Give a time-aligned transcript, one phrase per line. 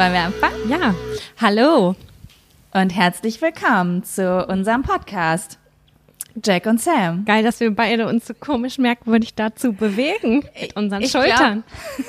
[0.00, 0.70] Wollen wir anfangen?
[0.70, 0.94] Ja.
[1.42, 1.94] Hallo.
[2.72, 5.59] Und herzlich willkommen zu unserem Podcast.
[6.44, 7.24] Jack und Sam.
[7.24, 11.64] Geil, dass wir beide uns so komisch merkwürdig dazu bewegen mit unseren ich Schultern.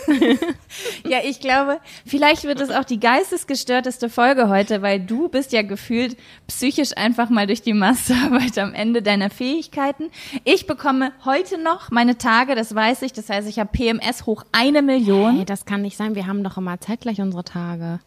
[1.08, 5.64] Ja, ich glaube, vielleicht wird es auch die geistesgestörteste Folge heute, weil du bist ja
[5.64, 6.16] gefühlt
[6.48, 10.10] psychisch einfach mal durch die Masterarbeit am Ende deiner Fähigkeiten.
[10.46, 13.14] Ich bekomme heute noch meine Tage, das weiß ich.
[13.14, 15.38] Das heißt, ich habe PMS hoch eine Million.
[15.38, 16.16] Hey, das kann nicht sein.
[16.16, 18.00] Wir haben doch immer zeitgleich unsere Tage.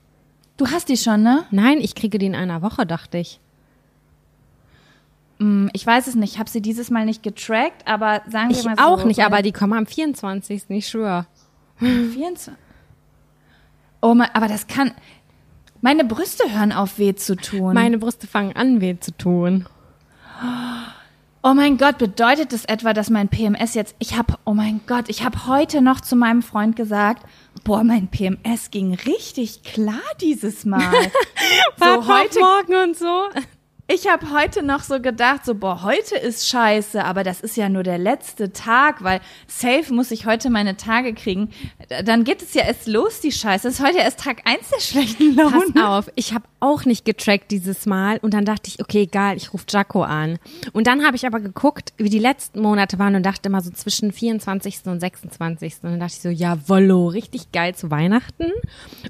[0.56, 1.45] Du hast die schon, ne?
[1.51, 3.41] Nein, ich kriege die in einer Woche, dachte ich.
[5.45, 8.57] Hm, ich weiß es nicht, ich habe sie dieses Mal nicht getrackt, aber sagen wir
[8.57, 8.83] ich mal so.
[8.83, 10.62] auch nicht, aber die kommen am 24.
[10.69, 11.27] Ich schwöre.
[11.80, 12.55] 24.
[14.01, 14.93] Oh mein, aber das kann.
[15.83, 17.75] Meine Brüste hören auf weh zu tun.
[17.75, 19.67] Meine Brüste fangen an weh zu tun.
[21.43, 25.11] Oh mein Gott, bedeutet das etwa, dass mein PMS jetzt, ich habe, oh mein Gott,
[25.11, 27.22] ich habe heute noch zu meinem Freund gesagt,
[27.65, 30.81] boah, mein PMS ging richtig klar dieses Mal.
[31.77, 33.25] so heute morgen und so.
[33.87, 37.69] Ich habe heute noch so gedacht, so, boah, heute ist scheiße, aber das ist ja
[37.69, 41.51] nur der letzte Tag, weil safe muss ich heute meine Tage kriegen.
[42.03, 43.69] Dann geht es ja erst los, die Scheiße.
[43.69, 45.67] Das ist heute erst Tag eins der schlechten Laune.
[45.75, 49.37] Pass auf, ich habe auch nicht getrackt dieses Mal und dann dachte ich, okay, egal,
[49.37, 50.39] ich rufe Jaco an.
[50.73, 53.71] Und dann habe ich aber geguckt, wie die letzten Monate waren und dachte immer so
[53.71, 54.87] zwischen 24.
[54.87, 55.75] und 26.
[55.83, 58.51] Und dann dachte ich so, ja, wollo, richtig geil zu Weihnachten.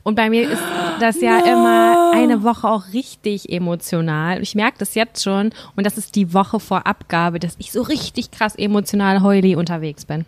[0.03, 0.63] Und bei mir ist
[0.99, 1.45] das ja no.
[1.45, 4.43] immer eine Woche auch richtig emotional.
[4.43, 7.83] Ich merke das jetzt schon und das ist die Woche vor Abgabe, dass ich so
[7.83, 10.25] richtig krass emotional heuli unterwegs bin.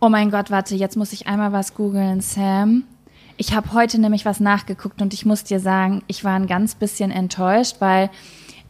[0.00, 2.84] Oh mein Gott, warte, jetzt muss ich einmal was googeln, Sam.
[3.36, 6.74] Ich habe heute nämlich was nachgeguckt und ich muss dir sagen, ich war ein ganz
[6.74, 8.10] bisschen enttäuscht, weil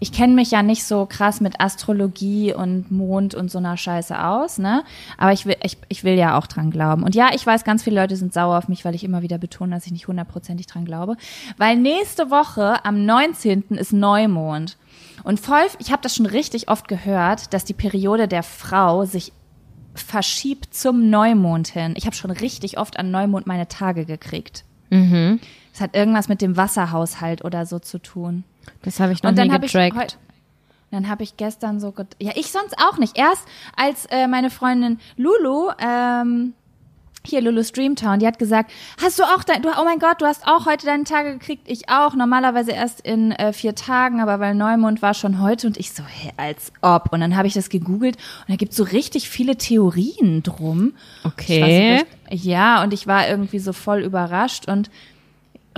[0.01, 4.25] ich kenne mich ja nicht so krass mit Astrologie und Mond und so einer Scheiße
[4.25, 4.83] aus, ne?
[5.19, 7.05] Aber ich will, ich, ich will ja auch dran glauben.
[7.05, 9.37] Und ja, ich weiß, ganz viele Leute sind sauer auf mich, weil ich immer wieder
[9.37, 11.17] betone, dass ich nicht hundertprozentig dran glaube.
[11.59, 13.65] Weil nächste Woche am 19.
[13.71, 14.79] ist Neumond.
[15.25, 19.33] Und voll, ich habe das schon richtig oft gehört, dass die Periode der Frau sich
[19.95, 21.95] verschiebt zum Neumond hin.
[21.97, 24.65] Ich habe schon richtig oft an Neumond meine Tage gekriegt.
[24.91, 25.41] Mhm.
[25.73, 28.45] Das hat irgendwas mit dem Wasserhaushalt oder so zu tun.
[28.83, 30.19] Das habe ich noch und nie getrackt.
[30.91, 33.17] Dann habe ich gestern so, ja, ich sonst auch nicht.
[33.17, 36.55] Erst als äh, meine Freundin Lulu ähm,
[37.27, 38.71] hier Lulu Streamtown, die hat gesagt,
[39.01, 41.69] hast du auch dein, du, oh mein Gott, du hast auch heute deine Tage gekriegt,
[41.69, 45.77] ich auch, normalerweise erst in äh, vier Tagen, aber weil Neumond war schon heute und
[45.77, 47.13] ich so, hä, als ob.
[47.13, 50.95] Und dann habe ich das gegoogelt und da gibt so richtig viele Theorien drum.
[51.25, 52.05] Okay.
[52.31, 54.91] So, ja, und ich war irgendwie so voll überrascht und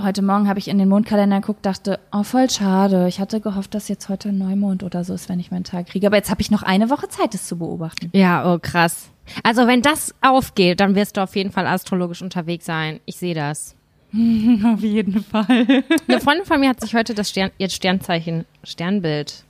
[0.01, 3.07] heute Morgen habe ich in den Mondkalender geguckt, dachte, oh, voll schade.
[3.07, 6.07] Ich hatte gehofft, dass jetzt heute Neumond oder so ist, wenn ich meinen Tag kriege.
[6.07, 8.09] Aber jetzt habe ich noch eine Woche Zeit, das zu beobachten.
[8.13, 9.09] Ja, oh krass.
[9.43, 12.99] Also wenn das aufgeht, dann wirst du auf jeden Fall astrologisch unterwegs sein.
[13.05, 13.75] Ich sehe das.
[14.13, 15.83] auf jeden Fall.
[16.07, 19.43] Eine Freundin von mir hat sich heute das Stern, ihr Sternzeichen, Sternbild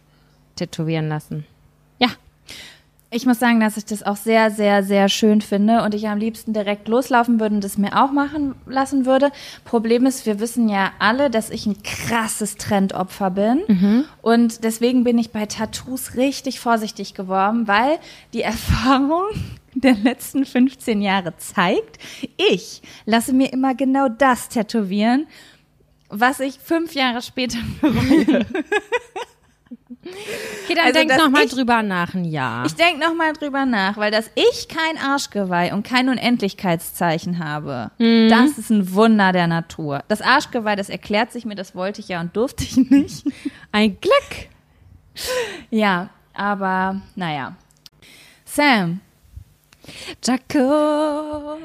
[0.55, 1.45] tätowieren lassen.
[1.99, 2.07] Ja,
[3.15, 6.17] ich muss sagen, dass ich das auch sehr, sehr, sehr schön finde und ich am
[6.17, 9.31] liebsten direkt loslaufen würde und das mir auch machen lassen würde.
[9.65, 14.05] Problem ist, wir wissen ja alle, dass ich ein krasses Trendopfer bin mhm.
[14.21, 17.99] und deswegen bin ich bei Tattoos richtig vorsichtig geworden, weil
[18.33, 19.25] die Erfahrung
[19.75, 21.97] der letzten 15 Jahre zeigt,
[22.37, 25.27] ich lasse mir immer genau das tätowieren,
[26.09, 28.45] was ich fünf Jahre später bereue.
[30.05, 32.65] Okay, dann also, denk nochmal drüber nach ein Jahr.
[32.65, 38.29] Ich denk nochmal drüber nach, weil dass ich kein Arschgeweih und kein Unendlichkeitszeichen habe, mhm.
[38.29, 40.03] das ist ein Wunder der Natur.
[40.09, 43.25] Das Arschgeweih, das erklärt sich mir, das wollte ich ja und durfte ich nicht.
[43.71, 44.49] Ein Glück.
[45.69, 47.55] Ja, aber naja.
[48.45, 48.99] Sam.
[50.23, 51.57] Jaco.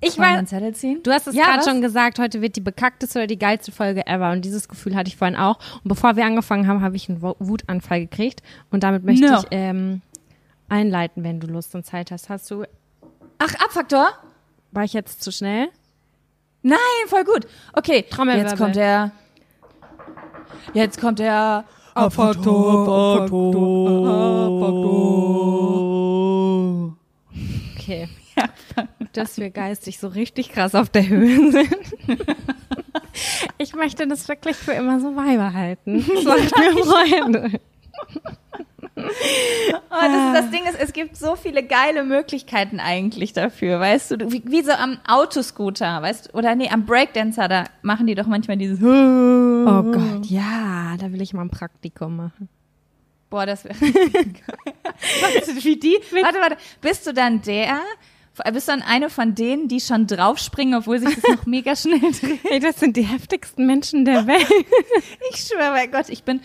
[0.00, 1.02] Ich meine, Zettel ziehen?
[1.02, 4.06] Du hast es ja, gerade schon gesagt, heute wird die bekackteste oder die geilste Folge
[4.06, 4.30] ever.
[4.30, 5.58] Und dieses Gefühl hatte ich vorhin auch.
[5.82, 8.42] Und bevor wir angefangen haben, habe ich einen Wutanfall gekriegt.
[8.70, 9.38] Und damit möchte no.
[9.38, 10.02] ich ähm,
[10.68, 12.28] einleiten, wenn du Lust und Zeit hast.
[12.28, 12.64] Hast du.
[13.38, 14.10] Ach, Abfaktor?
[14.70, 15.68] War ich jetzt zu schnell?
[16.62, 17.46] Nein, voll gut.
[17.72, 18.50] Okay, Trommelwirbel.
[18.50, 19.10] Jetzt kommt der.
[20.74, 21.64] Jetzt kommt der.
[21.94, 24.06] Abfaktor, Abfaktor,
[24.46, 25.88] Abfaktor.
[27.88, 28.08] Okay.
[28.36, 28.44] Ja,
[29.14, 31.76] dass wir geistig so richtig krass auf der Höhe sind.
[33.60, 36.04] Ich möchte das wirklich für immer so beibehalten.
[36.14, 37.60] Das macht mir Freunde.
[38.94, 39.00] Oh,
[39.90, 44.44] das, das, Ding ist, es gibt so viele geile Möglichkeiten eigentlich dafür, weißt du, wie,
[44.46, 48.56] wie so am Autoscooter, weißt du, oder nee, am Breakdancer, da machen die doch manchmal
[48.56, 52.48] dieses Oh Gott, ja, da will ich mal ein Praktikum machen.
[53.30, 55.98] Boah, das wäre wie die.
[56.22, 57.80] Warte, warte, bist du dann der,
[58.52, 62.00] Bist du dann eine von denen, die schon draufspringen, obwohl sich das noch mega schnell
[62.00, 62.40] dreht?
[62.50, 64.46] Ey, das sind die heftigsten Menschen der Welt.
[65.30, 66.40] Ich schwöre bei Gott, ich bin,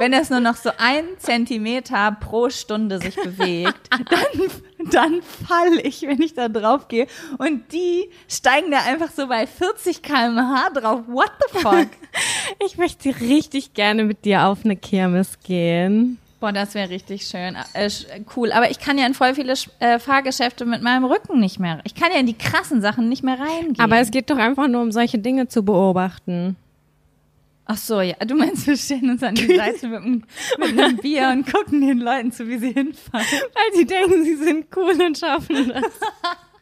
[0.00, 6.02] wenn das nur noch so ein Zentimeter pro Stunde sich bewegt, dann, dann falle ich,
[6.02, 7.06] wenn ich da drauf gehe.
[7.38, 11.02] Und die steigen da einfach so bei 40 km/h drauf.
[11.06, 11.88] What the fuck?
[12.66, 16.18] Ich möchte richtig gerne mit dir auf eine Kirmes gehen.
[16.44, 17.56] Boah, das wäre richtig schön.
[17.72, 17.88] Äh,
[18.36, 18.52] cool.
[18.52, 21.80] Aber ich kann ja in voll viele äh, Fahrgeschäfte mit meinem Rücken nicht mehr.
[21.84, 23.80] Ich kann ja in die krassen Sachen nicht mehr reingehen.
[23.80, 26.56] Aber es geht doch einfach nur um solche Dinge zu beobachten.
[27.64, 28.16] Ach so, ja.
[28.26, 30.24] Du meinst, wir stehen uns an die Seite mit, einem,
[30.58, 33.26] mit einem Bier und gucken den Leuten zu, wie sie hinfallen.
[33.54, 35.82] Weil sie denken, sie sind cool und schaffen das.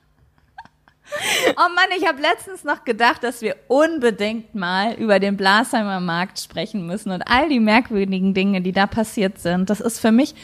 [1.57, 6.41] Oh Mann, ich habe letztens noch gedacht, dass wir unbedingt mal über den Blasheimer Markt
[6.41, 9.71] sprechen müssen und all die merkwürdigen Dinge, die da passiert sind.
[9.71, 10.35] Das ist für mich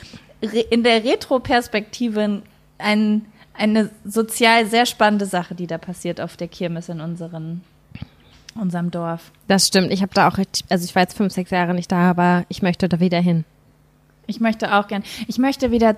[0.71, 2.43] in der Retro-Perspektive
[2.79, 3.25] ein,
[3.55, 7.63] eine sozial sehr spannende Sache, die da passiert auf der Kirmes in unseren,
[8.55, 9.33] unserem Dorf.
[9.49, 9.93] Das stimmt.
[9.93, 10.39] Ich habe da auch
[10.69, 13.45] also ich war jetzt fünf, sechs Jahre nicht da, aber ich möchte da wieder hin.
[14.27, 15.03] Ich möchte auch gern.
[15.27, 15.97] Ich möchte wieder,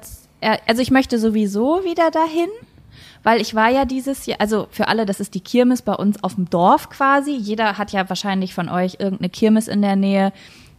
[0.66, 2.48] also ich möchte sowieso wieder dahin
[3.22, 6.22] weil ich war ja dieses Jahr, also für alle, das ist die Kirmes bei uns
[6.22, 7.32] auf dem Dorf quasi.
[7.32, 10.32] Jeder hat ja wahrscheinlich von euch irgendeine Kirmes in der Nähe,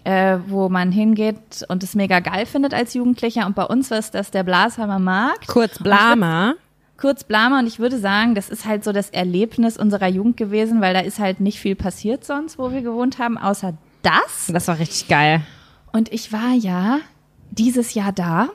[0.04, 3.46] äh, wo man hingeht und es mega geil findet als Jugendlicher.
[3.46, 5.48] Und bei uns war es das der Blasheimer Markt.
[5.48, 6.56] Kurz Blama.
[6.98, 10.81] Kurz Blama und ich würde sagen, das ist halt so das Erlebnis unserer Jugend gewesen,
[10.81, 13.74] weil da ist halt nicht viel passiert sonst, wo wir gewohnt haben, außer
[14.04, 14.48] das.
[14.50, 15.42] Das war richtig geil.
[15.92, 17.00] Und ich war ja
[17.50, 18.50] dieses Jahr da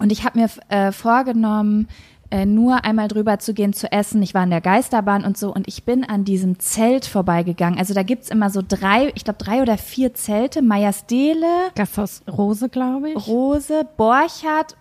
[0.00, 1.88] und ich habe mir äh, vorgenommen,
[2.34, 4.20] äh, nur einmal drüber zu gehen zu essen.
[4.20, 7.78] Ich war in der Geisterbahn und so und ich bin an diesem Zelt vorbeigegangen.
[7.78, 10.60] Also da gibt's immer so drei, ich glaube drei oder vier Zelte.
[10.60, 11.70] Meyersdele.
[11.76, 13.26] Gasthaus Rose, glaube ich.
[13.28, 14.74] Rose, Borchardt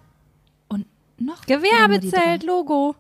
[0.67, 0.87] und
[1.19, 1.45] noch.
[1.45, 2.95] Gewerbezelt, Logo.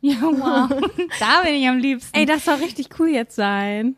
[0.00, 0.68] Ja, wow.
[1.18, 2.16] da bin ich am liebsten.
[2.16, 3.96] Ey, das soll richtig cool jetzt sein.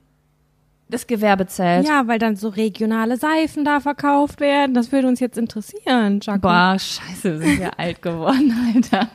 [0.90, 1.86] Das Gewerbezelt.
[1.86, 4.74] Ja, weil dann so regionale Seifen da verkauft werden.
[4.74, 6.40] Das würde uns jetzt interessieren, Jaco.
[6.40, 9.08] Boah, scheiße, wir sind wir alt geworden, Alter.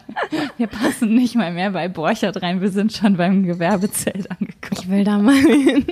[0.56, 2.62] Wir passen nicht mal mehr bei Borchert rein.
[2.62, 4.56] Wir sind schon beim Gewerbezelt angekommen.
[4.72, 5.86] Ich will da mal hin.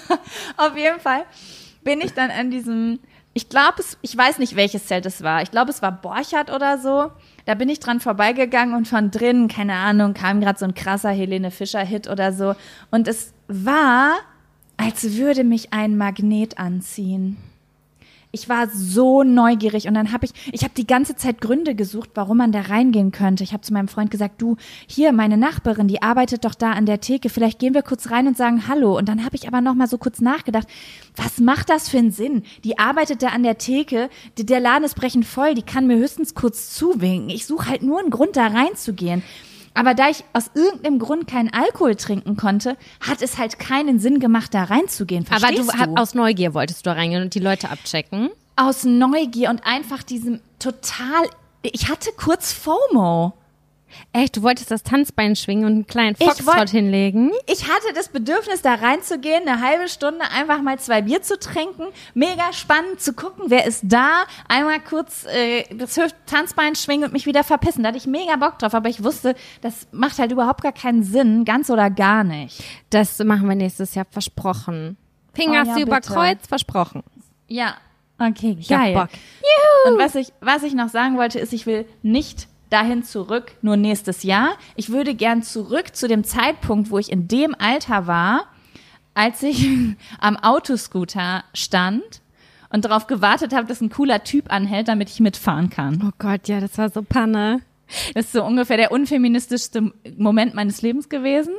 [0.58, 1.24] Auf jeden Fall
[1.82, 2.98] bin ich dann an diesem,
[3.32, 5.40] ich glaube, es, ich weiß nicht, welches Zelt es war.
[5.40, 7.10] Ich glaube, es war Borchert oder so.
[7.46, 11.10] Da bin ich dran vorbeigegangen und von drinnen, keine Ahnung, kam gerade so ein krasser
[11.10, 12.54] Helene Fischer-Hit oder so.
[12.90, 14.12] Und es war
[14.82, 17.36] als würde mich ein Magnet anziehen.
[18.34, 22.10] Ich war so neugierig und dann habe ich, ich habe die ganze Zeit Gründe gesucht,
[22.14, 23.44] warum man da reingehen könnte.
[23.44, 24.56] Ich habe zu meinem Freund gesagt, du,
[24.86, 28.26] hier meine Nachbarin, die arbeitet doch da an der Theke, vielleicht gehen wir kurz rein
[28.26, 28.96] und sagen Hallo.
[28.96, 30.66] Und dann habe ich aber noch mal so kurz nachgedacht,
[31.14, 32.42] was macht das für einen Sinn?
[32.64, 34.08] Die arbeitet da an der Theke,
[34.38, 37.28] der Laden ist brechend voll, die kann mir höchstens kurz zuwinken.
[37.28, 39.22] Ich suche halt nur einen Grund, da reinzugehen.
[39.74, 44.20] Aber da ich aus irgendeinem Grund keinen Alkohol trinken konnte, hat es halt keinen Sinn
[44.20, 45.24] gemacht, da reinzugehen.
[45.24, 46.00] Verstehst Aber du, du?
[46.00, 48.30] aus Neugier wolltest du da reingehen und die Leute abchecken?
[48.56, 51.28] Aus Neugier und einfach diesem total.
[51.62, 53.32] Ich hatte kurz FOMO.
[54.12, 57.32] Echt, du wolltest das Tanzbein schwingen und einen kleinen Foxtrot hinlegen?
[57.46, 61.84] Ich hatte das Bedürfnis, da reinzugehen, eine halbe Stunde einfach mal zwei Bier zu trinken.
[62.14, 64.24] Mega spannend zu gucken, wer ist da.
[64.48, 67.82] Einmal kurz äh, das Tanzbein schwingen und mich wieder verpissen.
[67.82, 71.02] Da hatte ich mega Bock drauf, aber ich wusste, das macht halt überhaupt gar keinen
[71.02, 72.62] Sinn, ganz oder gar nicht.
[72.90, 74.96] Das machen wir nächstes Jahr, versprochen.
[75.34, 77.02] Finger oh, ja, über Kreuz, versprochen.
[77.48, 77.76] Ja,
[78.18, 78.94] okay, ich geil.
[78.94, 79.08] Bock.
[79.40, 79.94] Juhu.
[79.94, 83.76] Und was ich, was ich noch sagen wollte, ist, ich will nicht dahin zurück, nur
[83.76, 84.56] nächstes Jahr.
[84.76, 88.46] Ich würde gern zurück zu dem Zeitpunkt, wo ich in dem Alter war,
[89.14, 89.68] als ich
[90.20, 92.22] am Autoscooter stand
[92.70, 96.02] und darauf gewartet habe, dass ein cooler Typ anhält, damit ich mitfahren kann.
[96.06, 97.60] Oh Gott, ja, das war so Panne.
[98.14, 101.54] Das ist so ungefähr der unfeministischste Moment meines Lebens gewesen.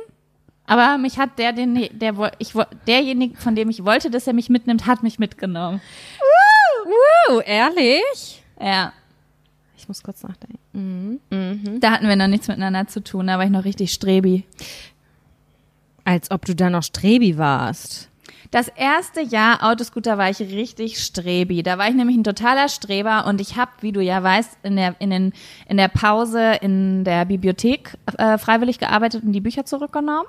[0.66, 2.54] Aber mich hat der, den, der, ich,
[2.86, 5.80] derjenige, von dem ich wollte, dass er mich mitnimmt, hat mich mitgenommen.
[6.18, 6.90] Woo,
[7.34, 8.42] woo, ehrlich?
[8.60, 8.92] Ja.
[9.84, 10.58] Ich muss kurz nachdenken.
[10.72, 11.20] Mhm.
[11.28, 11.80] Mhm.
[11.80, 14.44] Da hatten wir noch nichts miteinander zu tun, da war ich noch richtig strebi.
[16.04, 18.08] Als ob du da noch strebi warst.
[18.50, 21.62] Das erste Jahr Autoscooter war ich richtig strebi.
[21.62, 24.76] Da war ich nämlich ein totaler Streber und ich habe, wie du ja weißt, in
[24.76, 25.34] der, in, den,
[25.68, 30.28] in der Pause in der Bibliothek äh, freiwillig gearbeitet und die Bücher zurückgenommen.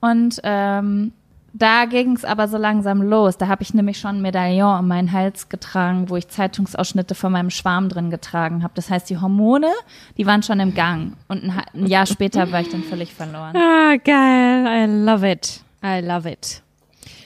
[0.00, 1.12] Und ähm,
[1.58, 3.38] da ging es aber so langsam los.
[3.38, 7.32] Da habe ich nämlich schon ein Medaillon um meinen Hals getragen, wo ich Zeitungsausschnitte von
[7.32, 8.74] meinem Schwarm drin getragen habe.
[8.74, 9.72] Das heißt, die Hormone,
[10.18, 11.14] die waren schon im Gang.
[11.28, 13.54] Und ein, ein Jahr später war ich dann völlig verloren.
[13.66, 14.66] Ah, geil.
[14.66, 15.60] I love it.
[15.82, 16.62] I love it.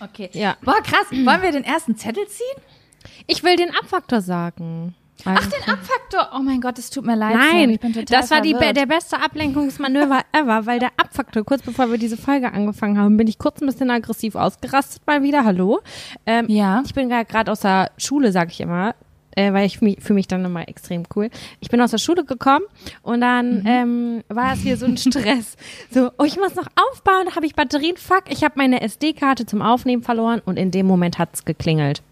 [0.00, 0.30] Okay.
[0.32, 0.56] Ja.
[0.62, 1.10] Boah, krass.
[1.10, 2.62] Wollen wir den ersten Zettel ziehen?
[3.26, 4.94] Ich will den Abfaktor sagen.
[5.24, 6.30] Ach, den Abfaktor.
[6.34, 7.34] Oh mein Gott, es tut mir leid.
[7.36, 11.62] Nein, ich bin total das war die, der beste Ablenkungsmanöver ever, weil der Abfaktor, kurz
[11.62, 15.44] bevor wir diese Folge angefangen haben, bin ich kurz ein bisschen aggressiv ausgerastet mal wieder.
[15.44, 15.80] Hallo.
[16.26, 16.82] Ähm, Ja.
[16.84, 18.94] Ich bin gerade aus der Schule, sag ich immer,
[19.36, 21.30] äh, weil ich fühle mich dann immer extrem cool.
[21.60, 22.64] Ich bin aus der Schule gekommen
[23.02, 25.56] und dann ähm, war es hier so ein Stress.
[25.92, 29.60] So, oh, ich muss noch aufbauen, habe ich Batterien, fuck, ich habe meine SD-Karte zum
[29.62, 32.02] Aufnehmen verloren und in dem Moment hat's geklingelt.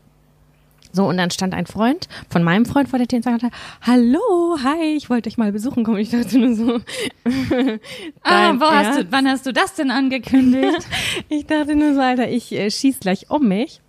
[0.92, 3.50] So, und dann stand ein Freund von meinem Freund vor der Tür und sagte,
[3.82, 5.98] hallo, hi, ich wollte euch mal besuchen kommen.
[5.98, 6.80] Ich dachte nur so,
[8.22, 10.86] Ah, wo hast du, wann hast du das denn angekündigt?
[11.28, 13.80] ich dachte nur so, Alter, ich äh, schieß gleich um mich.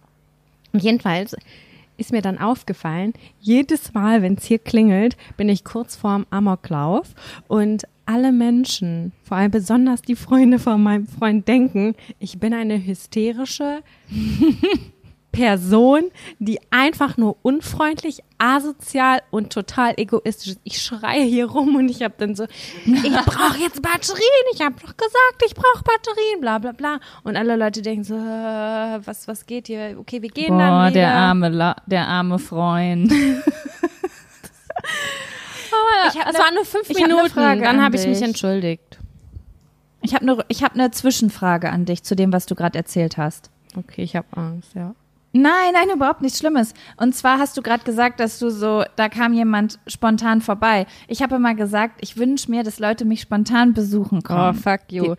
[0.73, 1.35] Und jedenfalls
[1.97, 7.07] ist mir dann aufgefallen, jedes Mal, wenn es hier klingelt, bin ich kurz vorm Amoklauf
[7.47, 12.83] und alle Menschen, vor allem besonders die Freunde von meinem Freund, denken, ich bin eine
[12.83, 13.83] hysterische
[15.31, 16.09] Person,
[16.39, 20.59] die einfach nur unfreundlich, asozial und total egoistisch ist.
[20.63, 22.45] Ich schreie hier rum und ich habe dann so,
[22.85, 26.99] ich brauche jetzt Batterien, ich habe doch gesagt, ich brauche Batterien, bla bla bla.
[27.23, 29.97] Und alle Leute denken so, was, was geht hier?
[29.99, 31.01] Okay, wir gehen dann Boah, wieder.
[31.01, 33.11] der arme, La der arme Freund.
[33.11, 33.35] ich
[36.19, 38.97] hab, es waren nur fünf Minuten, Frage dann an habe ich mich entschuldigt.
[40.01, 43.17] Ich habe eine ich hab ne Zwischenfrage an dich zu dem, was du gerade erzählt
[43.17, 43.51] hast.
[43.75, 44.95] Okay, ich habe Angst, ja.
[45.31, 46.73] Nein, nein, überhaupt nichts Schlimmes.
[46.97, 50.87] Und zwar hast du gerade gesagt, dass du so, da kam jemand spontan vorbei.
[51.07, 54.53] Ich habe immer gesagt, ich wünsche mir, dass Leute mich spontan besuchen Oh, kommen.
[54.55, 55.15] fuck you.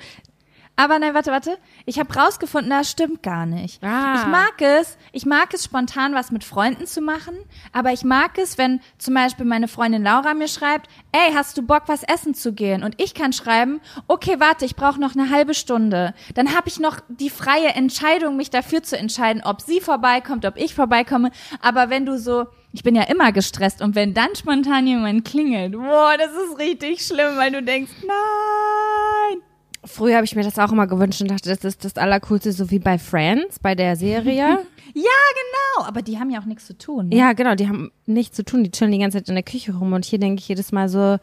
[0.80, 1.58] Aber nein, warte, warte.
[1.84, 3.84] Ich habe rausgefunden, das stimmt gar nicht.
[3.84, 4.14] Ah.
[4.16, 7.34] Ich mag es, ich mag es spontan was mit Freunden zu machen,
[7.74, 11.62] aber ich mag es, wenn zum Beispiel meine Freundin Laura mir schreibt, ey, hast du
[11.62, 12.82] Bock, was essen zu gehen?
[12.82, 16.14] Und ich kann schreiben, okay, warte, ich brauche noch eine halbe Stunde.
[16.32, 20.56] Dann habe ich noch die freie Entscheidung, mich dafür zu entscheiden, ob sie vorbeikommt, ob
[20.56, 21.30] ich vorbeikomme.
[21.60, 25.72] Aber wenn du so, ich bin ja immer gestresst und wenn dann spontan jemand klingelt,
[25.72, 29.42] boah, das ist richtig schlimm, weil du denkst, nein.
[29.90, 32.70] Früher habe ich mir das auch immer gewünscht und dachte, das ist das Allercoolste, so
[32.70, 34.58] wie bei Friends, bei der Serie.
[34.92, 35.86] Ja, genau.
[35.86, 37.10] Aber die haben ja auch nichts zu tun.
[37.10, 37.16] Ne?
[37.16, 39.72] Ja, genau, die haben nichts zu tun, die chillen die ganze Zeit in der Küche
[39.72, 41.18] rum und hier denke ich jedes Mal so,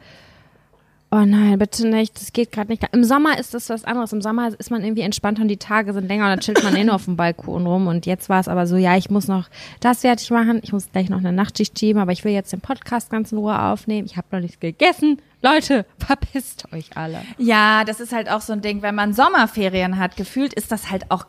[1.11, 2.83] oh nein, bitte nicht, das geht gerade nicht.
[2.91, 4.11] Im Sommer ist das was anderes.
[4.13, 6.75] Im Sommer ist man irgendwie entspannter und die Tage sind länger und dann chillt man
[6.75, 9.27] eh nur auf dem Balkon rum und jetzt war es aber so, ja, ich muss
[9.27, 9.47] noch
[9.79, 12.61] das fertig machen, ich muss gleich noch eine Nachtschicht schieben, aber ich will jetzt den
[12.61, 14.05] Podcast ganz in Ruhe aufnehmen.
[14.05, 15.21] Ich habe noch nichts gegessen.
[15.41, 17.21] Leute, verpisst euch alle.
[17.37, 20.91] Ja, das ist halt auch so ein Ding, wenn man Sommerferien hat, gefühlt ist das
[20.91, 21.25] halt auch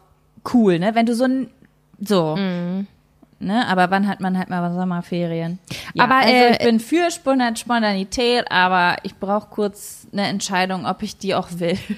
[0.52, 0.94] cool, ne?
[0.94, 1.50] Wenn du so ein,
[2.00, 2.36] so.
[3.40, 3.66] Ne?
[3.68, 5.58] Aber wann hat man halt mal Sommerferien?
[5.94, 10.86] Ja, aber also, also, ich bin für Spon- Spontanität, aber ich brauche kurz eine Entscheidung,
[10.86, 11.78] ob ich die auch will.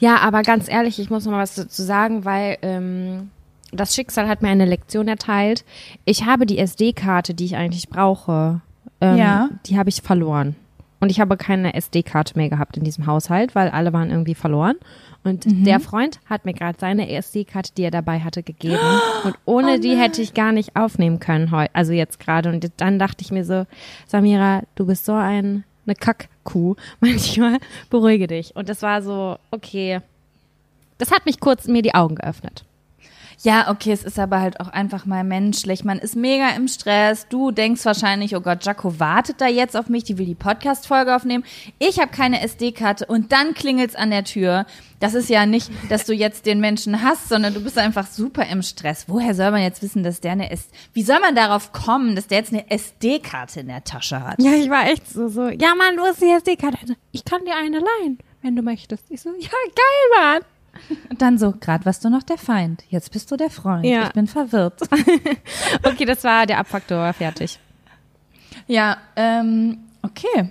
[0.00, 3.30] Ja, aber ganz ehrlich, ich muss noch mal was dazu sagen, weil ähm,
[3.72, 5.64] das Schicksal hat mir eine Lektion erteilt.
[6.04, 8.60] Ich habe die SD-Karte, die ich eigentlich brauche,
[9.00, 9.48] ähm, Ja.
[9.66, 10.56] die habe ich verloren.
[10.98, 14.76] Und ich habe keine SD-Karte mehr gehabt in diesem Haushalt, weil alle waren irgendwie verloren.
[15.24, 18.78] Und der Freund hat mir gerade seine SD-Karte, die er dabei hatte, gegeben.
[19.24, 22.48] Und ohne die hätte ich gar nicht aufnehmen können heute, also jetzt gerade.
[22.48, 23.66] Und dann dachte ich mir so,
[24.06, 26.76] Samira, du bist so ein, eine Kackkuh.
[27.00, 27.58] Manchmal
[27.90, 28.54] beruhige dich.
[28.54, 30.00] Und das war so, okay.
[30.98, 32.64] Das hat mich kurz mir die Augen geöffnet.
[33.42, 35.84] Ja, okay, es ist aber halt auch einfach mal menschlich.
[35.84, 37.28] Man ist mega im Stress.
[37.28, 41.14] Du denkst wahrscheinlich, oh Gott, Jaco wartet da jetzt auf mich, die will die Podcast-Folge
[41.14, 41.44] aufnehmen.
[41.78, 44.64] Ich habe keine SD-Karte und dann klingelt's an der Tür.
[45.00, 48.46] Das ist ja nicht, dass du jetzt den Menschen hast, sondern du bist einfach super
[48.46, 49.04] im Stress.
[49.08, 52.28] Woher soll man jetzt wissen, dass der eine S Wie soll man darauf kommen, dass
[52.28, 54.40] der jetzt eine SD-Karte in der Tasche hat?
[54.40, 56.78] Ja, ich war echt so, so, ja Mann, du hast die SD-Karte.
[56.80, 59.04] Also, Ich kann dir eine leihen, wenn du möchtest.
[59.10, 60.42] Ich so, ja, geil, Mann.
[61.10, 63.84] Und dann so, gerade warst du noch der Feind, jetzt bist du der Freund.
[63.84, 64.04] Ja.
[64.06, 64.80] Ich bin verwirrt.
[65.82, 67.58] Okay, das war der Abfaktor, fertig.
[68.66, 70.50] ja, ähm, okay.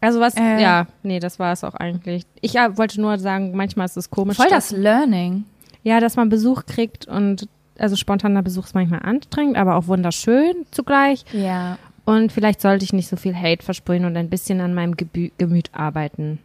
[0.00, 0.60] Also was, Äh.
[0.60, 2.24] ja, nee, das war es auch eigentlich.
[2.40, 4.36] Ich ja, wollte nur sagen, manchmal ist es komisch.
[4.36, 5.44] Voll das Learning.
[5.82, 10.54] Ja, dass man Besuch kriegt und also spontaner Besuch ist manchmal anstrengend, aber auch wunderschön
[10.70, 11.24] zugleich.
[11.32, 11.78] Ja.
[12.04, 15.30] Und vielleicht sollte ich nicht so viel Hate versprühen und ein bisschen an meinem Gebü
[15.38, 16.38] Gemüt arbeiten.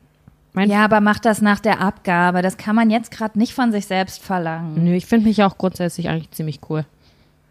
[0.54, 2.42] Mein Ja, aber mach das nach der Abgabe.
[2.42, 4.84] Das kann man jetzt gerade nicht von sich selbst verlangen.
[4.84, 6.86] Nö, ich finde mich auch grundsätzlich eigentlich ziemlich cool.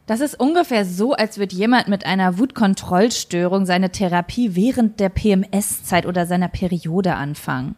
[0.06, 6.06] Das ist ungefähr so, als würde jemand mit einer Wutkontrollstörung seine Therapie während der PMS-Zeit
[6.06, 7.76] oder seiner Periode anfangen.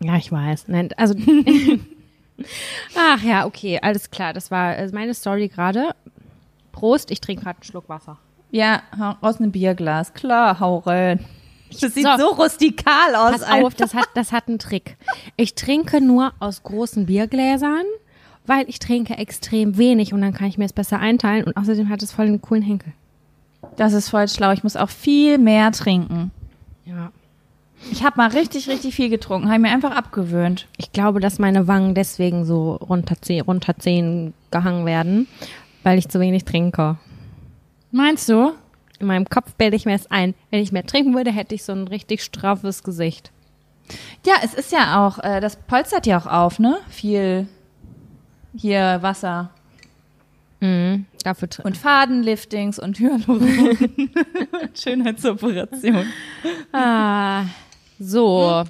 [0.00, 0.68] Ja, ich weiß.
[0.68, 1.14] Nein, also.
[2.96, 4.32] Ach ja, okay, alles klar.
[4.32, 5.94] Das war äh, meine Story gerade.
[6.72, 8.16] Prost, ich trinke gerade einen Schluck Wasser.
[8.50, 8.82] Ja,
[9.20, 10.14] aus einem Bierglas.
[10.14, 11.24] Klar, hau rein.
[11.80, 12.16] Das sieht So.
[12.18, 13.40] so, rustikal aus.
[13.40, 14.96] Pass auf, das hat, das hat einen Trick.
[15.36, 17.84] Ich trinke nur aus großen Biergläsern,
[18.46, 21.88] weil ich trinke extrem wenig und dann kann ich mir es besser einteilen und außerdem
[21.88, 22.92] hat es voll einen coolen Henkel.
[23.76, 24.52] Das ist voll schlau.
[24.52, 26.30] Ich muss auch viel mehr trinken.
[26.84, 27.12] Ja.
[27.92, 30.66] Ich habe mal richtig, richtig viel getrunken, habe mir einfach abgewöhnt.
[30.78, 35.28] Ich glaube, dass meine Wangen deswegen so runterziehen, runterziehen gehangen werden,
[35.84, 36.96] weil ich zu wenig trinke.
[37.92, 38.52] Meinst du?
[38.98, 40.34] In meinem Kopf bilde ich mir es ein.
[40.50, 43.30] Wenn ich mehr trinken würde, hätte ich so ein richtig straffes Gesicht.
[44.26, 46.78] Ja, es ist ja auch, äh, das polstert ja auch auf, ne?
[46.88, 47.48] Viel
[48.56, 49.50] hier Wasser.
[50.60, 51.06] Mhm.
[51.22, 54.10] Dafür Und Fadenliftings und Hyaluron.
[54.74, 56.06] Schönheitsoperation.
[56.72, 57.44] ah,
[57.98, 58.64] so.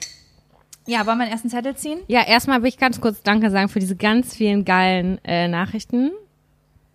[0.86, 2.00] Ja, wollen wir den ersten Zettel ziehen?
[2.08, 6.12] Ja, erstmal will ich ganz kurz Danke sagen für diese ganz vielen geilen äh, Nachrichten,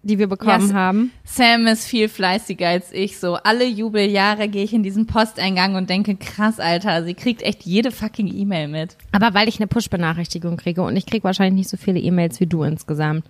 [0.03, 0.73] die wir bekommen Yes.
[0.73, 1.11] haben.
[1.23, 3.17] Sam ist viel fleißiger als ich.
[3.19, 7.63] So alle Jubeljahre gehe ich in diesen Posteingang und denke, krass, Alter, sie kriegt echt
[7.63, 8.97] jede fucking E-Mail mit.
[9.13, 12.47] Aber weil ich eine Push-Benachrichtigung kriege und ich kriege wahrscheinlich nicht so viele E-Mails wie
[12.47, 13.25] du insgesamt.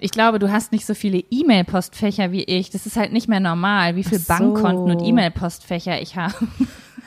[0.00, 2.70] Ich glaube, du hast nicht so viele E-Mail-Postfächer wie ich.
[2.70, 4.44] Das ist halt nicht mehr normal, wie viele Ach so.
[4.54, 6.34] Bankkonten und E-Mail-Postfächer ich habe.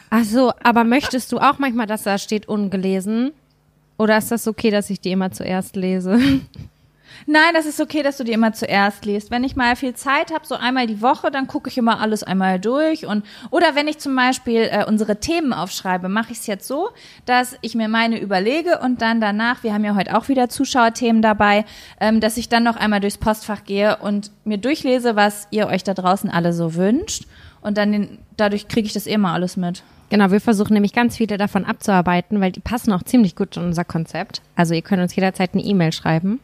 [0.10, 3.32] Ach so, aber möchtest du auch manchmal, dass da steht ungelesen?
[3.98, 6.20] Oder ist das okay, dass ich die immer zuerst lese?
[7.26, 9.32] Nein, das ist okay, dass du die immer zuerst liest.
[9.32, 12.24] Wenn ich mal viel Zeit habe, so einmal die Woche, dann gucke ich immer alles
[12.24, 13.06] einmal durch.
[13.06, 16.90] Und oder wenn ich zum Beispiel äh, unsere Themen aufschreibe, mache ich es jetzt so,
[17.26, 21.22] dass ich mir meine überlege und dann danach, wir haben ja heute auch wieder Zuschauerthemen
[21.22, 21.66] dabei,
[22.00, 25.84] ähm, dass ich dann noch einmal durchs Postfach gehe und mir durchlese, was ihr euch
[25.84, 27.26] da draußen alle so wünscht.
[27.62, 29.84] Und dann den, dadurch kriege ich das eh mal alles mit.
[30.10, 33.64] Genau, wir versuchen nämlich ganz viele davon abzuarbeiten, weil die passen auch ziemlich gut in
[33.64, 34.42] unser Konzept.
[34.56, 36.40] Also ihr könnt uns jederzeit eine E-Mail schreiben.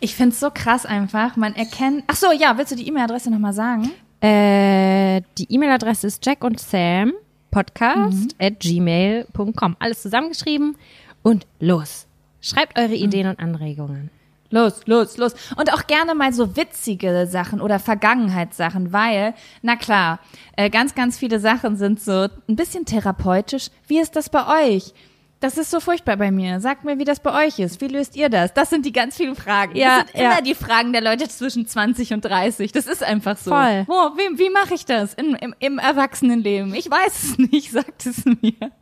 [0.00, 1.36] Ich find's so krass einfach.
[1.36, 2.04] Man erkennt.
[2.06, 3.90] Ach so, ja, willst du die E-Mail-Adresse nochmal sagen?
[4.20, 7.12] Äh, die E-Mail-Adresse ist Jack und Sam
[7.50, 9.76] Podcast at gmail.com.
[9.78, 10.76] Alles zusammengeschrieben
[11.22, 12.06] und los.
[12.40, 14.10] Schreibt eure Ideen und Anregungen.
[14.50, 15.34] Los, los, los.
[15.56, 20.20] Und auch gerne mal so witzige Sachen oder Vergangenheitssachen, weil, na klar,
[20.56, 23.68] äh, ganz, ganz viele Sachen sind so ein bisschen therapeutisch.
[23.86, 24.94] Wie ist das bei euch?
[25.40, 26.60] Das ist so furchtbar bei mir.
[26.60, 27.80] Sagt mir, wie das bei euch ist.
[27.80, 28.54] Wie löst ihr das?
[28.54, 29.76] Das sind die ganz vielen Fragen.
[29.76, 30.32] Ja, das sind ja.
[30.32, 32.72] immer die Fragen der Leute zwischen 20 und 30.
[32.72, 33.52] Das ist einfach so.
[33.52, 33.84] Voll.
[33.86, 36.74] Wo, wie wie mache ich das in, im, im Erwachsenenleben?
[36.74, 38.72] Ich weiß es nicht, sagt es mir.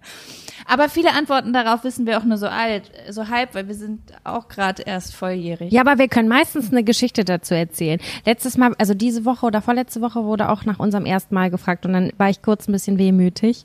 [0.68, 4.00] Aber viele Antworten darauf wissen wir auch nur so alt, so halb, weil wir sind
[4.24, 5.72] auch gerade erst volljährig.
[5.72, 8.00] Ja, aber wir können meistens eine Geschichte dazu erzählen.
[8.24, 11.86] Letztes Mal, also diese Woche oder vorletzte Woche wurde auch nach unserem ersten Mal gefragt
[11.86, 13.64] und dann war ich kurz ein bisschen wehmütig,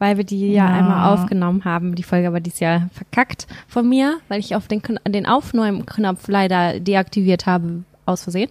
[0.00, 0.74] weil wir die ja, Ja.
[0.76, 1.94] einmal aufgenommen haben.
[1.94, 6.80] Die Folge war dieses Jahr verkackt von mir, weil ich auf den, den Aufnehmen-Knopf leider
[6.80, 8.50] deaktiviert habe, aus Versehen.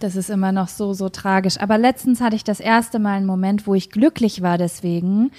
[0.00, 1.58] Das ist immer noch so, so tragisch.
[1.60, 5.30] Aber letztens hatte ich das erste Mal einen Moment, wo ich glücklich war deswegen,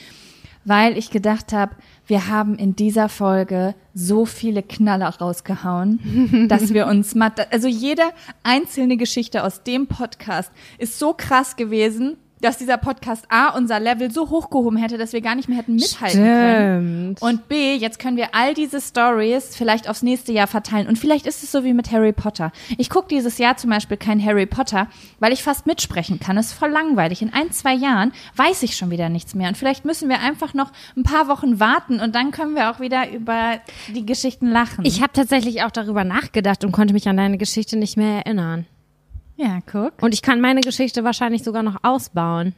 [0.63, 6.86] weil ich gedacht habe, wir haben in dieser Folge so viele Knaller rausgehauen, dass wir
[6.88, 8.04] uns mal, also jede
[8.43, 14.12] einzelne Geschichte aus dem Podcast ist so krass gewesen, dass dieser Podcast A unser Level
[14.12, 17.16] so hochgehoben hätte, dass wir gar nicht mehr hätten mithalten können.
[17.18, 17.22] Stimmt.
[17.22, 20.88] Und B, jetzt können wir all diese Stories vielleicht aufs nächste Jahr verteilen.
[20.88, 22.52] Und vielleicht ist es so wie mit Harry Potter.
[22.78, 24.88] Ich gucke dieses Jahr zum Beispiel kein Harry Potter,
[25.20, 26.38] weil ich fast mitsprechen kann.
[26.38, 27.22] Es ist voll langweilig.
[27.22, 29.48] In ein, zwei Jahren weiß ich schon wieder nichts mehr.
[29.48, 32.80] Und vielleicht müssen wir einfach noch ein paar Wochen warten und dann können wir auch
[32.80, 33.60] wieder über
[33.94, 34.86] die Geschichten lachen.
[34.86, 38.66] Ich habe tatsächlich auch darüber nachgedacht und konnte mich an deine Geschichte nicht mehr erinnern.
[39.42, 39.94] Ja, guck.
[40.02, 42.54] Und ich kann meine Geschichte wahrscheinlich sogar noch ausbauen,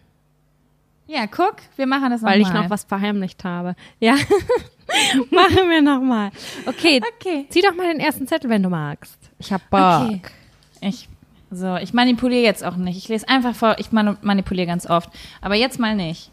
[1.07, 1.55] Ja, guck.
[1.75, 2.63] Wir machen das weil ich nochmal.
[2.63, 3.75] noch was verheimlicht habe.
[3.99, 4.15] Ja,
[5.31, 6.31] machen wir nochmal.
[6.65, 7.45] Okay, Okay.
[7.49, 9.17] zieh doch mal den ersten Zettel, wenn du magst.
[9.39, 9.79] Ich hab Bock.
[10.07, 10.21] Okay.
[10.81, 11.07] Ich,
[11.51, 12.97] so, ich manipuliere jetzt auch nicht.
[12.97, 15.09] Ich lese einfach vor, ich manipuliere ganz oft.
[15.41, 16.31] Aber jetzt mal nicht.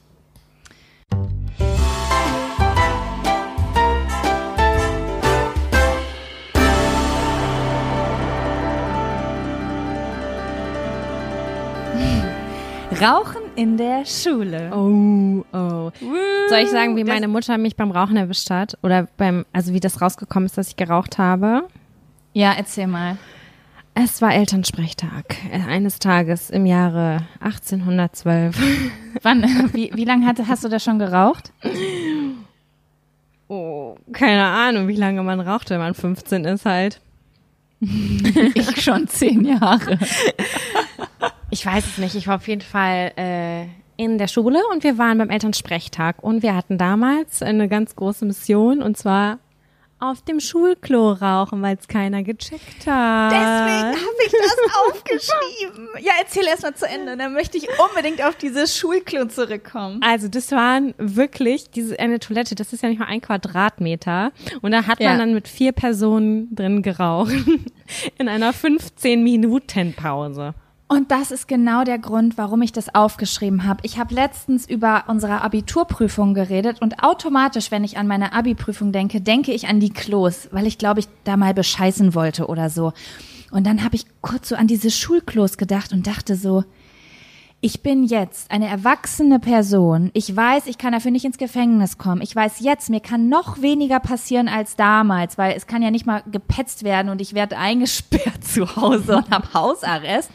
[13.00, 14.70] Rauchen in der Schule.
[14.74, 15.90] Oh, oh.
[16.50, 18.76] Soll ich sagen, wie meine Mutter mich beim Rauchen erwischt hat?
[18.82, 21.66] Oder beim, also wie das rausgekommen ist, dass ich geraucht habe?
[22.34, 23.16] Ja, erzähl mal.
[23.94, 28.56] Es war Elternsprechtag äh, eines Tages im Jahre 1812.
[29.22, 31.52] Wann, wie, wie lange hatte, hast du da schon geraucht?
[33.48, 37.00] Oh, keine Ahnung, wie lange man raucht, wenn man 15 ist halt.
[38.54, 39.98] Ich schon zehn Jahre.
[41.50, 42.14] Ich weiß es nicht.
[42.14, 43.64] Ich war auf jeden Fall äh,
[43.96, 48.24] in der Schule und wir waren beim Elternsprechtag und wir hatten damals eine ganz große
[48.24, 49.38] Mission und zwar
[50.02, 53.34] auf dem Schulklo rauchen, weil es keiner gecheckt hat.
[53.34, 53.90] habe
[54.24, 54.56] ich das
[54.88, 55.88] aufgeschrieben.
[56.00, 57.18] Ja, erzähl erst mal zu Ende.
[57.18, 60.00] Dann möchte ich unbedingt auf dieses Schulklo zurückkommen.
[60.02, 64.32] Also das waren wirklich diese eine Toilette, das ist ja nicht mal ein Quadratmeter
[64.62, 65.10] und da hat Ja.
[65.10, 67.34] man dann mit vier Personen drin geraucht
[68.18, 70.54] in einer 15 Minuten Pause.
[70.92, 73.78] Und das ist genau der Grund, warum ich das aufgeschrieben habe.
[73.84, 79.20] Ich habe letztens über unsere Abiturprüfung geredet und automatisch, wenn ich an meine Abi-Prüfung denke,
[79.20, 82.92] denke ich an die Klos, weil ich glaube, ich da mal bescheißen wollte oder so.
[83.52, 86.64] Und dann habe ich kurz so an diese Schulklos gedacht und dachte so,
[87.60, 90.10] ich bin jetzt eine erwachsene Person.
[90.12, 92.20] Ich weiß, ich kann dafür nicht ins Gefängnis kommen.
[92.20, 96.06] Ich weiß jetzt, mir kann noch weniger passieren als damals, weil es kann ja nicht
[96.06, 100.30] mal gepetzt werden und ich werde eingesperrt zu Hause und habe Hausarrest.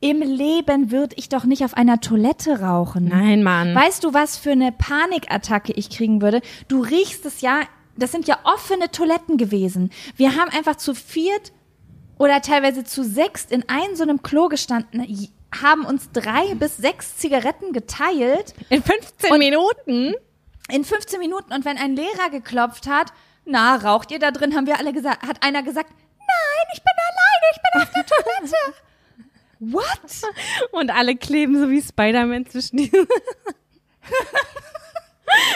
[0.00, 3.08] Im Leben würde ich doch nicht auf einer Toilette rauchen.
[3.08, 3.74] Nein, Mann.
[3.74, 6.40] Weißt du, was für eine Panikattacke ich kriegen würde?
[6.68, 7.60] Du riechst es ja,
[7.96, 9.90] das sind ja offene Toiletten gewesen.
[10.16, 11.52] Wir haben einfach zu viert
[12.18, 17.18] oder teilweise zu sechst in einem so einem Klo gestanden, haben uns drei bis sechs
[17.18, 18.54] Zigaretten geteilt.
[18.70, 20.14] In 15 Minuten?
[20.70, 21.52] In 15 Minuten.
[21.52, 23.12] Und wenn ein Lehrer geklopft hat,
[23.44, 26.92] na, raucht ihr da drin, haben wir alle gesagt, hat einer gesagt, nein, ich bin
[27.10, 28.76] alleine, ich bin auf der Toilette.
[29.60, 29.84] What?
[30.72, 33.06] Und alle kleben so wie Spider-Man zwischen diesen.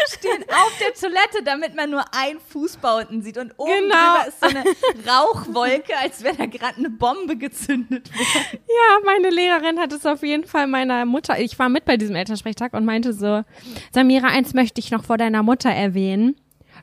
[0.07, 3.38] stehen auf der Toilette, damit man nur ein Fußbau unten sieht.
[3.38, 3.95] Und oben Genau.
[3.95, 4.64] drüber ist so eine
[5.09, 8.59] Rauchwolke, als wäre da gerade eine Bombe gezündet worden.
[8.69, 11.38] Ja, meine Lehrerin hat es auf jeden Fall meiner Mutter.
[11.38, 13.43] Ich war mit bei diesem Elternsprechtag und meinte so,
[13.93, 16.37] Samira, eins möchte ich noch vor deiner Mutter erwähnen.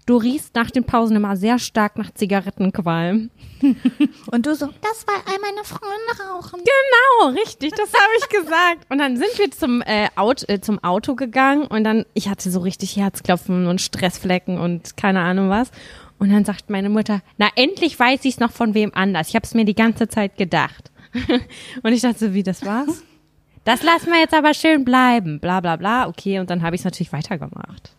[0.05, 3.29] Du riechst nach den Pausen immer sehr stark nach Zigarettenqualm.
[4.31, 6.59] Und du so, das war all meine Freunde rauchen.
[6.59, 8.85] Genau, richtig, das habe ich gesagt.
[8.89, 12.49] Und dann sind wir zum, äh, Auto, äh, zum Auto gegangen und dann, ich hatte
[12.49, 15.69] so richtig Herzklopfen und Stressflecken und keine Ahnung was.
[16.17, 19.29] Und dann sagt meine Mutter, na endlich weiß ich es noch von wem anders.
[19.29, 20.91] Ich habe es mir die ganze Zeit gedacht.
[21.83, 23.03] und ich dachte so, wie, das war's?
[23.63, 25.39] Das lassen wir jetzt aber schön bleiben.
[25.39, 26.07] Bla bla bla.
[26.07, 27.91] Okay, und dann habe ich es natürlich weitergemacht.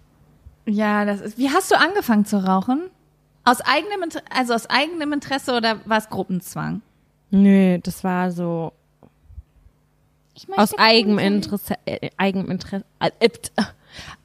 [0.67, 1.39] Ja, das ist.
[1.39, 2.91] Wie hast du angefangen zu rauchen?
[3.45, 6.83] Aus eigenem, Inter also aus eigenem Interesse oder war es Gruppenzwang?
[7.31, 8.73] Nö, das war so
[10.35, 11.19] Ich möchte aus eigenem.
[11.19, 13.31] Interesse, äh, eigenem Interesse, äh, äh,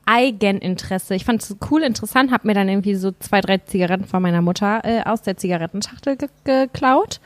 [0.05, 1.15] Eigeninteresse.
[1.15, 4.41] Ich fand es cool, interessant, habe mir dann irgendwie so zwei, drei Zigaretten von meiner
[4.41, 7.19] Mutter äh, aus der Zigarettenschachtel ge geklaut.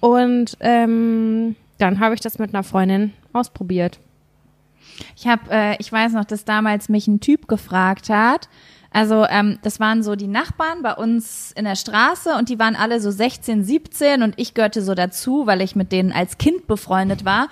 [0.00, 3.98] Und ähm, dann habe ich das mit einer Freundin ausprobiert.
[5.16, 8.48] Ich habe, äh, ich weiß noch, dass damals mich ein Typ gefragt hat.
[8.90, 12.76] Also ähm, das waren so die Nachbarn bei uns in der Straße und die waren
[12.76, 16.66] alle so 16, 17 und ich gehörte so dazu, weil ich mit denen als Kind
[16.66, 17.48] befreundet war.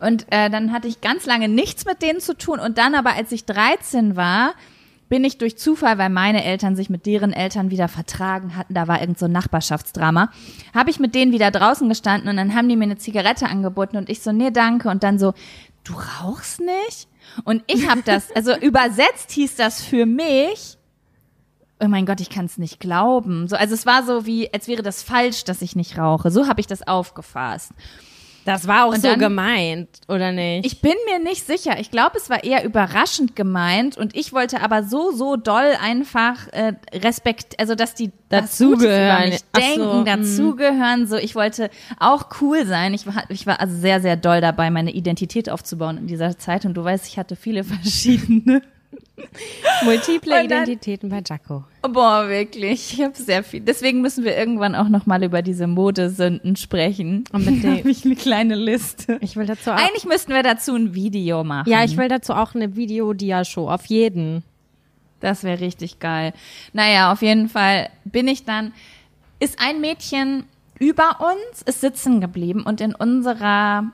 [0.00, 3.14] Und äh, dann hatte ich ganz lange nichts mit denen zu tun und dann aber,
[3.16, 4.54] als ich 13 war,
[5.08, 8.88] bin ich durch Zufall, weil meine Eltern sich mit deren Eltern wieder vertragen hatten, da
[8.88, 10.30] war irgend so ein Nachbarschaftsdrama,
[10.74, 13.96] habe ich mit denen wieder draußen gestanden und dann haben die mir eine Zigarette angeboten
[13.96, 14.88] und ich so, nee, danke.
[14.88, 15.34] Und dann so,
[15.84, 17.08] du rauchst nicht?
[17.44, 20.78] Und ich habe das, also übersetzt hieß das für mich,
[21.80, 23.48] oh mein Gott, ich kann es nicht glauben.
[23.48, 26.30] So, also es war so wie, als wäre das falsch, dass ich nicht rauche.
[26.30, 27.72] So habe ich das aufgefasst.
[28.44, 30.66] Das war auch Und so dann- gemeint, oder nicht?
[30.66, 31.78] Ich bin mir nicht sicher.
[31.80, 36.48] Ich glaube, es war eher überraschend gemeint und ich wollte aber so, so doll einfach
[36.52, 39.30] äh, Respekt, also dass die Dazugehören.
[39.30, 40.04] mich Ach denken, so, mhm.
[40.04, 41.06] dazugehören.
[41.06, 42.92] So, ich wollte auch cool sein.
[42.94, 46.64] Ich war, ich war also sehr, sehr doll dabei, meine Identität aufzubauen in dieser Zeit
[46.64, 48.62] und du weißt, ich hatte viele verschiedene.
[49.84, 51.64] Multiple Und dann- Identitäten bei Jaco.
[51.82, 52.94] Boah, wirklich.
[52.94, 53.60] Ich habe sehr viel.
[53.60, 57.24] Deswegen müssen wir irgendwann auch noch mal über diese Modesünden sprechen.
[57.32, 57.64] Unbedingt.
[57.64, 59.18] Da habe ich eine kleine Liste.
[59.20, 61.70] Ich will dazu auch, Eigentlich müssten wir dazu ein Video machen.
[61.70, 64.42] ja, ich will dazu auch eine Videodia-Show, auf jeden.
[65.20, 66.32] Das wäre richtig geil.
[66.72, 68.72] Naja, auf jeden Fall bin ich dann,
[69.40, 70.44] ist ein Mädchen
[70.78, 73.84] über uns, ist sitzen geblieben und in unserer,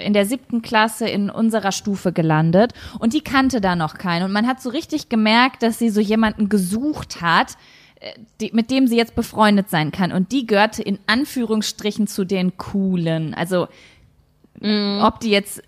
[0.00, 4.24] in der siebten Klasse in unserer Stufe gelandet und die kannte da noch keinen.
[4.24, 7.56] Und man hat so richtig gemerkt, dass sie so jemanden gesucht hat,
[8.00, 10.12] äh, die, mit dem sie jetzt befreundet sein kann.
[10.12, 13.34] Und die gehörte in Anführungsstrichen zu den Coolen.
[13.34, 13.68] Also,
[14.62, 15.62] ob die jetzt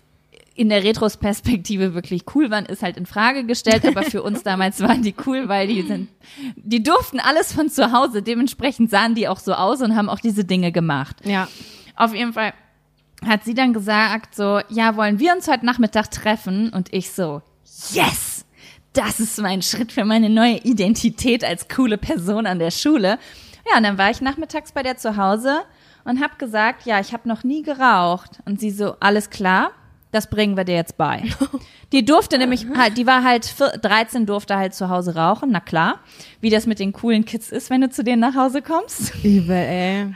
[0.55, 4.81] in der Retrospektive wirklich cool waren, ist halt in Frage gestellt, aber für uns damals
[4.81, 6.09] waren die cool, weil die sind,
[6.55, 10.19] die durften alles von zu Hause, dementsprechend sahen die auch so aus und haben auch
[10.19, 11.17] diese Dinge gemacht.
[11.23, 11.47] Ja.
[11.95, 12.53] Auf jeden Fall
[13.27, 16.69] hat sie dann gesagt so, ja, wollen wir uns heute Nachmittag treffen?
[16.69, 17.41] Und ich so,
[17.91, 18.45] yes!
[18.93, 23.17] Das ist mein Schritt für meine neue Identität als coole Person an der Schule.
[23.69, 25.61] Ja, und dann war ich nachmittags bei der zu Hause
[26.03, 28.39] und habe gesagt, ja, ich habe noch nie geraucht.
[28.45, 29.71] Und sie so, alles klar,
[30.11, 31.23] das bringen wir dir jetzt bei.
[31.91, 35.59] Die durfte nämlich halt, die war halt vier- 13, durfte halt zu Hause rauchen, na
[35.59, 35.99] klar.
[36.41, 39.13] Wie das mit den coolen Kids ist, wenn du zu denen nach Hause kommst.
[39.23, 40.15] Übel, ey.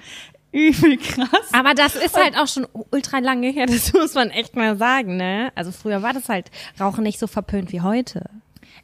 [0.57, 1.53] Übel krass.
[1.53, 5.17] Aber das ist halt auch schon ultra lange her, das muss man echt mal sagen,
[5.17, 5.51] ne?
[5.55, 8.29] Also früher war das halt Rauchen nicht so verpönt wie heute.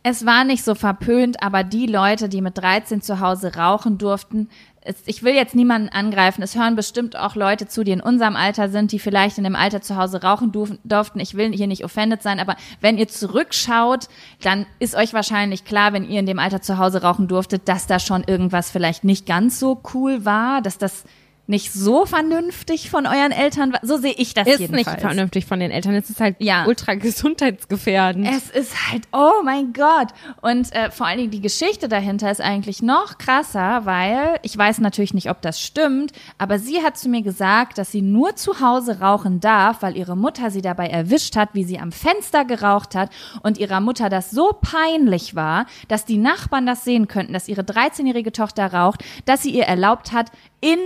[0.05, 4.49] Es war nicht so verpönt, aber die Leute, die mit 13 zu Hause rauchen durften,
[4.85, 6.41] es, ich will jetzt niemanden angreifen.
[6.41, 9.55] Es hören bestimmt auch Leute zu, die in unserem Alter sind, die vielleicht in dem
[9.55, 11.19] Alter zu Hause rauchen durf, durften.
[11.19, 14.09] Ich will hier nicht offended sein, aber wenn ihr zurückschaut,
[14.41, 17.87] dann ist euch wahrscheinlich klar, wenn ihr in dem Alter zu Hause rauchen durftet, dass
[17.87, 21.05] da schon irgendwas vielleicht nicht ganz so cool war, dass das
[21.45, 23.73] nicht so vernünftig von euren Eltern.
[23.81, 24.87] So sehe ich das ist jedenfalls.
[24.87, 25.93] nicht vernünftig von den Eltern.
[25.93, 26.65] Es ist halt Ja.
[26.65, 28.27] ultra gesundheitsgefährdend.
[28.29, 30.07] Es ist halt, oh mein Gott.
[30.41, 34.79] Und äh, vor allen Dingen die Geschichte dahinter ist eigentlich noch krasser, weil ich weiß
[34.79, 38.59] natürlich nicht, ob das stimmt, aber sie hat zu mir gesagt, dass sie nur zu
[38.61, 42.95] Hause rauchen darf, weil ihre Mutter sie dabei erwischt hat, wie sie am Fenster geraucht
[42.95, 43.09] hat
[43.41, 47.61] und ihrer Mutter das so peinlich war, dass die Nachbarn das sehen könnten, dass ihre
[47.63, 50.79] 13-jährige Tochter raucht, dass sie ihr erlaubt hat, in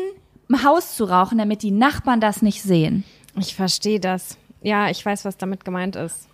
[0.50, 3.04] im Haus zu rauchen, damit die Nachbarn das nicht sehen.
[3.38, 4.38] Ich verstehe das.
[4.62, 6.28] Ja, ich weiß, was damit gemeint ist.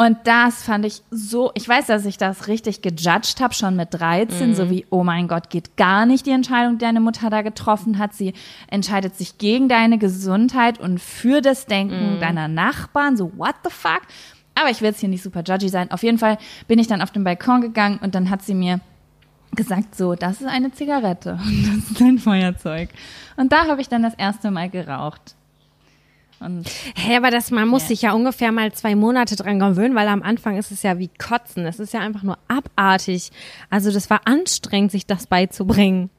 [0.00, 3.88] Und das fand ich so, ich weiß, dass ich das richtig gejudged habe, schon mit
[3.90, 7.42] 13, so wie, oh mein Gott, geht gar nicht die Entscheidung, die deine Mutter da
[7.42, 8.14] getroffen hat.
[8.14, 8.32] Sie
[8.68, 14.02] entscheidet sich gegen deine Gesundheit und für das Denken deiner Nachbarn, so what the fuck?
[14.54, 15.90] Aber ich will jetzt hier nicht super judgy sein.
[15.90, 18.78] Auf jeden Fall bin ich dann auf den Balkon gegangen und dann hat sie mir
[19.58, 22.88] gesagt, so, das ist eine Zigarette und das ist ein Feuerzeug.
[23.36, 25.34] Und da habe ich dann das erste Mal geraucht.
[26.40, 27.88] Und Hä, aber das, man muss Ja.
[27.88, 31.08] sich ja ungefähr mal zwei Monate dran gewöhnen, weil am Anfang ist es ja wie
[31.18, 31.66] Kotzen.
[31.66, 33.30] Es ist ja einfach nur abartig.
[33.70, 36.10] Also das war anstrengend, sich das beizubringen.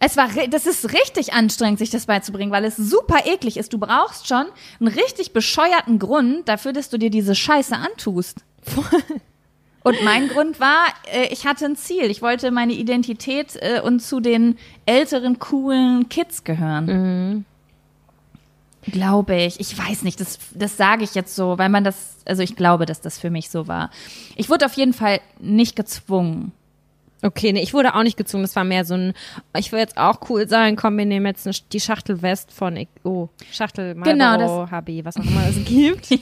[0.00, 3.72] Es war, das ist richtig anstrengend, sich das beizubringen, weil es super eklig ist.
[3.72, 4.44] Du brauchst schon
[4.80, 8.44] einen richtig bescheuerten Grund dafür, dass du dir diese Scheiße antust.
[9.84, 12.10] Und mein Grund war, äh, ich hatte ein Ziel.
[12.10, 17.44] Ich wollte meine Identität äh, und zu den älteren, coolen Kids gehören.
[18.86, 19.60] Glaube ich.
[19.60, 22.86] Ich weiß nicht, das, das sage ich jetzt so, weil man das, also ich glaube,
[22.86, 23.90] dass das für mich so war.
[24.36, 26.52] Ich wurde auf jeden Fall nicht gezwungen.
[27.24, 28.44] Okay, nee, ich wurde auch nicht gezwungen.
[28.44, 29.14] Das war mehr so ein,
[29.56, 32.78] ich will jetzt auch cool sein, komm, wir nehmen jetzt eine, die Schachtel West von,
[33.02, 36.10] oh, Schachtel Genau, Marlboro, HB, was auch immer es gibt.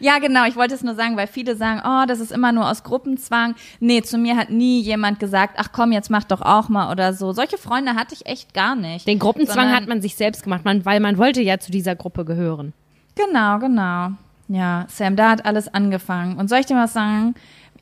[0.00, 0.46] Ja, genau.
[0.46, 3.54] Ich wollte es nur sagen, weil viele sagen, oh, das ist immer nur aus Gruppenzwang.
[3.80, 7.14] Nee, zu mir hat nie jemand gesagt, ach komm, jetzt mach doch auch mal oder
[7.14, 7.32] so.
[7.32, 9.06] Solche Freunde hatte ich echt gar nicht.
[9.06, 12.24] Den Gruppenzwang hat man sich selbst gemacht, man, weil man wollte ja zu dieser Gruppe
[12.24, 12.74] gehören.
[13.14, 14.10] Genau, genau.
[14.48, 16.36] Ja, Sam, da hat alles angefangen.
[16.36, 17.34] Und soll ich dir was sagen?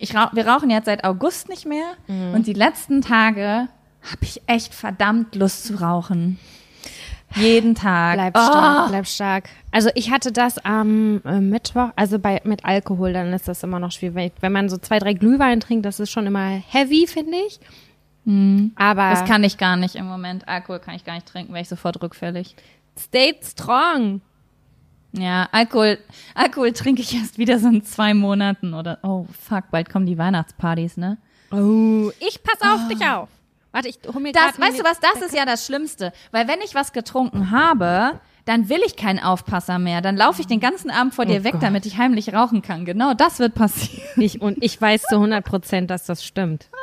[0.02, 1.92] Ich rauch, wir rauchen jetzt seit August nicht mehr
[2.34, 3.68] und die letzten Tage
[4.02, 6.38] habe ich echt verdammt Lust zu rauchen.
[7.36, 8.14] Jeden Tag.
[8.14, 8.42] Bleib Oh.
[8.44, 9.48] stark, bleib stark.
[9.70, 13.78] Also ich hatte das am äh, Mittwoch, also bei mit Alkohol, dann ist das immer
[13.78, 14.32] noch schwierig.
[14.40, 17.60] Wenn man so zwei, drei Glühwein trinkt, das ist schon immer heavy, finde ich.
[18.76, 20.46] Aber Das kann ich gar nicht im Moment.
[20.46, 22.54] Alkohol kann ich gar nicht trinken, wäre ich sofort rückfällig.
[22.98, 24.20] stay strong.
[25.12, 25.98] Ja, Alkohol,
[26.34, 30.16] Alkohol trinke ich erst wieder so in zwei Monaten oder, oh fuck, bald kommen die
[30.18, 31.18] Weihnachtspartys, ne?
[31.50, 33.28] Oh, ich pass auf dich auf.
[33.72, 36.12] Warte, ich hol mir Das, weißt du was, das ist ja das Schlimmste.
[36.30, 40.00] Weil wenn ich was getrunken habe, dann will ich keinen Aufpasser mehr.
[40.00, 41.62] Dann laufe ich den ganzen Abend vor dir Oh weg, Gott.
[41.62, 42.84] damit ich heimlich rauchen kann.
[42.84, 44.02] Genau das wird passieren.
[44.16, 46.68] Ich, und ich weiß zu 100 Prozent, dass das stimmt.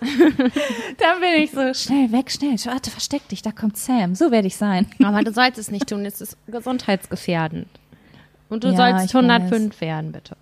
[0.98, 2.56] Dann bin ich so, schnell weg, schnell.
[2.64, 4.14] Warte, versteck dich, da kommt Sam.
[4.14, 4.86] So werde ich sein.
[5.02, 7.68] Aber du sollst es nicht tun, es ist gesundheitsgefährdend.
[8.48, 10.36] Und du Ja, sollst ich 105 werden, bitte.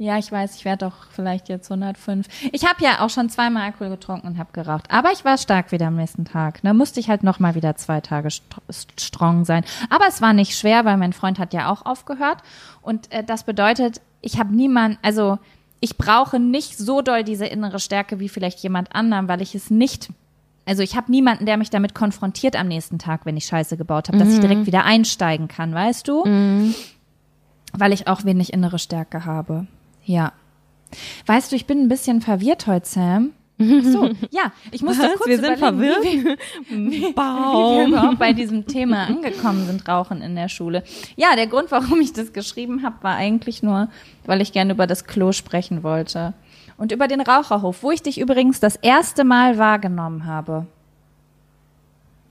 [0.00, 2.28] Ja, ich weiß, ich werde doch vielleicht jetzt 105.
[2.52, 4.88] Ich habe ja auch schon zweimal Alkohol getrunken und habe geraucht.
[4.90, 6.60] Aber ich war stark wieder am nächsten Tag.
[6.62, 8.44] Da musste ich halt noch mal wieder zwei Tage st
[9.00, 9.64] strong sein.
[9.90, 12.38] Aber es war nicht schwer, weil mein Freund hat ja auch aufgehört.
[12.80, 15.38] Und äh, das bedeutet, ich habe niemand, also
[15.80, 19.70] ich brauche nicht so doll diese innere Stärke wie vielleicht jemand anderem, weil ich es
[19.70, 20.08] nicht
[20.68, 24.08] also ich habe niemanden, der mich damit konfrontiert am nächsten Tag, wenn ich Scheiße gebaut
[24.08, 26.24] habe, dass ich direkt wieder einsteigen kann, weißt du?
[27.72, 29.66] Weil ich auch wenig innere Stärke habe.
[30.04, 30.34] Ja.
[31.24, 33.30] Weißt du, ich bin ein bisschen verwirrt heute, Sam.
[33.58, 35.16] So, ja, ich musste Was?
[35.16, 36.36] kurz Wir sind überlegen, wie wir,
[36.68, 37.88] wie wir Baum.
[37.88, 40.84] überhaupt bei diesem Thema angekommen sind, Rauchen in der Schule.
[41.16, 43.88] Ja, der Grund, warum ich das geschrieben habe, war eigentlich nur,
[44.26, 46.34] weil ich gerne über das Klo sprechen wollte.
[46.76, 50.66] Und über den Raucherhof, wo ich dich übrigens das erste Mal wahrgenommen habe.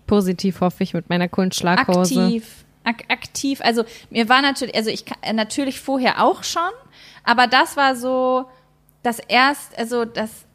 [0.06, 2.24] Positiv hoffe ich mit meiner coolen Schlaghose.
[2.24, 2.64] Aktiv.
[2.86, 3.60] Ak aktiv.
[3.62, 6.72] Also mir war natürlich, also ich äh, natürlich vorher auch schon,
[7.26, 8.46] aber das war so
[9.04, 10.47] das erst, also das,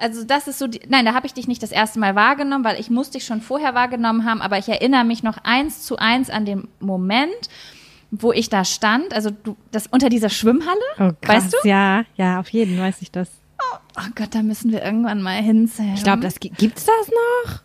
[0.00, 2.64] also das ist so, die, nein, da habe ich dich nicht das erste Mal wahrgenommen,
[2.64, 5.96] weil ich musste dich schon vorher wahrgenommen haben, aber ich erinnere mich noch eins zu
[5.96, 7.48] eins an den Moment,
[8.10, 11.68] wo ich da stand, also du, das unter dieser Schwimmhalle, Oh, krass, weißt du?
[11.68, 13.28] Ja, ja, auf jeden weiß ich das.
[13.98, 15.94] Oh Gott, da müssen wir irgendwann mal hinzählen.
[15.94, 17.60] Ich glaube, das gi- gibt's das noch?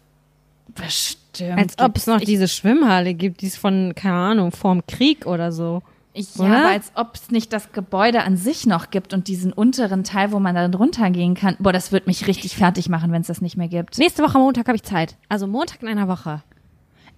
[0.75, 1.57] bestimmt.
[1.59, 5.25] Als ob es noch ich, diese Schwimmhalle gibt, die ist von, keine Ahnung, vorm Krieg
[5.25, 5.81] oder so.
[6.13, 6.57] Ja, Oder?
[6.57, 10.31] aber als ob es nicht das Gebäude an sich noch gibt und diesen unteren Teil,
[10.31, 11.55] wo man dann runtergehen kann.
[11.59, 13.97] Boah, das wird mich richtig fertig machen, wenn es das nicht mehr gibt.
[13.97, 15.17] Nächste Woche Montag habe ich Zeit.
[15.27, 16.43] Also Montag in einer Woche.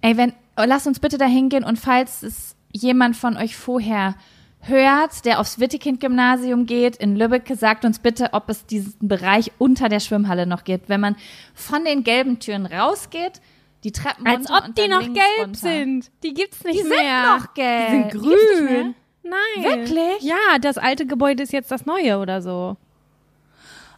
[0.00, 4.14] Ey, wenn, oh, lass uns bitte da hingehen und falls es jemand von euch vorher
[4.60, 9.88] hört, der aufs Wittekind-Gymnasium geht in Lübeck, sagt uns bitte, ob es diesen Bereich unter
[9.88, 10.88] der Schwimmhalle noch gibt.
[10.88, 11.16] Wenn man
[11.54, 13.40] von den gelben Türen rausgeht,
[13.86, 15.58] die Treppen Als ob die noch gelb runter.
[15.58, 16.10] sind.
[16.24, 17.36] Die gibt's nicht Die sind mehr.
[17.38, 17.86] noch gelb.
[17.86, 18.82] Die sind Die gibt's nicht mehr?
[18.82, 18.94] grün.
[19.22, 19.64] Nein.
[19.64, 20.22] Wirklich?
[20.22, 22.76] Ja, das alte Gebäude ist jetzt das neue oder so.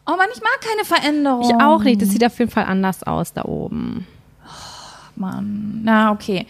[0.06, 1.42] Oh Mann, ich mag keine Veränderung.
[1.42, 2.00] Ich auch nicht.
[2.02, 4.06] Das sieht auf jeden Fall anders aus da oben.
[5.16, 5.80] Mann.
[5.84, 6.46] Na, okay.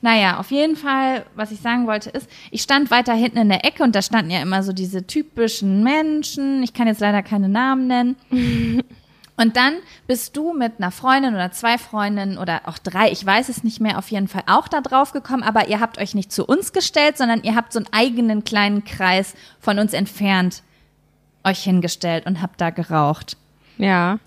[0.00, 3.64] Naja, auf jeden Fall, was ich sagen wollte, ist, ich stand weiter hinten in der
[3.64, 6.62] Ecke und da standen ja immer so diese typischen Menschen.
[6.62, 8.16] Ich kann jetzt leider keine Namen nennen.
[9.42, 9.74] Und dann
[10.06, 13.80] bist du mit einer Freundin oder zwei Freundinnen oder auch drei, ich weiß es nicht
[13.80, 16.72] mehr, auf jeden Fall auch da drauf gekommen, aber ihr habt euch nicht zu uns
[16.72, 20.62] gestellt, sondern ihr habt so einen eigenen kleinen Kreis von uns entfernt
[21.42, 23.36] euch hingestellt und habt da geraucht.
[23.78, 24.20] Ja.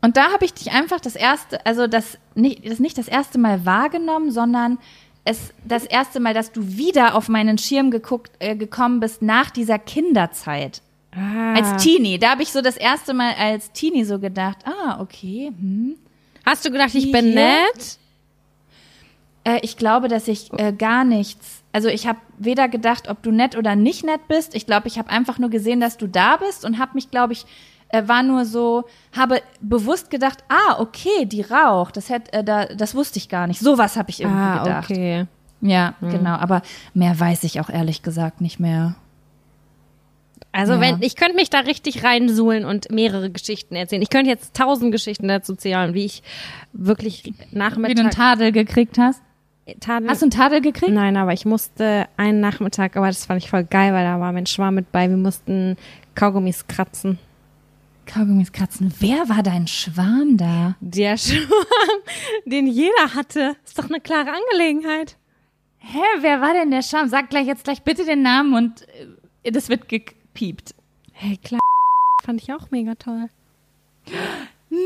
[0.00, 3.38] Und da habe ich dich einfach das erste, also das nicht, das nicht das erste
[3.38, 4.78] Mal wahrgenommen, sondern
[5.26, 9.50] es das erste Mal, dass du wieder auf meinen Schirm geguckt, äh, gekommen bist nach
[9.50, 10.80] dieser Kinderzeit.
[11.14, 11.54] Ah.
[11.54, 12.18] Als Teenie.
[12.18, 15.52] Da habe ich so das erste Mal als Teenie so gedacht, ah, okay.
[15.58, 15.96] Hm.
[16.44, 17.98] Hast du gedacht, ich bin nett?
[19.44, 21.62] Äh, ich glaube, dass ich äh, gar nichts.
[21.72, 24.54] Also ich habe weder gedacht, ob du nett oder nicht nett bist.
[24.54, 27.32] Ich glaube, ich habe einfach nur gesehen, dass du da bist und habe mich, glaube
[27.32, 27.44] ich,
[27.88, 28.84] äh, war nur so,
[29.16, 31.96] habe bewusst gedacht, ah, okay, die raucht.
[31.96, 33.60] Das hätte, äh, da, das wusste ich gar nicht.
[33.60, 34.90] Sowas habe ich irgendwie Ah, gedacht.
[34.90, 35.26] okay.
[35.60, 36.34] Ja, genau.
[36.36, 38.96] Aber mehr weiß ich auch ehrlich gesagt nicht mehr.
[40.52, 40.80] Also Ja.
[40.80, 44.02] wenn ich könnte mich da richtig reinsuhlen und mehrere Geschichten erzählen.
[44.02, 46.22] Ich könnte jetzt tausend Geschichten dazu zählen, wie ich
[46.72, 47.32] wirklich Wie
[47.94, 49.22] du einen Tadel gekriegt hast.
[49.80, 50.92] Tadel- Hast du einen Tadel gekriegt?
[50.92, 54.32] Nein, aber ich musste einen Nachmittag, aber das fand ich voll geil, weil da war
[54.32, 55.08] mein Schwarm mit bei.
[55.08, 55.76] Wir mussten
[56.14, 57.18] Kaugummis kratzen.
[58.04, 58.92] Kaugummis kratzen.
[58.98, 60.74] Wer war dein Schwarm da?
[60.80, 61.48] Der Schwarm,
[62.44, 65.16] den jeder hatte, ist doch eine klare Angelegenheit.
[65.78, 67.08] Hä, wer war denn der Schwarm?
[67.08, 68.82] Sag gleich jetzt gleich bitte den Namen und
[69.44, 69.88] äh, das wird
[70.32, 70.74] gepiept.
[71.12, 71.60] Hey, klar,
[72.24, 73.28] fand ich auch mega toll.
[74.70, 74.78] No!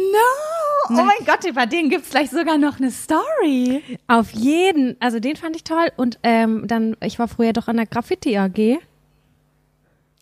[0.89, 3.83] Oh mein Gott, über den gibt's gleich sogar noch eine Story.
[4.09, 5.91] Auf jeden, also den fand ich toll.
[5.97, 8.79] Und ähm, dann, ich war früher doch an der Graffiti AG.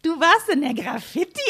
[0.03, 1.41] Du warst in der Graffiti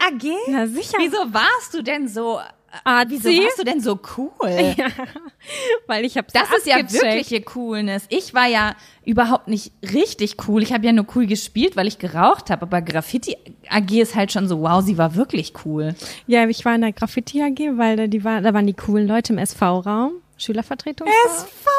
[0.00, 0.24] AG?
[0.50, 0.98] Ja, sicher.
[0.98, 2.40] Wieso warst du denn so
[2.84, 4.30] Ah, Wieso warst du denn so cool?
[5.86, 8.04] Weil ich habe Das ist ja wirkliche Coolness.
[8.08, 10.62] Ich war ja überhaupt nicht richtig cool.
[10.62, 12.62] Ich habe ja nur cool gespielt, weil ich geraucht habe.
[12.62, 13.36] Aber Graffiti
[13.68, 15.94] AG ist halt schon so, wow, sie war wirklich cool.
[16.26, 19.08] Ja, ich war in der Graffiti AG, weil da, die war, da waren die coolen
[19.08, 21.08] Leute im SV-Raum, Schülervertretung.
[21.08, 21.70] SV,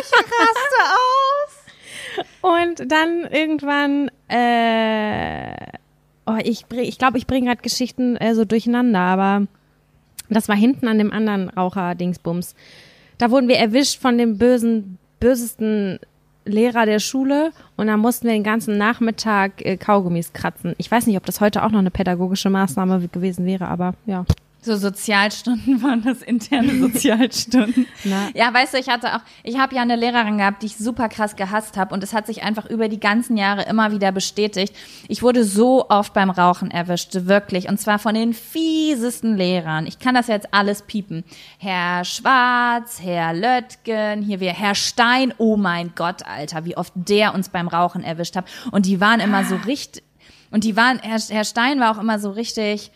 [0.00, 2.26] ich raste aus.
[2.40, 5.54] Und dann irgendwann, äh,
[6.26, 9.46] oh, ich bring, ich glaube, ich bringe gerade Geschichten äh, so durcheinander, aber
[10.34, 12.54] das war hinten an dem anderen Raucher-Dingsbums.
[13.18, 15.98] Da wurden wir erwischt von dem bösen, bösesten
[16.44, 20.74] Lehrer der Schule und da mussten wir den ganzen Nachmittag äh, Kaugummis kratzen.
[20.78, 24.24] Ich weiß nicht, ob das heute auch noch eine pädagogische Maßnahme gewesen wäre, aber ja.
[24.66, 27.86] So Sozialstunden waren das interne Sozialstunden.
[28.04, 28.30] Na.
[28.34, 31.08] Ja, weißt du, ich hatte auch, ich habe ja eine Lehrerin gehabt, die ich super
[31.08, 34.74] krass gehasst habe und es hat sich einfach über die ganzen Jahre immer wieder bestätigt.
[35.06, 39.86] Ich wurde so oft beim Rauchen erwischt, wirklich, und zwar von den fiesesten Lehrern.
[39.86, 41.22] Ich kann das jetzt alles piepen.
[41.58, 47.34] Herr Schwarz, Herr Löttgen, hier wir, Herr Stein, oh mein Gott, Alter, wie oft der
[47.34, 48.46] uns beim Rauchen erwischt hat.
[48.72, 50.02] Und die waren immer so richtig,
[50.50, 52.90] und die waren, Herr, Herr Stein war auch immer so richtig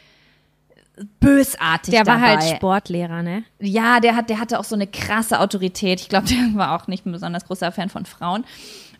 [1.21, 2.37] bösartig Der war dabei.
[2.39, 3.45] halt Sportlehrer, ne?
[3.59, 6.01] Ja, der hat, der hatte auch so eine krasse Autorität.
[6.01, 8.45] Ich glaube, der war auch nicht ein besonders großer Fan von Frauen.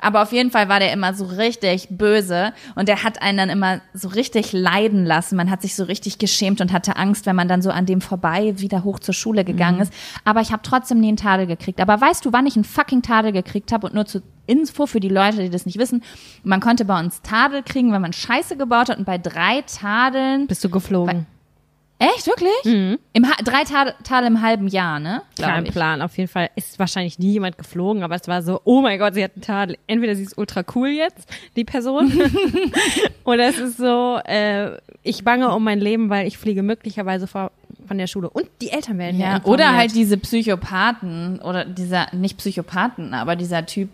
[0.03, 3.51] Aber auf jeden Fall war der immer so richtig böse und der hat einen dann
[3.51, 5.37] immer so richtig leiden lassen.
[5.37, 8.01] Man hat sich so richtig geschämt und hatte Angst, wenn man dann so an dem
[8.01, 9.83] vorbei wieder hoch zur Schule gegangen Mhm.
[9.83, 9.93] ist.
[10.25, 11.81] Aber ich habe trotzdem nie einen Tadel gekriegt.
[11.83, 13.89] Aber weißt du, wann ich einen fucking Tadel gekriegt habe?
[13.89, 16.03] Und nur zur Info für die Leute, die das nicht wissen.
[16.45, 18.97] Man konnte bei uns Tadel kriegen, wenn man Scheiße gebaut hat.
[18.99, 21.27] Und bei drei Tadeln Bist du geflogen?
[22.01, 22.65] Echt, wirklich?
[23.13, 25.21] Im ha drei Tal, Tal im halben Jahr, ne?
[25.39, 25.65] Kein.
[25.65, 26.01] Plan.
[26.01, 29.13] Auf jeden Fall ist wahrscheinlich nie jemand geflogen, aber es war so, oh mein Gott,
[29.13, 29.77] sie hat einen Tadel.
[29.87, 32.11] Entweder sie ist ultra cool jetzt, die Person,
[33.25, 37.53] oder es ist so, äh, ich bange um mein Leben, weil ich fliege möglicherweise vor,
[37.87, 38.31] von der Schule.
[38.31, 43.37] Und die Eltern werden ja, Ja, oder halt diese Psychopathen oder dieser, nicht Psychopathen, aber
[43.37, 43.91] dieser Typ,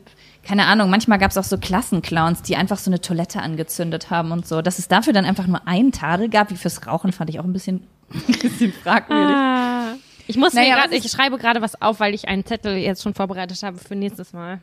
[0.46, 4.30] keine Ahnung, manchmal gab es auch so Klassenclowns, die einfach so eine Toilette angezündet haben
[4.30, 4.62] und so.
[4.62, 7.44] Dass es dafür dann einfach nur einen Tadel gab, wie fürs Rauchen, fand ich auch
[7.44, 9.34] ein bisschen, ein bisschen fragwürdig.
[9.34, 9.94] Ah.
[10.28, 13.14] Ich muss Naja, grad, ich schreibe gerade was auf, weil ich einen Zettel jetzt schon
[13.14, 14.60] vorbereitet habe für nächstes Mal.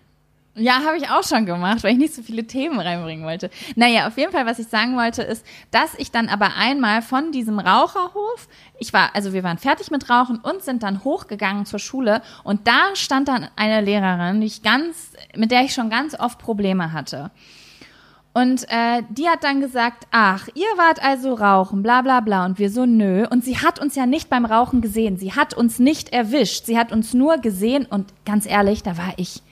[0.56, 3.50] Ja, habe ich auch schon gemacht, weil ich nicht so viele Themen reinbringen wollte.
[3.76, 7.32] Naja, auf jeden Fall, was ich sagen wollte, ist, dass ich dann aber einmal von
[7.32, 8.48] diesem Raucherhof,
[8.78, 12.68] ich war, also wir waren fertig mit Rauchen und sind dann hochgegangen zur Schule und
[12.68, 16.94] da stand dann eine Lehrerin, die ich ganz, mit der ich schon ganz oft Probleme
[16.94, 17.32] hatte.
[18.34, 22.46] Und äh, die hat dann gesagt, ach, ihr wart also rauchen, bla bla bla.
[22.46, 23.28] Und wir so, nö.
[23.30, 25.18] Und sie hat uns ja nicht beim Rauchen gesehen.
[25.18, 26.66] Sie hat uns nicht erwischt.
[26.66, 27.86] Sie hat uns nur gesehen.
[27.86, 29.44] Und ganz ehrlich, da war ich,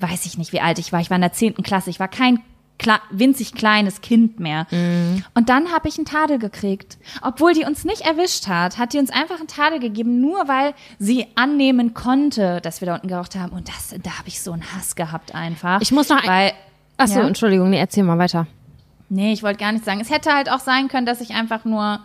[0.00, 1.00] weiß ich nicht, wie alt ich war.
[1.00, 1.90] Ich war in der zehnten Klasse.
[1.90, 2.40] Ich war kein
[2.78, 4.66] kle winzig kleines Kind mehr.
[4.70, 5.24] Mhm.
[5.34, 6.98] Und dann habe ich einen Tadel gekriegt.
[7.22, 10.74] Obwohl die uns nicht erwischt hat, hat die uns einfach einen Tadel gegeben, nur weil
[10.98, 13.52] sie annehmen konnte, dass wir da unten geraucht haben.
[13.52, 15.80] Und das, da habe ich so einen Hass gehabt einfach.
[15.80, 16.52] Ich muss noch weil
[16.98, 17.26] Achso, Ja?
[17.26, 18.46] Entschuldigung, nee, erzähl mal weiter.
[19.08, 20.00] Nee, ich wollte gar nicht sagen.
[20.00, 22.00] Es hätte halt auch sein können, dass ich einfach nur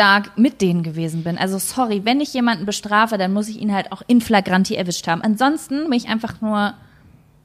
[0.00, 1.36] da mit denen gewesen bin.
[1.36, 5.06] Also sorry, wenn ich jemanden bestrafe, dann muss ich ihn halt auch in flagranti erwischt
[5.06, 5.20] haben.
[5.20, 6.72] Ansonsten bin ich einfach nur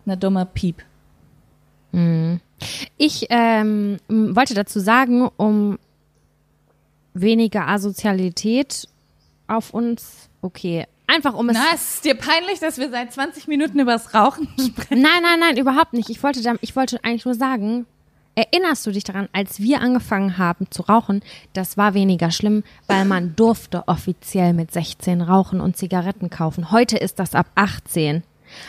[0.05, 0.81] eine dumme Piep.
[2.97, 5.77] Ich ähm, wollte dazu sagen, um
[7.13, 8.87] weniger Asozialität
[9.47, 11.57] auf uns, okay, einfach um es.
[11.57, 15.01] Na, ist dir peinlich, dass wir seit 20 Minuten über das Rauchen sprechen?
[15.01, 16.09] Nein, nein, nein, überhaupt nicht.
[16.09, 17.85] Ich wollte, da, ich wollte eigentlich nur sagen,
[18.35, 21.21] erinnerst du dich daran, als wir angefangen haben zu rauchen,
[21.53, 26.71] das war weniger schlimm, weil man durfte offiziell mit 16 rauchen und Zigaretten kaufen.
[26.71, 28.23] Heute ist das ab 18.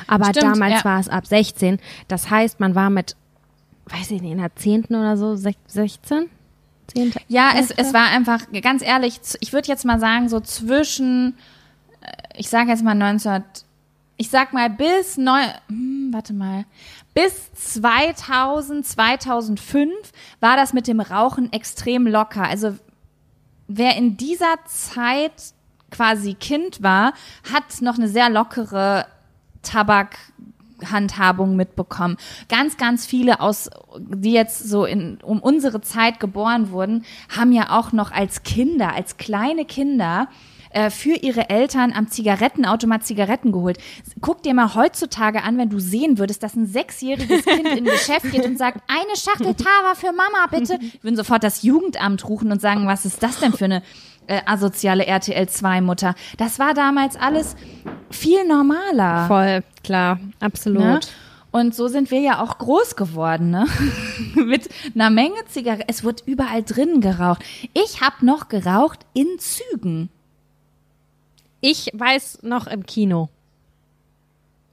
[0.06, 0.84] Aber Stimmt, damals ja.
[0.84, 1.78] war es ab 16.
[2.08, 3.16] Das heißt, man war mit,
[3.86, 4.84] weiß ich nicht, in der 10.
[4.86, 6.28] oder so, sech- 16?
[6.88, 7.12] 10.
[7.28, 11.34] Ja, es, es war einfach, ganz ehrlich, ich würde jetzt mal sagen, so zwischen,
[12.00, 13.42] äh, ich sage jetzt mal 19,
[14.16, 16.64] ich sag mal bis neu, hm, warte mal,
[17.16, 19.90] bis 2000, 2005
[20.40, 22.42] war das mit dem Rauchen extrem locker.
[22.42, 22.76] Also
[23.68, 25.32] wer in dieser Zeit
[25.90, 27.14] quasi Kind war,
[27.50, 29.06] hat noch eine sehr lockere
[29.62, 32.18] Tabakhandhabung mitbekommen.
[32.50, 37.78] Ganz, ganz viele aus, die jetzt so in, um unsere Zeit geboren wurden, haben ja
[37.78, 40.28] auch noch als Kinder, als kleine Kinder,
[40.76, 43.78] äh, für ihre Eltern am Zigarettenautomat Zigaretten geholt.
[44.20, 47.84] Guck dir mal heutzutage an, wenn du sehen würdest, dass ein sechsjähriges Kind in ein
[47.84, 50.78] Geschäft geht und sagt, eine Schachtel Tava für Mama, bitte.
[50.78, 53.82] Wir würden sofort das Jugendamt rufen und sagen, was ist das denn für eine
[54.26, 56.14] äh, asoziale RTL-2-Mutter?
[56.36, 57.56] Das war damals alles
[58.10, 59.28] viel normaler.
[59.28, 60.82] Voll, klar, absolut.
[60.82, 61.00] Ne?
[61.52, 63.66] Und so sind wir ja auch groß geworden, ne?
[64.34, 65.88] Mit einer Menge Zigaretten.
[65.88, 67.42] Es wird überall drin geraucht.
[67.72, 70.10] Ich habe noch geraucht in Zügen.
[71.68, 73.28] Ich weiß noch im Kino.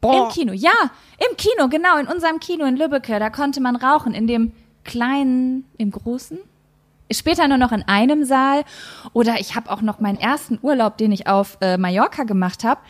[0.03, 4.13] Im Kino, ja, im Kino, genau, in unserem Kino in Lübbecke, da konnte man rauchen,
[4.13, 4.51] in dem
[4.83, 6.37] kleinen, im großen.
[7.11, 8.63] Später nur noch in einem Saal.
[9.13, 12.81] Oder ich habe auch noch meinen ersten Urlaub, den ich auf äh, Mallorca gemacht habe.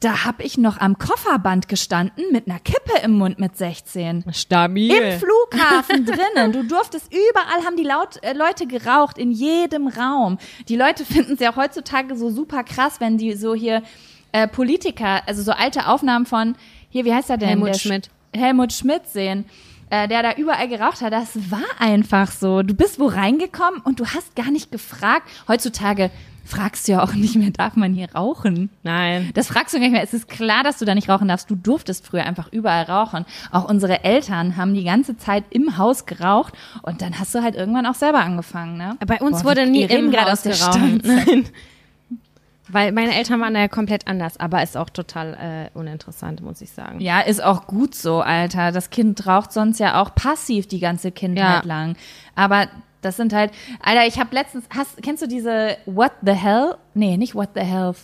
[0.00, 4.24] Da habe ich noch am Kofferband gestanden mit einer Kippe im Mund mit 16.
[4.30, 4.92] Stabil.
[4.92, 6.52] Im Flughafen drinnen.
[6.52, 10.36] Du durftest überall haben die laut, äh, Leute geraucht, in jedem Raum.
[10.68, 13.82] Die Leute finden es ja heutzutage so super krass, wenn die so hier
[14.32, 16.56] äh, Politiker, also so alte Aufnahmen von,
[16.90, 17.48] hier, wie heißt er denn?
[17.48, 18.10] Helmut Der Sch- Schmidt.
[18.34, 19.46] Helmut Schmidt sehen.
[19.88, 22.62] Äh, der da überall geraucht hat, das war einfach so.
[22.62, 25.28] Du bist wo reingekommen und du hast gar nicht gefragt.
[25.48, 26.10] Heutzutage
[26.46, 28.70] fragst du ja auch nicht mehr, darf man hier rauchen?
[28.82, 29.30] Nein.
[29.34, 30.02] Das fragst du gar nicht mehr.
[30.02, 31.50] Es ist klar, dass du da nicht rauchen darfst.
[31.50, 33.26] Du durftest früher einfach überall rauchen.
[33.50, 37.54] Auch unsere Eltern haben die ganze Zeit im Haus geraucht und dann hast du halt
[37.54, 38.96] irgendwann auch selber angefangen, ne?
[39.06, 41.04] Bei uns Boah, wurde nie im Haus aus der geraucht.
[41.04, 41.48] Nein.
[42.68, 45.34] Weil meine Eltern waren da ja komplett anders, aber ist auch total
[45.74, 47.00] äh, uninteressant, muss ich sagen.
[47.00, 48.72] Ja, ist auch gut so, Alter.
[48.72, 51.68] Das Kind raucht sonst ja auch passiv die ganze Kindheit Ja.
[51.68, 51.94] lang.
[52.34, 52.66] Aber
[53.06, 56.76] das sind halt, Alter, ich habe letztens, hast, kennst du diese What the Hell?
[56.94, 57.98] Nee, nicht What the Health.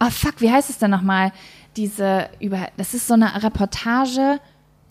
[0.00, 1.32] Oh fuck, wie heißt es denn nochmal?
[1.76, 4.40] Diese über, das ist so eine Reportage,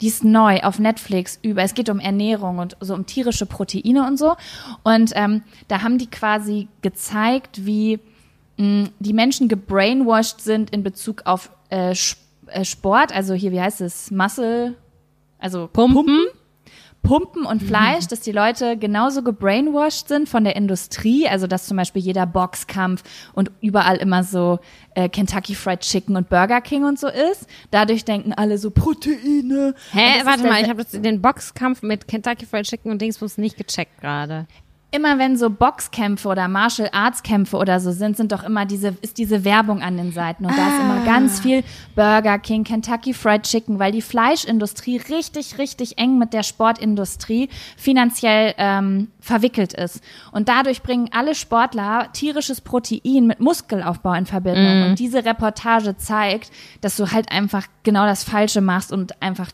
[0.01, 4.05] die ist neu auf Netflix über, es geht um Ernährung und so um tierische Proteine
[4.05, 4.35] und so.
[4.83, 7.99] Und ähm, da haben die quasi gezeigt, wie
[8.57, 11.95] mh, die Menschen gebrainwashed sind in Bezug auf äh,
[12.47, 14.75] äh, Sport, also hier, wie heißt es, Muscle,
[15.39, 16.05] also Pumpen?
[16.05, 16.25] Pumpen
[17.45, 22.01] und Fleisch, dass die Leute genauso gebrainwashed sind von der Industrie, also dass zum Beispiel
[22.01, 24.59] jeder Boxkampf und überall immer so
[24.93, 27.47] äh, Kentucky Fried Chicken und Burger King und so ist.
[27.71, 29.73] Dadurch denken alle so Proteine.
[29.91, 34.01] Hä, warte mal, ich habe den Boxkampf mit Kentucky Fried Chicken und Dingsbus nicht gecheckt
[34.01, 34.47] gerade.
[34.89, 38.95] Immer wenn so Boxkämpfe oder Martial Arts Kämpfe oder so sind, sind doch immer diese,
[39.01, 40.45] ist diese Werbung an den Seiten.
[40.45, 41.63] Und da ist immer ganz viel
[41.95, 48.53] Burger King, Kentucky Fried Chicken, weil die Fleischindustrie richtig, richtig eng mit der Sportindustrie finanziell
[48.57, 50.01] ähm, verwickelt ist.
[50.31, 54.89] Und dadurch bringen alle Sportler tierisches Protein mit Muskelaufbau in Verbindung.
[54.89, 59.51] Und diese Reportage zeigt, dass du halt einfach genau das Falsche machst und einfach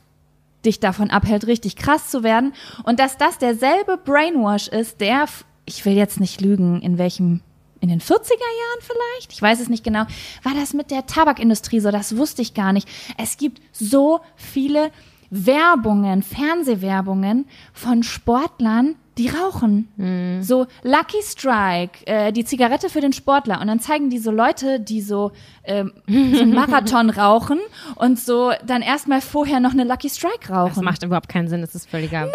[0.65, 2.53] dich davon abhält, richtig krass zu werden.
[2.83, 5.25] Und dass das derselbe Brainwash ist, der,
[5.65, 7.41] ich will jetzt nicht lügen, in welchem,
[7.79, 9.33] in den 40er Jahren vielleicht?
[9.33, 10.05] Ich weiß es nicht genau.
[10.43, 11.91] War das mit der Tabakindustrie so?
[11.91, 12.87] Das wusste ich gar nicht.
[13.17, 14.91] Es gibt so viele
[15.35, 20.39] Werbungen, Fernsehwerbungen von Sportlern, die rauchen.
[20.43, 23.59] So Lucky Strike, äh, die Zigarette für den Sportler.
[23.61, 25.31] Und dann zeigen die so Leute, die so,
[25.63, 27.59] ähm, so einen Marathon rauchen
[27.95, 30.83] und so dann erstmal vorher noch eine Lucky Strike Das rauchen.
[30.85, 32.27] macht überhaupt keinen Sinn, das ist völliger.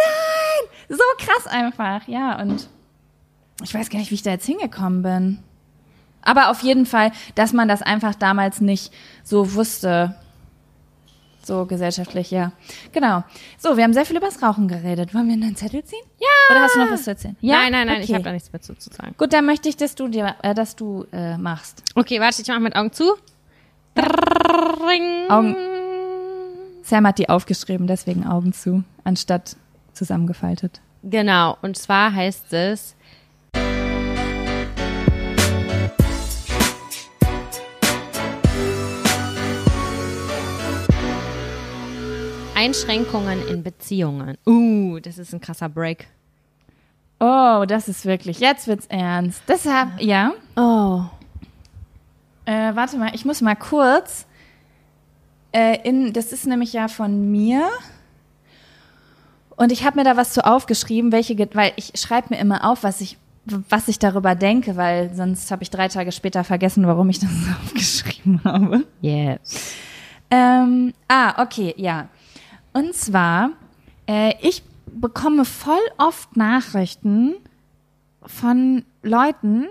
[0.89, 2.41] so krass einfach, ja.
[2.41, 2.69] Und
[3.63, 5.39] ich weiß gar nicht, wie ich da jetzt hingekommen bin.
[6.23, 8.93] Aber auf jeden Fall, dass man das einfach damals nicht
[9.23, 10.15] so wusste.
[11.49, 12.53] So gesellschaftlich, ja.
[12.93, 13.25] Genau.
[13.57, 15.15] So, wir haben sehr viel übers Rauchen geredet.
[15.15, 16.03] Wollen wir einen Zettel ziehen?
[16.21, 16.27] Ja.
[16.55, 17.37] Oder hast du noch was zu erzählen?
[17.41, 17.57] Ja?
[17.57, 18.15] Nein, nein, nein, ich Okay.
[18.17, 19.15] habe da nichts mehr zu, zu sagen.
[19.17, 21.83] Gut, dann möchte ich, dass du dir, äh, dass du äh, machst.
[21.95, 23.15] Okay, warte, ich mache mit Augen zu.
[23.97, 25.31] Ring.
[25.31, 25.57] Augen.
[26.83, 29.57] Sam hat die aufgeschrieben, deswegen Augen zu, anstatt
[29.95, 30.83] zusammengefaltet.
[31.03, 32.95] Genau, und zwar heißt es.
[42.59, 44.37] Einschränkungen in Beziehungen.
[44.45, 46.09] Uh, das ist ein krasser Break.
[47.21, 49.43] Oh, das ist wirklich, jetzt wird's ernst.
[49.47, 50.33] Deshalb, ja.
[50.57, 51.03] Oh.
[52.47, 54.27] Äh, warte mal, ich muss mal kurz.
[55.53, 57.65] Äh, in, das ist nämlich ja von mir.
[59.55, 62.83] Und ich habe mir da was zu aufgeschrieben, welche, weil ich schreibe mir immer auf,
[62.83, 63.19] was ich,
[63.69, 67.31] was ich darüber denke, weil sonst habe ich drei Tage später vergessen, warum ich das
[67.63, 68.85] aufgeschrieben habe.
[69.01, 69.77] Yes.
[70.29, 72.09] Ähm, ah, okay, ja.
[72.79, 73.51] Und zwar,
[74.07, 77.35] äh, ich bekomme voll oft Nachrichten
[78.23, 79.67] von Leuten,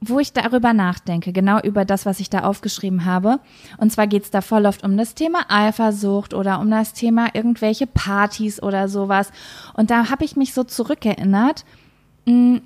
[0.00, 3.40] wo ich darüber nachdenke, genau über das, was ich da aufgeschrieben habe.
[3.78, 7.88] Und zwar geht's da voll oft um das Thema Eifersucht oder um das Thema irgendwelche
[7.88, 9.32] Partys oder sowas.
[9.72, 11.64] Und da habe ich mich so zurückerinnert
[12.26, 12.60] mh,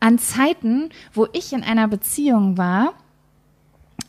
[0.00, 2.92] an Zeiten, wo ich in einer Beziehung war,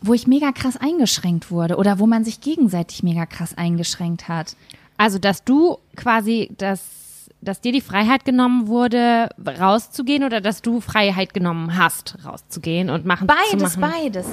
[0.02, 4.58] wo ich mega krass eingeschränkt wurde oder wo man sich gegenseitig mega krass eingeschränkt hat.
[5.02, 10.80] Also, dass du quasi, dass, dass dir die Freiheit genommen wurde, rauszugehen oder dass du
[10.80, 13.92] Freiheit genommen hast, rauszugehen und machen zu Beides, machen?
[13.92, 14.28] beides.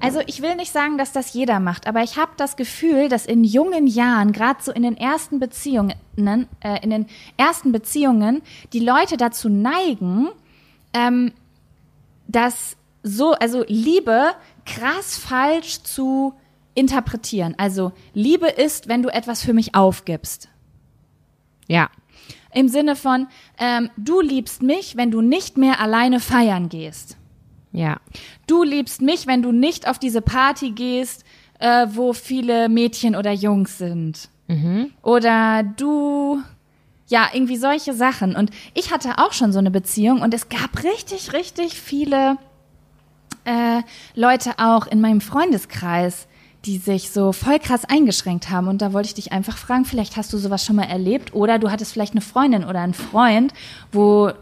[0.00, 3.26] Also ich will nicht sagen, dass das jeder macht, aber ich habe das Gefühl, dass
[3.26, 7.04] in jungen Jahren, gerade so in den ersten Beziehungen, äh, in den
[7.36, 8.40] ersten Beziehungen,
[8.72, 10.30] die Leute dazu neigen,
[10.94, 11.32] ähm,
[12.28, 14.30] das so, also Liebe
[14.64, 16.32] krass falsch zu
[16.74, 17.54] interpretieren.
[17.58, 20.48] Also Liebe ist, wenn du etwas für mich aufgibst.
[21.66, 21.88] Ja.
[22.52, 23.26] Im Sinne von,
[23.58, 27.16] ähm, du liebst mich, wenn du nicht mehr alleine feiern gehst.
[27.72, 28.00] Ja.
[28.46, 31.24] Du liebst mich, wenn du nicht auf diese Party gehst,
[31.58, 34.28] äh, wo viele Mädchen oder Jungs sind.
[35.02, 36.40] Oder du,
[37.08, 38.36] ja, irgendwie solche Sachen.
[38.36, 42.36] Und ich hatte auch schon so eine Beziehung und es gab richtig, richtig viele
[43.44, 43.82] äh,
[44.14, 46.28] Leute auch in meinem Freundeskreis,
[46.64, 48.68] die sich so voll krass eingeschränkt haben.
[48.68, 51.58] Und da wollte ich dich einfach fragen, vielleicht hast du sowas schon mal erlebt oder
[51.58, 53.52] du hattest vielleicht eine Freundin oder einen Freund,
[53.92, 54.32] wo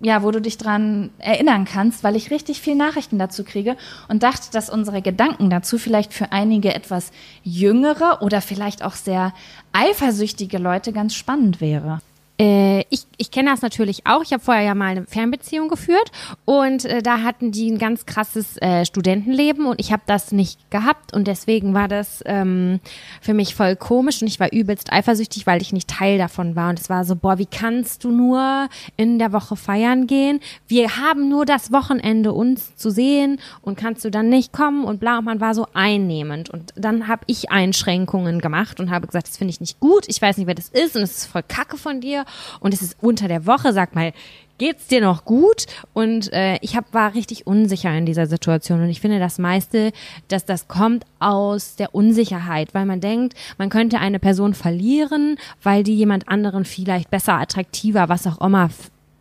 [0.00, 3.76] ja, wo du dich dran erinnern kannst, weil ich richtig viel Nachrichten dazu kriege
[4.08, 7.10] und dachte, dass unsere Gedanken dazu vielleicht für einige etwas
[7.42, 9.32] jüngere oder vielleicht auch sehr
[9.72, 12.00] eifersüchtige Leute ganz spannend wäre.
[12.44, 14.22] Äh, ich ich kenne das natürlich auch.
[14.22, 16.10] Ich habe vorher ja mal eine Fernbeziehung geführt
[16.44, 20.70] und äh, da hatten die ein ganz krasses äh, Studentenleben und ich habe das nicht
[20.70, 22.80] gehabt und deswegen war das ähm,
[23.20, 26.70] für mich voll komisch und ich war übelst eifersüchtig, weil ich nicht Teil davon war
[26.70, 30.40] und es war so, boah, wie kannst du nur in der Woche feiern gehen?
[30.66, 35.00] Wir haben nur das Wochenende uns zu sehen und kannst du dann nicht kommen und
[35.00, 39.28] bla und man war so einnehmend und dann habe ich Einschränkungen gemacht und habe gesagt,
[39.28, 41.42] das finde ich nicht gut, ich weiß nicht, wer das ist und es ist voll
[41.42, 42.24] kacke von dir
[42.60, 44.12] und es ist unter der Woche, sag mal,
[44.58, 45.66] geht's dir noch gut?
[45.92, 49.92] Und äh, ich hab, war richtig unsicher in dieser Situation und ich finde das meiste,
[50.28, 55.82] dass das kommt aus der Unsicherheit, weil man denkt, man könnte eine Person verlieren, weil
[55.82, 58.70] die jemand anderen vielleicht besser, attraktiver, was auch immer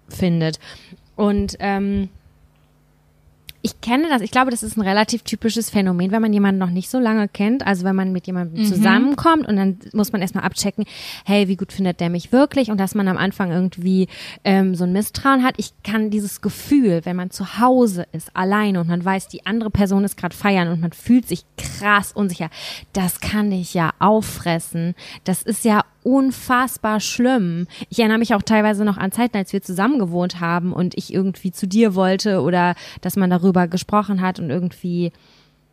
[0.07, 0.59] findet.
[1.15, 2.09] Und ähm,
[3.65, 6.69] ich kenne das, ich glaube, das ist ein relativ typisches Phänomen, wenn man jemanden noch
[6.69, 7.65] nicht so lange kennt.
[7.65, 8.67] Also wenn man mit jemandem mhm.
[8.67, 10.83] zusammenkommt und dann muss man erstmal abchecken,
[11.23, 12.71] hey, wie gut findet der mich wirklich?
[12.71, 14.09] Und dass man am Anfang irgendwie
[14.43, 15.55] ähm, so ein Misstrauen hat.
[15.57, 19.69] Ich kann dieses Gefühl, wenn man zu Hause ist, alleine und man weiß, die andere
[19.69, 22.49] Person ist gerade feiern und man fühlt sich krass unsicher,
[22.91, 24.93] das kann dich ja auffressen.
[25.23, 27.67] Das ist ja unfassbar schlimm.
[27.89, 31.13] Ich erinnere mich auch teilweise noch an Zeiten, als wir zusammen gewohnt haben und ich
[31.13, 35.11] irgendwie zu dir wollte oder dass man darüber gesprochen hat und irgendwie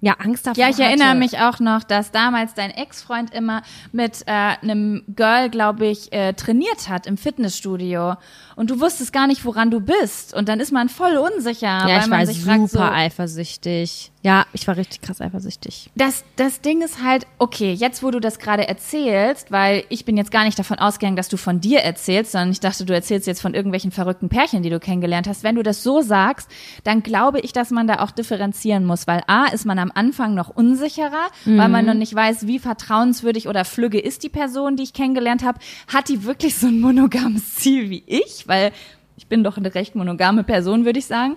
[0.03, 0.63] ja, Angst davor.
[0.63, 1.19] Ja, ich erinnere hatte.
[1.19, 3.63] mich auch noch, dass damals dein Ex-Freund immer
[3.93, 4.31] mit äh,
[4.63, 8.15] einem Girl, glaube ich, äh, trainiert hat im Fitnessstudio.
[8.57, 10.35] Und du wusstest gar nicht, woran du bist.
[10.35, 11.67] Und dann ist man voll unsicher.
[11.67, 14.10] Ja, weil ich man war sich super so, eifersüchtig.
[14.23, 15.91] Ja, ich war richtig krass eifersüchtig.
[15.95, 20.19] Das, das Ding ist halt, okay, jetzt wo du das gerade erzählst, weil ich bin
[20.19, 23.27] jetzt gar nicht davon ausgegangen, dass du von dir erzählst, sondern ich dachte, du erzählst
[23.27, 25.43] jetzt von irgendwelchen verrückten Pärchen, die du kennengelernt hast.
[25.43, 26.51] Wenn du das so sagst,
[26.85, 30.35] dann glaube ich, dass man da auch differenzieren muss, weil A, ist man am Anfang
[30.35, 31.57] noch unsicherer, mhm.
[31.57, 35.43] weil man noch nicht weiß, wie vertrauenswürdig oder flügge ist die Person, die ich kennengelernt
[35.43, 35.61] habe.
[35.91, 38.47] Hat die wirklich so ein monogames Ziel wie ich?
[38.47, 38.73] Weil
[39.17, 41.37] ich bin doch eine recht monogame Person, würde ich sagen.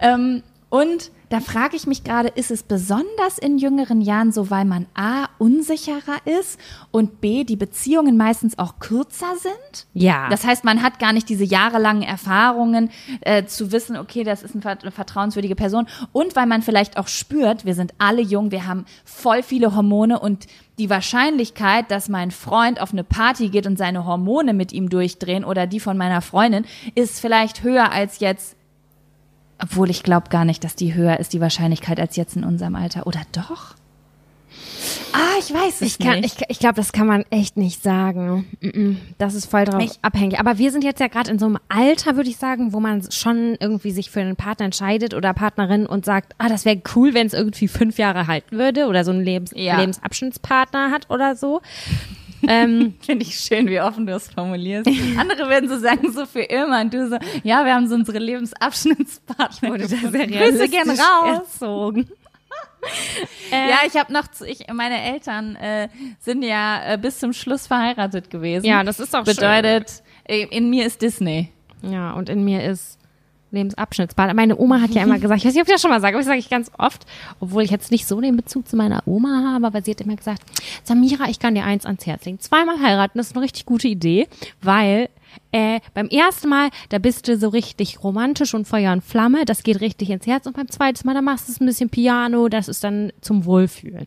[0.00, 4.64] Ähm, und da frage ich mich gerade, ist es besonders in jüngeren Jahren so, weil
[4.64, 6.58] man A, unsicherer ist
[6.92, 9.86] und B, die Beziehungen meistens auch kürzer sind?
[9.92, 10.28] Ja.
[10.28, 12.90] Das heißt, man hat gar nicht diese jahrelangen Erfahrungen
[13.22, 15.86] äh, zu wissen, okay, das ist eine vertrauenswürdige Person.
[16.12, 20.20] Und weil man vielleicht auch spürt, wir sind alle jung, wir haben voll viele Hormone
[20.20, 20.46] und
[20.78, 25.44] die Wahrscheinlichkeit, dass mein Freund auf eine Party geht und seine Hormone mit ihm durchdrehen
[25.44, 28.55] oder die von meiner Freundin, ist vielleicht höher als jetzt
[29.62, 32.74] obwohl ich glaube gar nicht, dass die höher ist, die Wahrscheinlichkeit, als jetzt in unserem
[32.74, 33.06] Alter.
[33.06, 33.74] Oder doch?
[35.12, 36.42] Ah, ich weiß es ich kann, nicht.
[36.42, 38.46] Ich, ich glaube, das kann man echt nicht sagen.
[39.18, 40.38] Das ist voll drauf ich, abhängig.
[40.38, 43.10] Aber wir sind jetzt ja gerade in so einem Alter, würde ich sagen, wo man
[43.10, 47.14] schon irgendwie sich für einen Partner entscheidet oder Partnerin und sagt, ah, das wäre cool,
[47.14, 49.78] wenn es irgendwie fünf Jahre halten würde oder so einen Lebens ja.
[49.78, 51.62] Lebensabschnittspartner hat oder so.
[52.46, 54.88] Ähm, Finde ich schön, wie offen du es formulierst.
[55.18, 56.80] Andere werden so sagen, so für immer.
[56.80, 59.70] Und du so, ja, wir haben so unsere Lebensabschnittspartner.
[59.70, 61.40] Wurde da sehr Grüße gern raus.
[61.52, 62.08] Erzogen.
[63.50, 65.88] äh, ja, ich habe noch, ich, meine Eltern äh,
[66.20, 68.66] sind ja äh, bis zum Schluss verheiratet gewesen.
[68.66, 70.48] Ja, das ist auch Bedeutet, schön.
[70.48, 71.50] in mir ist Disney.
[71.82, 72.98] Ja, und in mir ist
[73.50, 74.34] Lebensabschnittspartner.
[74.34, 76.16] Meine Oma hat ja immer gesagt, ich weiß nicht, ob ich das schon mal sage,
[76.16, 77.06] aber das sage ich ganz oft,
[77.40, 80.16] obwohl ich jetzt nicht so den Bezug zu meiner Oma habe, aber sie hat immer
[80.16, 80.42] gesagt,
[80.84, 82.40] Samira, ich kann dir eins ans Herz legen.
[82.40, 84.28] Zweimal heiraten, das ist eine richtig gute Idee,
[84.62, 85.08] weil
[85.52, 89.62] äh, beim ersten Mal, da bist du so richtig romantisch und Feuer und Flamme, das
[89.62, 92.48] geht richtig ins Herz und beim zweiten Mal, da machst du es ein bisschen Piano,
[92.48, 94.06] das ist dann zum Wohlfühlen.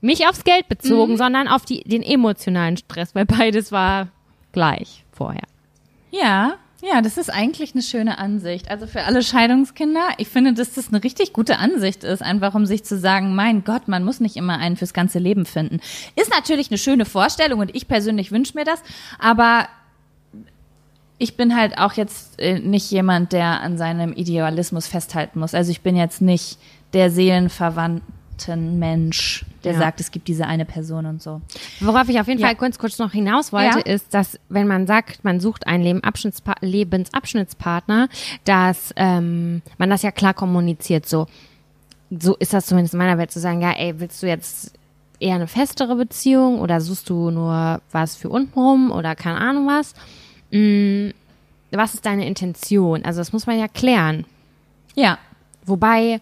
[0.00, 1.16] Nicht aufs Geld bezogen, mhm.
[1.16, 4.08] sondern auf die, den emotionalen Stress, weil beides war
[4.50, 5.46] gleich vorher.
[6.10, 8.68] Ja, ja, das ist eigentlich eine schöne Ansicht.
[8.68, 12.66] Also für alle Scheidungskinder, ich finde, dass das eine richtig gute Ansicht ist, einfach um
[12.66, 15.80] sich zu sagen, mein Gott, man muss nicht immer einen fürs ganze Leben finden.
[16.16, 18.82] Ist natürlich eine schöne Vorstellung und ich persönlich wünsche mir das,
[19.20, 19.68] aber
[21.18, 25.54] ich bin halt auch jetzt äh, nicht jemand, der an seinem Idealismus festhalten muss.
[25.54, 26.58] Also ich bin jetzt nicht
[26.94, 29.78] der Seelenverwandte Mensch, der ja.
[29.78, 31.40] sagt, es gibt diese eine Person und so.
[31.80, 32.46] Worauf ich auf jeden ja.
[32.46, 33.94] Fall kurz, kurz noch hinaus wollte, ja.
[33.94, 38.08] ist, dass wenn man sagt, man sucht einen Lebensabschnittspa Lebensabschnittspartner,
[38.44, 41.08] dass ähm, man das ja klar kommuniziert.
[41.08, 41.26] So,
[42.10, 44.72] so ist das zumindest in meiner Welt zu sagen, ja, ey, willst du jetzt
[45.18, 49.94] eher eine festere Beziehung oder suchst du nur was für untenrum oder keine Ahnung was?
[50.50, 51.12] Hm,
[51.70, 53.04] was ist deine Intention?
[53.04, 54.26] Also das muss man ja klären.
[54.94, 55.18] Ja.
[55.64, 56.20] Wobei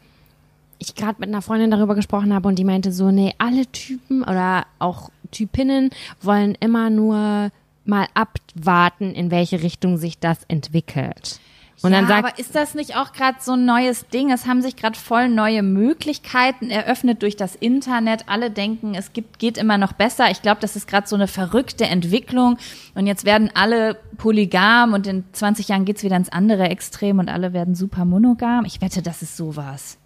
[0.80, 4.22] ich gerade mit einer Freundin darüber gesprochen habe und die meinte so, nee, alle Typen
[4.22, 7.50] oder auch Typinnen wollen immer nur
[7.84, 11.38] mal abwarten, in welche Richtung sich das entwickelt.
[11.82, 14.30] Und ja, dann sagt, aber ist das nicht auch gerade so ein neues Ding?
[14.30, 18.24] Es haben sich gerade voll neue Möglichkeiten eröffnet durch das Internet.
[18.28, 20.30] Alle denken, es gibt, geht immer noch besser.
[20.30, 22.58] Ich glaube, das ist gerade so eine verrückte Entwicklung.
[22.94, 27.30] Und jetzt werden alle polygam und in 20 Jahren geht's wieder ins andere Extrem und
[27.30, 28.66] alle werden super monogam.
[28.66, 29.96] Ich wette, das ist sowas.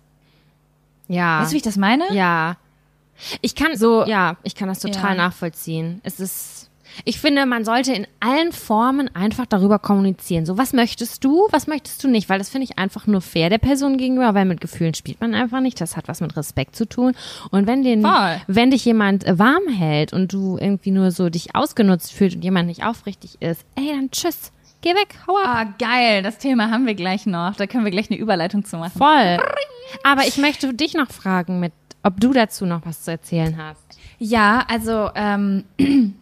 [1.09, 1.41] Ja.
[1.41, 2.13] Weißt du, wie ich das meine?
[2.13, 2.57] Ja.
[3.41, 5.25] Ich kann so, ja, ich kann das total ja.
[5.25, 6.01] nachvollziehen.
[6.03, 6.69] Es ist,
[7.05, 10.47] ich finde, man sollte in allen Formen einfach darüber kommunizieren.
[10.47, 12.29] So, was möchtest du, was möchtest du nicht?
[12.29, 15.35] Weil das finde ich einfach nur fair der Person gegenüber, weil mit Gefühlen spielt man
[15.35, 15.81] einfach nicht.
[15.81, 17.15] Das hat was mit Respekt zu tun.
[17.51, 18.41] Und wenn den, Voll.
[18.47, 22.67] wenn dich jemand warm hält und du irgendwie nur so dich ausgenutzt fühlst und jemand
[22.67, 24.51] nicht aufrichtig ist, ey, dann tschüss.
[24.81, 25.47] Geh weg, hau ab.
[25.47, 26.23] Ah, geil.
[26.23, 27.57] Das Thema haben wir gleich noch.
[27.57, 28.99] Da können wir gleich eine Überleitung zu machen.
[28.99, 29.39] Voll.
[30.03, 31.73] Aber ich möchte dich noch fragen, mit,
[32.03, 33.81] ob du dazu noch was zu erzählen hast.
[34.19, 35.65] Ja, also ähm,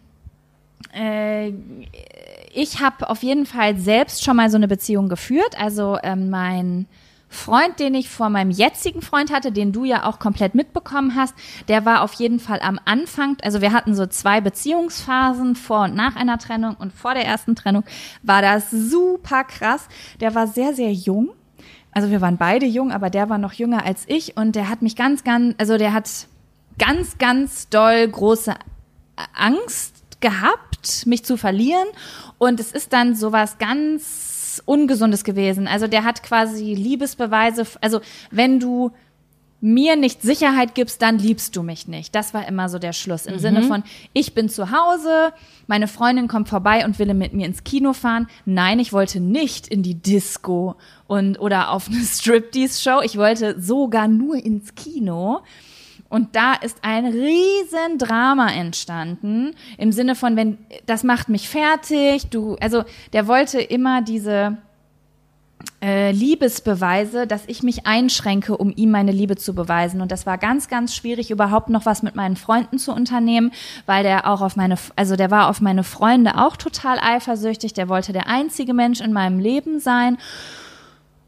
[0.93, 1.51] äh,
[2.53, 5.59] ich habe auf jeden Fall selbst schon mal so eine Beziehung geführt.
[5.59, 6.87] Also ähm, mein
[7.33, 11.33] Freund, den ich vor meinem jetzigen Freund hatte, den du ja auch komplett mitbekommen hast,
[11.67, 15.95] der war auf jeden Fall am Anfang, also wir hatten so zwei Beziehungsphasen vor und
[15.95, 17.83] nach einer Trennung und vor der ersten Trennung
[18.21, 19.87] war das super krass.
[20.19, 21.31] Der war sehr, sehr jung.
[21.93, 24.81] Also wir waren beide jung, aber der war noch jünger als ich und der hat
[24.81, 26.09] mich ganz, ganz, also der hat
[26.79, 28.53] ganz, ganz doll große
[29.35, 31.87] Angst gehabt, mich zu verlieren.
[32.37, 35.67] Und es ist dann sowas ganz Ungesundes gewesen.
[35.67, 38.91] Also der hat quasi Liebesbeweise, also wenn du
[39.63, 42.13] mir nicht Sicherheit gibst, dann liebst du mich nicht.
[42.13, 43.25] Das war immer so der Schluss.
[43.25, 43.39] Im mhm.
[43.39, 45.31] Sinne von, ich bin zu Hause,
[45.67, 48.27] meine Freundin kommt vorbei und will mit mir ins Kino fahren.
[48.43, 50.75] Nein, ich wollte nicht in die Disco
[51.07, 53.01] und oder auf eine Striptease-Show.
[53.03, 55.39] Ich wollte sogar nur ins Kino.
[56.09, 62.27] Und da ist ein riesen Drama entstanden im Sinne von, wenn das macht mich fertig.
[62.29, 62.83] Du, also
[63.13, 64.57] der wollte immer diese
[65.81, 70.01] äh, Liebesbeweise, dass ich mich einschränke, um ihm meine Liebe zu beweisen.
[70.01, 73.51] Und das war ganz, ganz schwierig, überhaupt noch was mit meinen Freunden zu unternehmen,
[73.85, 77.73] weil der auch auf meine, also der war auf meine Freunde auch total eifersüchtig.
[77.73, 80.17] Der wollte der einzige Mensch in meinem Leben sein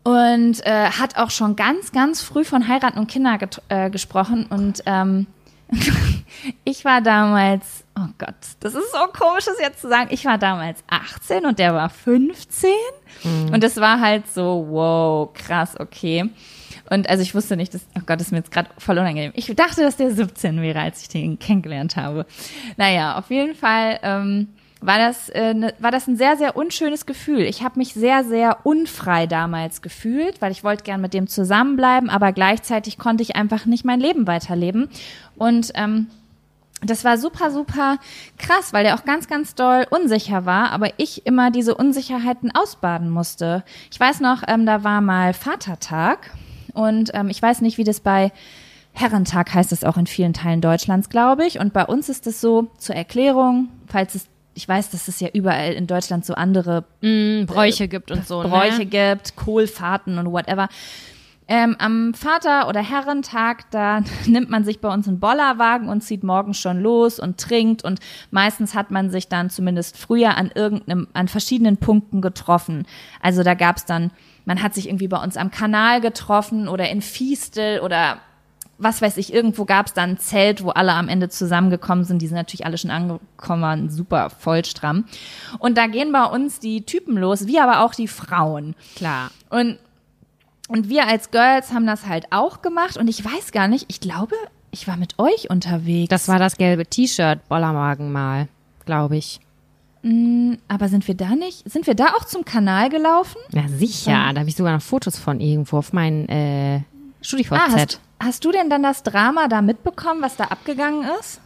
[0.03, 3.37] und äh, hat auch schon ganz, ganz früh von Heiraten und Kinder
[3.69, 4.45] äh, gesprochen.
[4.49, 5.27] Und ähm,
[6.63, 10.09] ich war damals, oh Gott, das ist so komisch, das jetzt zu sagen.
[10.11, 12.69] Ich war damals 18 und der war 15.
[13.23, 13.53] Mhm.
[13.53, 16.29] Und das war halt so, wow, krass, okay.
[16.89, 19.31] Und also ich wusste nicht, dass, oh Gott, das ist mir jetzt gerade voll unangenehm.
[19.35, 22.25] Ich dachte, dass der 17 wäre, als ich den kennengelernt habe.
[22.77, 24.49] Naja, auf jeden Fall ähm,
[24.81, 27.41] war das, äh, ne, war das ein sehr, sehr unschönes Gefühl.
[27.41, 32.09] Ich habe mich sehr, sehr unfrei damals gefühlt, weil ich wollte gern mit dem zusammenbleiben,
[32.09, 34.89] aber gleichzeitig konnte ich einfach nicht mein Leben weiterleben.
[35.37, 36.07] Und ähm,
[36.89, 37.97] das war super, super
[38.37, 43.09] krass, weil der auch ganz, ganz doll unsicher war, aber ich immer diese Unsicherheiten ausbaden
[43.09, 43.63] musste.
[43.91, 46.31] Ich weiß noch, ähm, da war mal Vatertag
[46.73, 48.31] und ähm, ich weiß nicht, wie das bei
[48.93, 51.59] Herrentag heißt es auch in vielen Teilen Deutschlands, glaube ich.
[51.59, 54.27] Und bei uns ist es so, zur Erklärung, falls es
[54.57, 58.25] ich weiß, dass es ja überall in Deutschland so andere mm, Bräuche äh, gibt und
[58.25, 58.41] so.
[58.41, 58.49] Ne?
[58.49, 58.85] Bräuche ne?
[58.85, 60.69] gibt, Kohlfahrten und whatever.
[61.47, 66.23] Ähm, am Vater- oder Herrentag, da nimmt man sich bei uns einen Bollerwagen und zieht
[66.23, 67.99] morgens schon los und trinkt und
[68.31, 72.87] meistens hat man sich dann zumindest früher an irgendeinem, an verschiedenen Punkten getroffen.
[73.21, 74.11] Also da gab's dann,
[74.45, 78.17] man hat sich irgendwie bei uns am Kanal getroffen oder in Fiestel oder
[78.77, 82.21] was weiß ich, irgendwo gab es dann ein Zelt, wo alle am Ende zusammengekommen sind.
[82.21, 85.05] Die sind natürlich alle schon angekommen, super vollstramm.
[85.59, 88.75] Und da gehen bei uns die Typen los, wie aber auch die Frauen.
[88.95, 89.31] Klar.
[89.49, 89.77] Und,
[90.67, 92.97] und wir als Girls haben das halt auch gemacht.
[92.97, 94.35] Und ich weiß gar nicht, ich glaube,
[94.71, 96.09] ich war mit euch unterwegs.
[96.09, 98.47] Das war das gelbe T-Shirt, Bollermagen mal,
[98.85, 99.39] glaube ich.
[100.01, 101.69] Mm, aber sind wir da nicht?
[101.69, 103.37] Sind wir da auch zum Kanal gelaufen?
[103.51, 104.11] Ja, sicher.
[104.11, 104.33] Ja.
[104.33, 106.81] Da habe ich sogar noch Fotos von irgendwo auf meinen äh,
[107.21, 107.51] StudiVZ.
[107.53, 111.41] Ah, hast, Hast du denn dann das Drama da mitbekommen, was da abgegangen ist?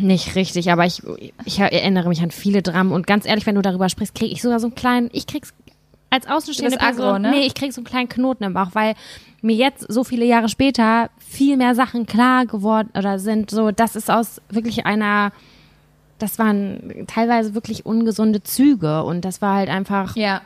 [0.00, 1.02] Nicht richtig, aber ich,
[1.44, 4.40] ich erinnere mich an viele Dramen und ganz ehrlich, wenn du darüber sprichst, kriege ich
[4.40, 5.52] sogar so einen kleinen, ich krieg's
[6.16, 7.30] als außenstehende Person, Agro, ne?
[7.30, 8.94] nee, ich krieg so einen kleinen Knoten im Bauch, weil
[9.42, 13.94] mir jetzt so viele Jahre später viel mehr Sachen klar geworden oder sind so, das
[13.96, 15.32] ist aus wirklich einer,
[16.18, 20.42] das waren teilweise wirklich ungesunde Züge und das war halt einfach, ja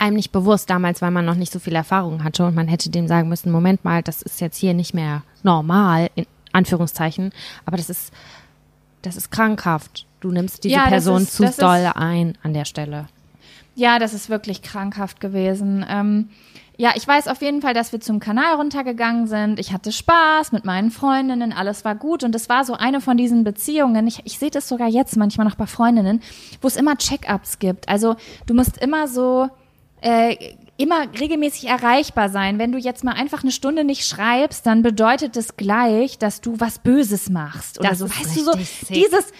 [0.00, 2.90] einem nicht bewusst damals, weil man noch nicht so viel Erfahrung hatte und man hätte
[2.90, 7.32] dem sagen müssen, Moment mal, das ist jetzt hier nicht mehr normal, in Anführungszeichen,
[7.66, 8.12] aber das ist,
[9.02, 10.06] das ist krankhaft.
[10.20, 13.06] Du nimmst diese ja, Person ist, zu doll ein an der Stelle.
[13.80, 15.86] Ja, das ist wirklich krankhaft gewesen.
[15.88, 16.28] Ähm,
[16.76, 19.58] ja, ich weiß auf jeden Fall, dass wir zum Kanal runtergegangen sind.
[19.58, 22.22] Ich hatte Spaß mit meinen Freundinnen, alles war gut.
[22.22, 24.06] Und es war so eine von diesen Beziehungen.
[24.06, 26.20] Ich, ich sehe das sogar jetzt manchmal noch bei Freundinnen,
[26.60, 27.88] wo es immer Check-ups gibt.
[27.88, 29.48] Also du musst immer so
[30.02, 30.36] äh,
[30.76, 32.58] immer regelmäßig erreichbar sein.
[32.58, 36.60] Wenn du jetzt mal einfach eine Stunde nicht schreibst, dann bedeutet das gleich, dass du
[36.60, 38.10] was Böses machst oder das so.
[38.10, 38.88] Weißt du so, sick.
[38.90, 39.32] dieses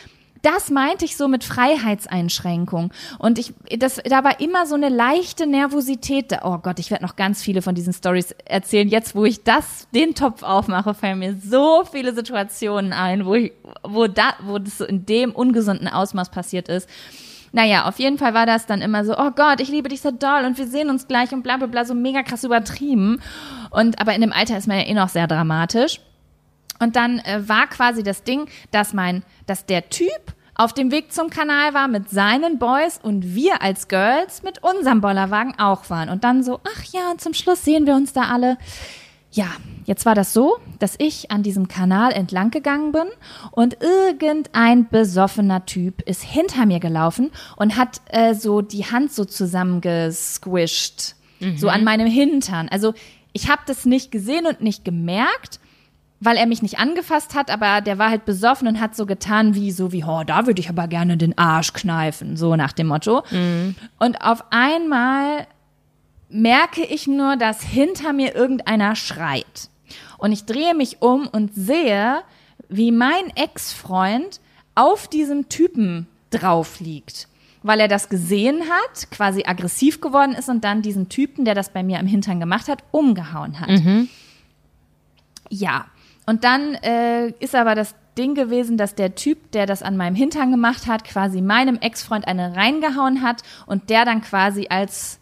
[0.43, 2.93] das meinte ich so mit Freiheitseinschränkung.
[3.19, 6.33] Und ich, das, da war immer so eine leichte Nervosität.
[6.33, 6.41] Da.
[6.45, 8.89] Oh Gott, ich werde noch ganz viele von diesen Stories erzählen.
[8.89, 13.53] Jetzt, wo ich das, den Topf aufmache, fallen mir so viele Situationen ein, wo ich,
[13.83, 16.89] wo da, wo das so in dem ungesunden Ausmaß passiert ist.
[17.53, 20.11] Naja, auf jeden Fall war das dann immer so, oh Gott, ich liebe dich so
[20.13, 23.21] doll und wir sehen uns gleich und bla bla bla, so mega krass übertrieben.
[23.71, 26.01] Und aber in dem Alter ist man ja eh noch sehr dramatisch.
[26.81, 31.13] Und dann äh, war quasi das Ding, dass mein, dass der Typ auf dem Weg
[31.13, 36.11] zum Kanal war mit seinen Boys und wir als Girls mit unserem Bollerwagen auch waren.
[36.11, 38.59] Und dann so, ach ja, und zum Schluss sehen wir uns da alle.
[39.33, 39.47] Ja,
[39.87, 43.07] jetzt war das so, dass ich an diesem Kanal entlang gegangen bin
[43.53, 49.25] und irgendein besoffener Typ ist hinter mir gelaufen und hat äh, so die Hand so
[49.25, 51.57] zusammengesquisht, mhm.
[51.57, 52.69] so an meinem Hintern.
[52.69, 52.93] Also
[53.33, 55.61] ich habe das nicht gesehen und nicht gemerkt,
[56.21, 59.55] weil er mich nicht angefasst hat, aber der war halt besoffen und hat so getan
[59.55, 62.89] wie so wie, oh, da würde ich aber gerne den Arsch kneifen, so nach dem
[62.89, 63.23] Motto.
[63.31, 63.75] Mhm.
[63.99, 65.47] Und auf einmal
[66.29, 69.71] merke ich nur, dass hinter mir irgendeiner schreit.
[70.19, 72.21] Und ich drehe mich um und sehe,
[72.69, 74.41] wie mein Ex-Freund
[74.75, 77.29] auf diesem Typen drauf liegt.
[77.63, 81.71] Weil er das gesehen hat, quasi aggressiv geworden ist und dann diesen Typen, der das
[81.71, 83.71] bei mir am Hintern gemacht hat, umgehauen hat.
[85.49, 85.87] Ja.
[86.31, 90.15] Und dann äh, ist aber das Ding gewesen, dass der Typ, der das an meinem
[90.15, 95.19] Hintern gemacht hat, quasi meinem Ex-Freund eine reingehauen hat und der dann quasi als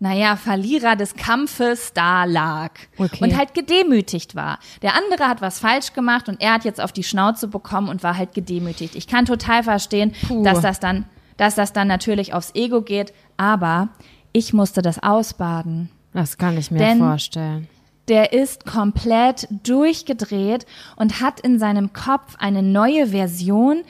[0.00, 3.18] naja, Verlierer des Kampfes da lag Okay.
[3.24, 4.58] und halt gedemütigt war.
[4.80, 8.02] Der andere hat was falsch gemacht und er hat jetzt auf die Schnauze bekommen und
[8.02, 8.94] war halt gedemütigt.
[8.94, 10.44] Ich kann total verstehen, Puh.
[10.44, 11.04] dass das dann,
[11.36, 13.90] dass das dann natürlich aufs Ego geht, aber
[14.32, 15.90] ich musste das ausbaden.
[16.14, 17.68] Das kann ich mir Denn- vorstellen.
[18.08, 23.82] Der ist komplett durchgedreht und hat in seinem Kopf eine neue Version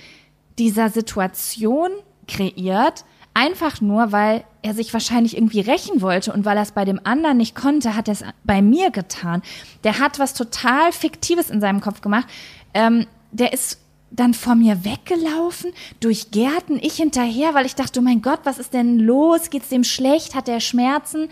[0.58, 1.90] dieser Situation
[2.26, 6.84] kreiert, einfach nur, weil er sich wahrscheinlich irgendwie rächen wollte und weil er es bei
[6.84, 9.42] dem anderen nicht konnte, hat er es bei mir getan.
[9.84, 12.26] Der hat was total Fiktives in seinem Kopf gemacht.
[12.74, 13.78] Ähm, der ist
[14.10, 18.58] dann vor mir weggelaufen, durch Gärten, ich hinterher, weil ich dachte, oh mein Gott, was
[18.58, 19.50] ist denn los?
[19.50, 20.34] Geht's dem schlecht?
[20.34, 21.28] Hat er Schmerzen?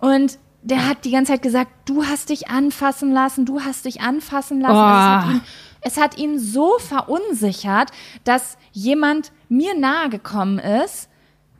[0.00, 4.00] Und der hat die ganze Zeit gesagt, du hast dich anfassen lassen, du hast dich
[4.00, 4.76] anfassen lassen.
[4.76, 5.30] Also es, hat Oh.
[5.32, 5.40] ihn,
[5.82, 7.90] es hat ihn so verunsichert,
[8.24, 11.08] dass jemand mir nahe gekommen ist,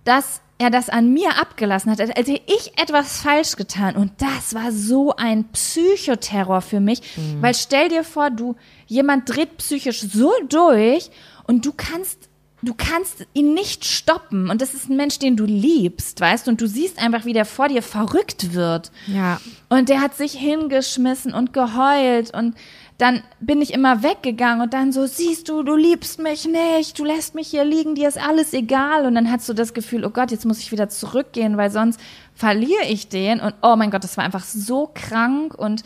[0.05, 3.97] dass er das an mir abgelassen hat, als hätte ich etwas falsch getan.
[3.97, 7.01] Und das war so ein Psychoterror für mich,
[7.41, 11.11] weil stell dir vor, du, jemand dreht psychisch so durch
[11.47, 12.30] und du kannst
[12.63, 14.51] du kannst ihn nicht stoppen.
[14.51, 16.53] Und das ist ein Mensch, den du liebst, weißt du?
[16.53, 18.91] Und du siehst einfach, wie der vor dir verrückt wird.
[19.07, 19.41] Ja.
[19.69, 22.55] Und der hat sich hingeschmissen und geheult und
[22.99, 27.05] dann bin ich immer weggegangen und dann so, siehst du, du liebst mich nicht, du
[27.05, 29.07] lässt mich hier liegen, dir ist alles egal.
[29.07, 31.99] Und dann hast du das Gefühl, oh Gott, jetzt muss ich wieder zurückgehen, weil sonst
[32.35, 33.41] verliere ich den.
[33.41, 35.83] Und oh mein Gott, das war einfach so krank und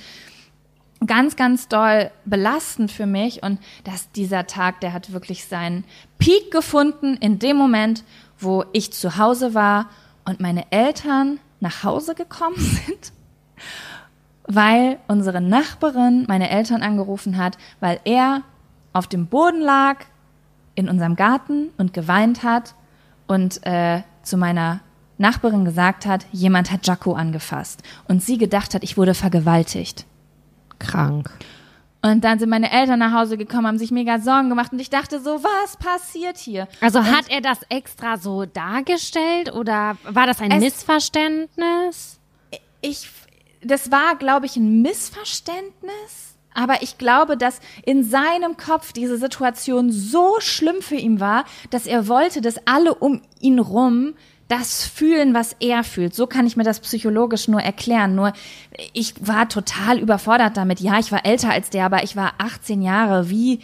[1.06, 3.42] ganz, ganz doll belastend für mich.
[3.42, 5.84] Und dass dieser Tag, der hat wirklich seinen
[6.18, 8.04] Peak gefunden in dem Moment,
[8.38, 9.88] wo ich zu Hause war
[10.24, 13.12] und meine Eltern nach Hause gekommen sind,
[14.46, 18.42] weil unsere Nachbarin meine Eltern angerufen hat, weil er
[18.92, 20.04] auf dem Boden lag
[20.74, 22.74] in unserem Garten und geweint hat
[23.26, 24.80] und äh, zu meiner
[25.18, 30.06] Nachbarin gesagt hat, jemand hat Jaco angefasst und sie gedacht hat, ich wurde vergewaltigt.
[30.86, 31.30] Krank.
[32.02, 34.90] Und dann sind meine Eltern nach Hause gekommen, haben sich mega Sorgen gemacht und ich
[34.90, 36.68] dachte so, was passiert hier?
[36.82, 42.20] Also und hat er das extra so dargestellt oder war das ein Es- Missverständnis?
[42.82, 43.08] ich,
[43.62, 46.36] das war, glaube ich, ein Missverständnis.
[46.56, 51.86] Aber ich glaube, dass in seinem Kopf diese Situation so schlimm für ihn war, dass
[51.86, 54.14] er wollte, dass alle um ihn rum
[54.48, 56.14] das fühlen, was er fühlt.
[56.14, 58.14] So kann ich mir das psychologisch nur erklären.
[58.14, 58.32] Nur
[58.92, 60.80] ich war total überfordert damit.
[60.80, 63.30] Ja, ich war älter als der, aber ich war 18 Jahre.
[63.30, 63.60] Wie,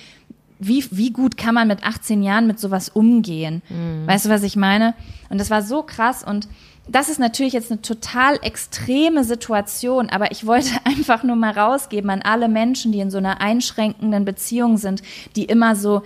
[0.58, 3.62] wie, wie gut kann man mit 18 Jahren mit sowas umgehen?
[4.06, 4.94] Weißt du, was ich meine?
[5.28, 6.48] Und das war so krass und
[6.88, 12.10] das ist natürlich jetzt eine total extreme Situation, aber ich wollte einfach nur mal rausgeben
[12.10, 15.02] an alle Menschen, die in so einer einschränkenden Beziehung sind,
[15.36, 16.02] die immer so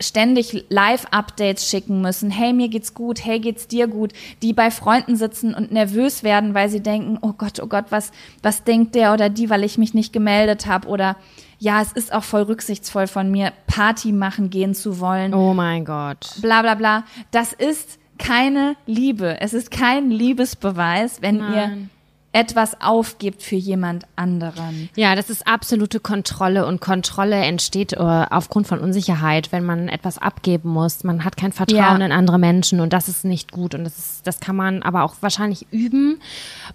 [0.00, 2.30] ständig Live-Updates schicken müssen.
[2.30, 3.24] Hey, mir geht's gut.
[3.24, 4.12] Hey, geht's dir gut?
[4.42, 8.12] Die bei Freunden sitzen und nervös werden, weil sie denken, oh Gott, oh Gott, was,
[8.42, 10.88] was denkt der oder die, weil ich mich nicht gemeldet habe?
[10.88, 11.16] Oder
[11.58, 15.84] ja, es ist auch voll rücksichtsvoll von mir, Party machen gehen zu wollen Oh mein
[15.84, 16.30] Gott.
[16.40, 17.04] bla bla bla.
[17.32, 19.40] Das ist keine Liebe.
[19.40, 21.90] Es ist kein Liebesbeweis, wenn ihr Nein.
[22.38, 24.88] Etwas aufgibt für jemand anderen.
[24.94, 30.18] Ja, das ist absolute Kontrolle und Kontrolle entsteht äh, aufgrund von Unsicherheit, wenn man etwas
[30.18, 31.02] abgeben muss.
[31.02, 32.06] Man hat kein Vertrauen Ja.
[32.06, 35.02] in andere Menschen und das ist nicht gut und das ist, das kann man aber
[35.02, 36.20] auch wahrscheinlich üben.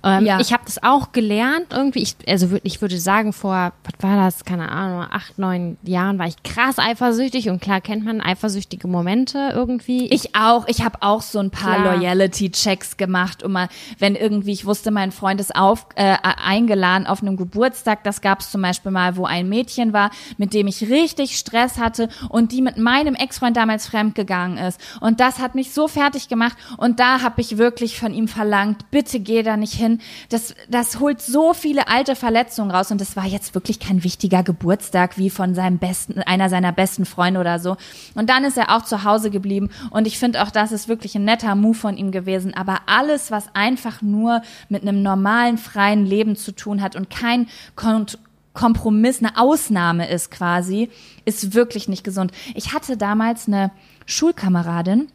[0.03, 0.39] Ähm, Ja.
[0.41, 2.01] Ich habe das auch gelernt irgendwie.
[2.03, 4.43] Ich, also ich würde sagen vor, was war das?
[4.43, 9.51] Keine Ahnung, acht, neun Jahren war ich krass eifersüchtig und klar kennt man eifersüchtige Momente
[9.53, 10.07] irgendwie.
[10.07, 10.67] Ich auch.
[10.67, 11.83] Ich habe auch so ein paar.
[11.83, 17.21] Loyalty-Checks gemacht, um mal, wenn irgendwie, ich wusste, mein Freund ist auf, äh, eingeladen auf
[17.21, 18.03] einem Geburtstag.
[18.03, 21.77] Das gab es zum Beispiel mal, wo ein Mädchen war, mit dem ich richtig Stress
[21.77, 24.79] hatte und die mit meinem Ex-Freund damals fremdgegangen ist.
[25.01, 26.57] Und das hat mich so fertig gemacht.
[26.77, 29.99] Und da habe ich wirklich von ihm verlangt, bitte geh da nicht hin.
[30.29, 32.91] Das, das holt so viele alte Verletzungen raus.
[32.91, 37.05] Und das war jetzt wirklich kein wichtiger Geburtstag wie von seinem besten, einer seiner besten
[37.05, 37.77] Freunde oder so.
[38.15, 39.69] Und dann ist er auch zu Hause geblieben.
[39.89, 42.53] Und ich finde auch, das ist wirklich ein netter Move von ihm gewesen.
[42.53, 47.09] Aber alles, was einfach nur mit einem normalen normalen, freien Leben zu tun hat und
[47.09, 48.19] kein Kont
[48.53, 50.91] Kompromiss, eine Ausnahme ist quasi,
[51.25, 52.31] ist wirklich nicht gesund.
[52.53, 53.71] Ich hatte damals eine
[54.05, 55.07] Schulkameradin,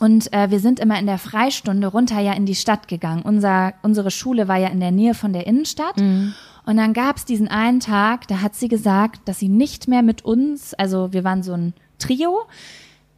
[0.00, 3.22] und äh, wir sind immer in der Freistunde runter ja in die Stadt gegangen.
[3.22, 5.96] Unser, unsere Schule war ja in der Nähe von der Innenstadt.
[5.96, 6.34] Mhm.
[6.66, 10.24] Und dann gab's diesen einen Tag, da hat sie gesagt, dass sie nicht mehr mit
[10.24, 12.40] uns, also wir waren so ein Trio,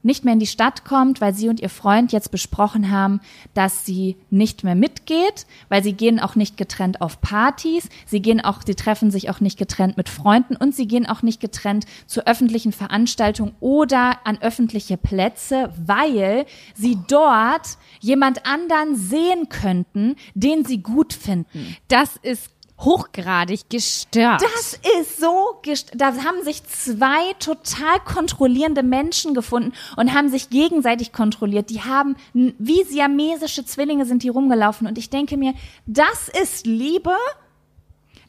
[0.02, 3.20] nicht mehr in die Stadt kommt, weil sie und ihr Freund jetzt besprochen haben,
[3.54, 8.40] dass sie nicht mehr mitgeht, weil sie gehen auch nicht getrennt auf Partys, sie gehen
[8.40, 11.86] auch, sie treffen sich auch nicht getrennt mit Freunden und sie gehen auch nicht getrennt
[12.06, 20.64] zu öffentlichen Veranstaltungen oder an öffentliche Plätze, weil sie dort jemand anderen sehen könnten, den
[20.64, 21.76] sie gut finden.
[21.88, 22.50] Das ist
[22.80, 24.42] hochgradig gestört.
[24.42, 26.00] Das ist so gestört.
[26.00, 31.70] Da haben sich zwei total kontrollierende Menschen gefunden und haben sich gegenseitig kontrolliert.
[31.70, 34.86] Die haben, wie siamesische Zwillinge sind die rumgelaufen.
[34.86, 35.54] Und ich denke mir,
[35.86, 37.14] das ist Liebe.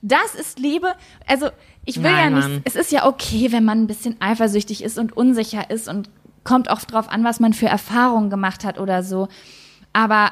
[0.01, 0.93] Das ist Liebe.
[1.27, 1.49] Also,
[1.85, 2.61] ich will Nein, ja nicht, Mann.
[2.65, 6.09] es ist ja okay, wenn man ein bisschen eifersüchtig ist und unsicher ist und
[6.43, 9.27] kommt oft drauf an, was man für Erfahrungen gemacht hat oder so.
[9.93, 10.31] Aber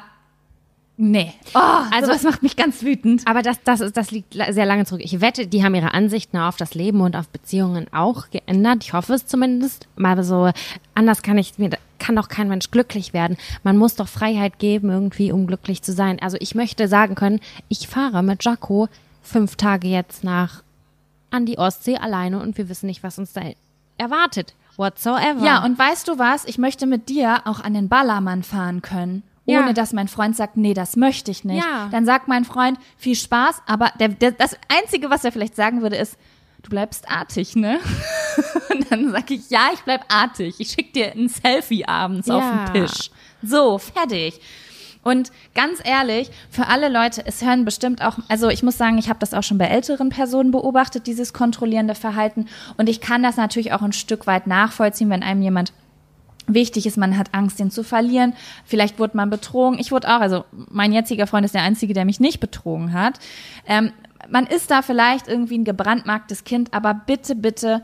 [1.02, 1.32] Nee.
[1.54, 1.58] Oh,
[1.92, 3.22] also das macht mich ganz wütend.
[3.26, 5.00] Aber das, das, ist, das liegt sehr lange zurück.
[5.02, 8.84] Ich wette, die haben ihre Ansichten auf das Leben und auf Beziehungen auch geändert.
[8.84, 9.88] Ich hoffe es zumindest.
[9.96, 10.50] Mal so,
[10.92, 13.38] anders kann ich mir, kann doch kein Mensch glücklich werden.
[13.62, 16.18] Man muss doch Freiheit geben, irgendwie, um glücklich zu sein.
[16.20, 17.40] Also ich möchte sagen können,
[17.70, 18.88] ich fahre mit Jaco
[19.22, 20.62] fünf Tage jetzt nach
[21.30, 23.40] an die Ostsee alleine und wir wissen nicht, was uns da
[23.96, 24.52] erwartet.
[24.76, 25.42] Whatsoever.
[25.46, 26.44] Ja, und weißt du was?
[26.44, 29.72] Ich möchte mit dir auch an den Ballermann fahren können ohne ja.
[29.72, 31.64] dass mein Freund sagt, nee, das möchte ich nicht.
[31.64, 31.88] Ja.
[31.90, 35.82] Dann sagt mein Freund, viel Spaß, aber der, der, das Einzige, was er vielleicht sagen
[35.82, 36.16] würde, ist,
[36.62, 37.78] du bleibst artig, ne?
[38.70, 40.56] Und dann sag ich, ja, ich bleib artig.
[40.58, 42.36] Ich schick dir ein Selfie abends ja.
[42.36, 43.10] auf den Tisch.
[43.42, 44.40] So, fertig.
[45.02, 49.08] Und ganz ehrlich, für alle Leute, es hören bestimmt auch, also ich muss sagen, ich
[49.08, 52.46] habe das auch schon bei älteren Personen beobachtet, dieses kontrollierende Verhalten.
[52.76, 55.72] Und ich kann das natürlich auch ein Stück weit nachvollziehen, wenn einem jemand
[56.54, 58.34] wichtig ist, man hat Angst, den zu verlieren.
[58.64, 59.78] Vielleicht wurde man betrogen.
[59.78, 63.18] Ich wurde auch, also mein jetziger Freund ist der einzige, der mich nicht betrogen hat.
[63.66, 63.92] Ähm,
[64.28, 67.82] man ist da vielleicht irgendwie ein gebrandmarktes Kind, aber bitte, bitte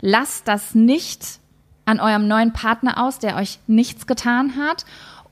[0.00, 1.38] lasst das nicht
[1.84, 4.84] an eurem neuen Partner aus, der euch nichts getan hat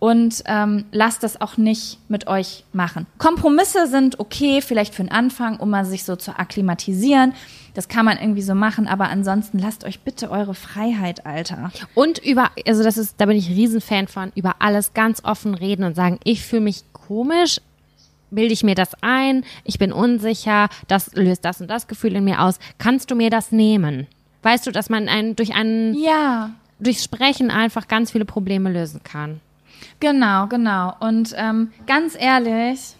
[0.03, 3.07] und ähm, lasst das auch nicht mit euch machen.
[3.19, 7.35] Kompromisse sind okay, vielleicht für den Anfang, um mal sich so zu akklimatisieren.
[7.75, 11.71] Das kann man irgendwie so machen, aber ansonsten lasst euch bitte eure Freiheit, Alter.
[11.95, 15.85] Und über, also das ist, da bin ich Riesenfan von, über alles ganz offen reden
[15.85, 17.61] und sagen, ich fühle mich komisch,
[18.33, 22.25] bilde ich mir das ein, ich bin unsicher, das löst das und das Gefühl in
[22.25, 22.59] mir aus.
[22.79, 24.09] Kannst du mir das nehmen?
[24.43, 26.51] Weißt du, dass man einen durch einen ja.
[26.81, 29.41] durchs Sprechen einfach ganz viele Probleme lösen kann.
[30.01, 30.95] Genau, genau.
[31.01, 32.95] Und ähm, ganz ehrlich,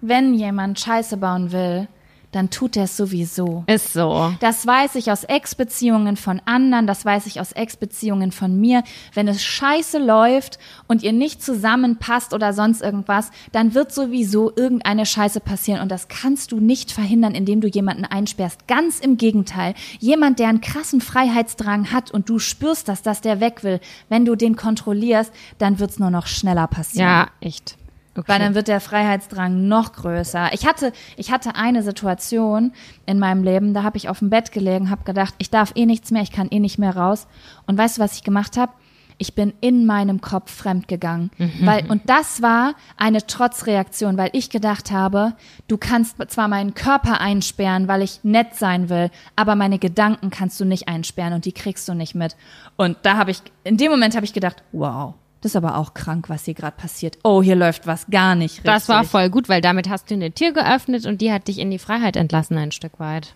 [0.00, 1.88] wenn jemand Scheiße bauen will,
[2.32, 3.64] dann tut er es sowieso.
[3.66, 4.34] Ist so.
[4.40, 8.82] Das weiß ich aus Ex-Beziehungen von anderen, das weiß ich aus Ex-Beziehungen von mir.
[9.14, 15.06] Wenn es scheiße läuft und ihr nicht zusammenpasst oder sonst irgendwas, dann wird sowieso irgendeine
[15.06, 18.66] Scheiße passieren und das kannst du nicht verhindern, indem du jemanden einsperrst.
[18.68, 19.74] Ganz im Gegenteil.
[19.98, 24.24] Jemand, der einen krassen Freiheitsdrang hat und du spürst das, dass der weg will, wenn
[24.24, 27.08] du den kontrollierst, dann wird es nur noch schneller passieren.
[27.08, 27.76] Ja, echt.
[28.18, 28.32] Okay.
[28.32, 30.52] Weil dann wird der Freiheitsdrang noch größer.
[30.52, 32.72] Ich hatte, ich hatte eine Situation
[33.06, 35.86] in meinem Leben, da habe ich auf dem Bett gelegen, habe gedacht, ich darf eh
[35.86, 37.28] nichts mehr, ich kann eh nicht mehr raus.
[37.66, 38.72] Und weißt du, was ich gemacht habe?
[39.18, 41.30] Ich bin in meinem Kopf fremdgegangen.
[41.38, 41.52] Mhm.
[41.60, 45.34] Weil, und das war eine Trotzreaktion, weil ich gedacht habe,
[45.68, 50.58] du kannst zwar meinen Körper einsperren, weil ich nett sein will, aber meine Gedanken kannst
[50.58, 52.36] du nicht einsperren und die kriegst du nicht mit.
[52.76, 55.94] Und da habe ich, in dem Moment habe ich gedacht, wow, das ist aber auch
[55.94, 57.18] krank, was hier gerade passiert.
[57.22, 58.64] Oh, hier läuft was gar nicht richtig.
[58.64, 61.58] Das war voll gut, weil damit hast du eine Tür geöffnet und die hat dich
[61.58, 63.34] in die Freiheit entlassen ein Stück weit.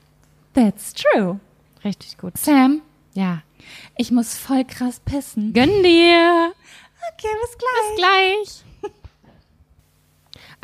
[0.54, 1.38] That's true.
[1.84, 2.36] Richtig gut.
[2.36, 2.82] Sam?
[3.14, 3.42] Ja.
[3.96, 5.52] Ich muss voll krass pissen.
[5.52, 6.52] Gönn dir.
[7.14, 7.90] Okay, bis gleich.
[7.90, 8.92] Bis gleich.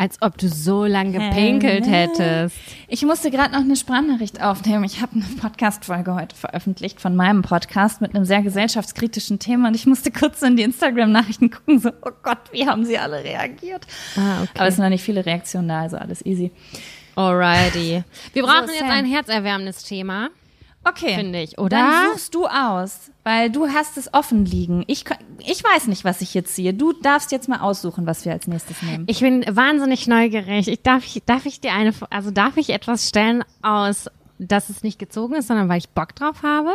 [0.01, 2.57] Als ob du so lange gepinkelt hättest.
[2.87, 4.85] Ich musste gerade noch eine Sprachnachricht aufnehmen.
[4.85, 9.75] Ich habe eine Podcast-Folge heute veröffentlicht von meinem Podcast mit einem sehr gesellschaftskritischen Thema und
[9.75, 13.89] ich musste kurz in die Instagram-Nachrichten gucken, so, oh Gott, wie haben sie alle reagiert?
[14.17, 14.53] Ah, okay.
[14.55, 16.53] Aber es sind noch nicht viele Reaktionen da, also alles easy.
[17.17, 18.05] Alrighty.
[18.35, 20.29] Wir brauchen so, jetzt ein herzerwärmendes Thema.
[20.89, 21.15] Okay.
[21.15, 21.77] Finde ich, oder?
[21.77, 24.85] Dann suchst du aus, weil du hast es offen liegen.
[24.87, 25.05] Ich,
[25.47, 26.73] ich weiß nicht, was ich jetzt ziehe.
[26.73, 29.05] Du darfst jetzt mal aussuchen, was wir als nächstes nehmen.
[29.07, 30.69] Ich bin wahnsinnig neugierig.
[30.69, 34.83] Ich darf, ich, darf ich dir eine, also darf ich etwas stellen aus, dass es
[34.83, 36.73] nicht gezogen ist, sondern weil ich Bock drauf habe?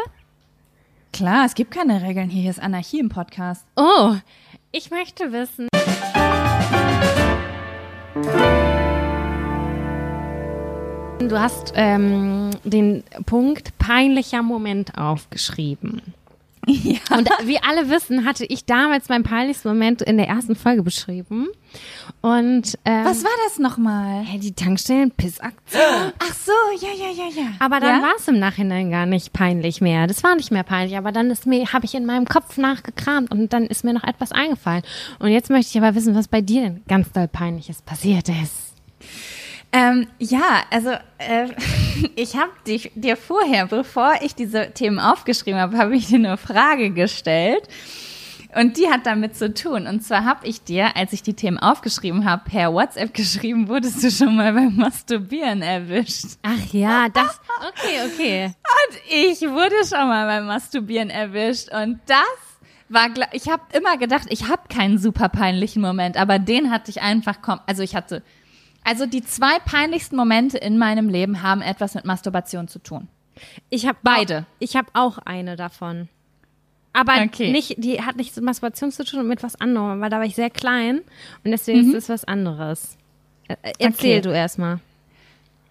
[1.11, 2.41] Klar, es gibt keine Regeln hier.
[2.41, 3.65] Hier ist Anarchie im Podcast.
[3.75, 4.15] Oh,
[4.71, 5.67] ich möchte wissen.
[11.29, 16.01] Du hast ähm, den Punkt peinlicher Moment aufgeschrieben.
[16.65, 16.99] Ja.
[17.17, 21.47] Und wie alle wissen, hatte ich damals meinen peinlichsten Moment in der ersten Folge beschrieben.
[22.21, 24.23] Und ähm, was war das nochmal?
[24.23, 25.81] Hey, die Tankstellen-Pissaktion.
[26.19, 27.47] Ach so, ja, ja, ja, ja.
[27.59, 28.07] Aber dann ja?
[28.07, 30.07] war es im Nachhinein gar nicht peinlich mehr.
[30.07, 30.97] Das war nicht mehr peinlich.
[30.97, 34.03] Aber dann ist mir, habe ich in meinem Kopf nachgekramt und dann ist mir noch
[34.03, 34.83] etwas eingefallen.
[35.19, 38.72] Und jetzt möchte ich aber wissen, was bei dir denn ganz doll peinliches passiert ist.
[39.73, 41.49] Ähm, ja, also äh,
[42.15, 46.91] ich habe dir vorher, bevor ich diese Themen aufgeschrieben habe, habe ich dir eine Frage
[46.91, 47.67] gestellt.
[48.55, 49.87] Und die hat damit zu tun.
[49.87, 54.03] Und zwar habe ich dir, als ich die Themen aufgeschrieben habe, per WhatsApp geschrieben, wurdest
[54.03, 56.37] du schon mal beim Masturbieren erwischt.
[56.43, 57.39] Ach ja, das.
[57.63, 58.45] Okay, okay.
[58.45, 61.69] Und ich wurde schon mal beim Masturbieren erwischt.
[61.73, 62.19] Und das
[62.89, 67.01] war, ich habe immer gedacht, ich habe keinen super peinlichen Moment, aber den hatte ich
[67.01, 68.21] einfach, also ich hatte
[68.83, 73.07] also die zwei peinlichsten Momente in meinem Leben haben etwas mit Masturbation zu tun.
[73.69, 74.39] Ich habe beide.
[74.39, 76.09] Auch, ich habe auch eine davon.
[76.93, 77.51] Aber okay.
[77.51, 80.25] nicht, die hat nichts mit Masturbation zu tun und mit was anderem, weil da war
[80.25, 81.01] ich sehr klein
[81.43, 81.89] und deswegen mhm.
[81.89, 82.97] ist es was anderes.
[83.79, 84.21] Erzähl okay.
[84.21, 84.79] du erstmal.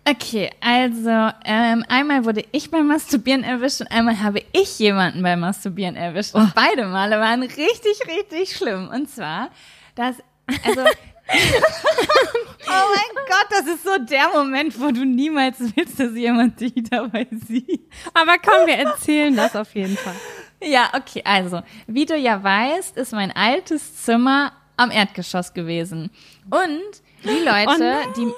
[0.05, 5.39] Okay, also ähm, einmal wurde ich beim Masturbieren erwischt und einmal habe ich jemanden beim
[5.39, 6.35] Masturbieren erwischt.
[6.35, 6.53] Und oh.
[6.57, 8.89] beide Male waren richtig, richtig schlimm.
[8.89, 9.51] Und zwar,
[9.95, 10.17] dass,
[10.65, 10.83] also
[12.69, 16.75] oh mein Gott, das ist so der Moment, wo du niemals willst, dass jemand dich
[16.91, 17.89] dabei sieht.
[18.15, 20.17] Aber komm, wir erzählen das auf jeden Fall.
[20.63, 26.11] Ja, okay, also, wie du ja weißt, ist mein altes Zimmer am Erdgeschoss gewesen.
[26.51, 28.33] Und die Leute, oh die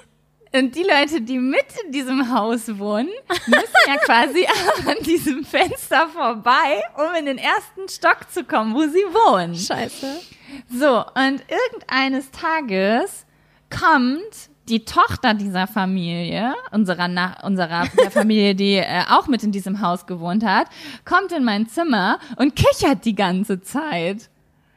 [0.54, 3.10] und die Leute, die mit in diesem Haus wohnen,
[3.46, 4.46] müssen ja quasi
[4.86, 9.56] an diesem Fenster vorbei, um in den ersten Stock zu kommen, wo sie wohnen.
[9.56, 10.20] Scheiße.
[10.68, 13.26] So, und irgendeines Tages
[13.70, 19.52] kommt die Tochter dieser Familie, unserer, Na unserer der Familie, die äh, auch mit in
[19.52, 20.68] diesem Haus gewohnt hat,
[21.04, 24.30] kommt in mein Zimmer und kichert die ganze Zeit.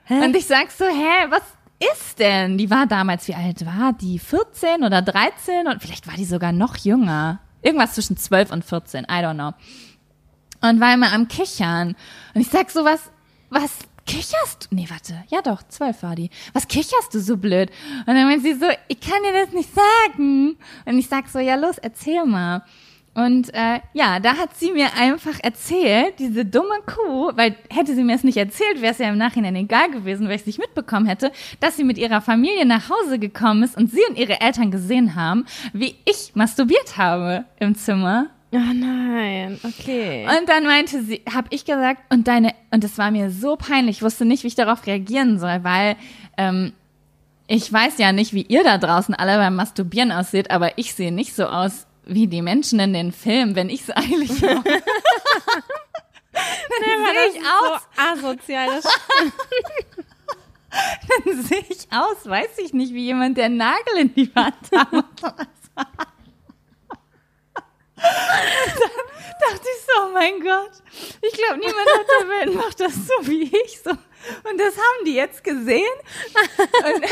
[0.03, 0.25] Hä?
[0.25, 1.43] Und ich sag so, hä, was
[1.79, 2.57] ist denn?
[2.57, 4.19] Die war damals, wie alt war die?
[4.19, 5.67] 14 oder 13?
[5.67, 7.39] Und vielleicht war die sogar noch jünger.
[7.61, 9.53] Irgendwas zwischen 12 und 14, I don't know.
[10.67, 11.95] Und war immer am Kichern.
[12.33, 13.11] Und ich sag so, was,
[13.49, 14.75] was kicherst du?
[14.75, 15.23] Nee, warte.
[15.29, 16.29] Ja doch, zwölf war die.
[16.53, 17.69] Was kicherst du so blöd?
[18.07, 20.57] Und dann meint sie so, ich kann dir das nicht sagen.
[20.85, 22.63] Und ich sag so, ja los, erzähl mal.
[23.17, 28.03] Und äh, ja, da hat sie mir einfach erzählt, diese dumme Kuh, weil hätte sie
[28.03, 30.59] mir es nicht erzählt, wäre es ja im Nachhinein egal gewesen, weil ich es nicht
[30.59, 34.39] mitbekommen hätte, dass sie mit ihrer Familie nach Hause gekommen ist und sie und ihre
[34.39, 38.27] Eltern gesehen haben, wie ich masturbiert habe im Zimmer.
[38.51, 40.25] Oh nein, okay.
[40.25, 43.97] Und dann meinte sie, habe ich gesagt, und deine, und es war mir so peinlich,
[43.97, 45.97] ich wusste nicht, wie ich darauf reagieren soll, weil
[46.37, 46.71] ähm,
[47.47, 51.11] ich weiß ja nicht, wie ihr da draußen alle beim Masturbieren aussieht, aber ich sehe
[51.11, 54.63] nicht so aus wie die Menschen in den Filmen, wenn ich es eigentlich mache.
[54.63, 54.83] dann
[57.05, 57.81] sehe ich aus.
[57.95, 58.69] So asozial,
[60.69, 64.89] Dann sehe ich aus, weiß ich nicht, wie jemand, der Nagel in die Wand hat.
[67.97, 70.71] dann dachte ich so, oh mein Gott,
[71.21, 73.91] ich glaube, niemand auf der Welt macht das so wie ich so.
[73.91, 75.93] Und das haben die jetzt gesehen.
[76.85, 77.05] Und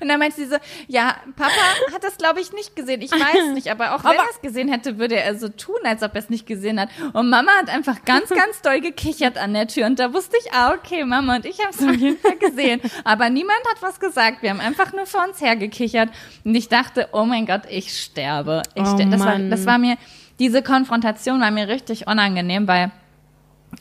[0.00, 0.56] und dann meinte sie so,
[0.88, 1.50] ja, Papa
[1.92, 3.00] hat das, glaube ich, nicht gesehen.
[3.02, 6.02] Ich weiß nicht, aber auch wenn er es gesehen hätte, würde er so tun, als
[6.02, 6.88] ob er es nicht gesehen hat.
[7.12, 9.86] Und Mama hat einfach ganz, ganz doll gekichert an der Tür.
[9.86, 12.80] Und da wusste ich, ah, okay, Mama und ich haben es auf jeden Fall gesehen.
[13.04, 14.42] Aber niemand hat was gesagt.
[14.42, 16.10] Wir haben einfach nur vor uns hergekichert.
[16.44, 18.62] Und ich dachte, oh mein Gott, ich sterbe.
[18.74, 19.10] Ich oh, sterbe.
[19.10, 19.96] Das, war, das war mir,
[20.38, 22.92] diese Konfrontation war mir richtig unangenehm, weil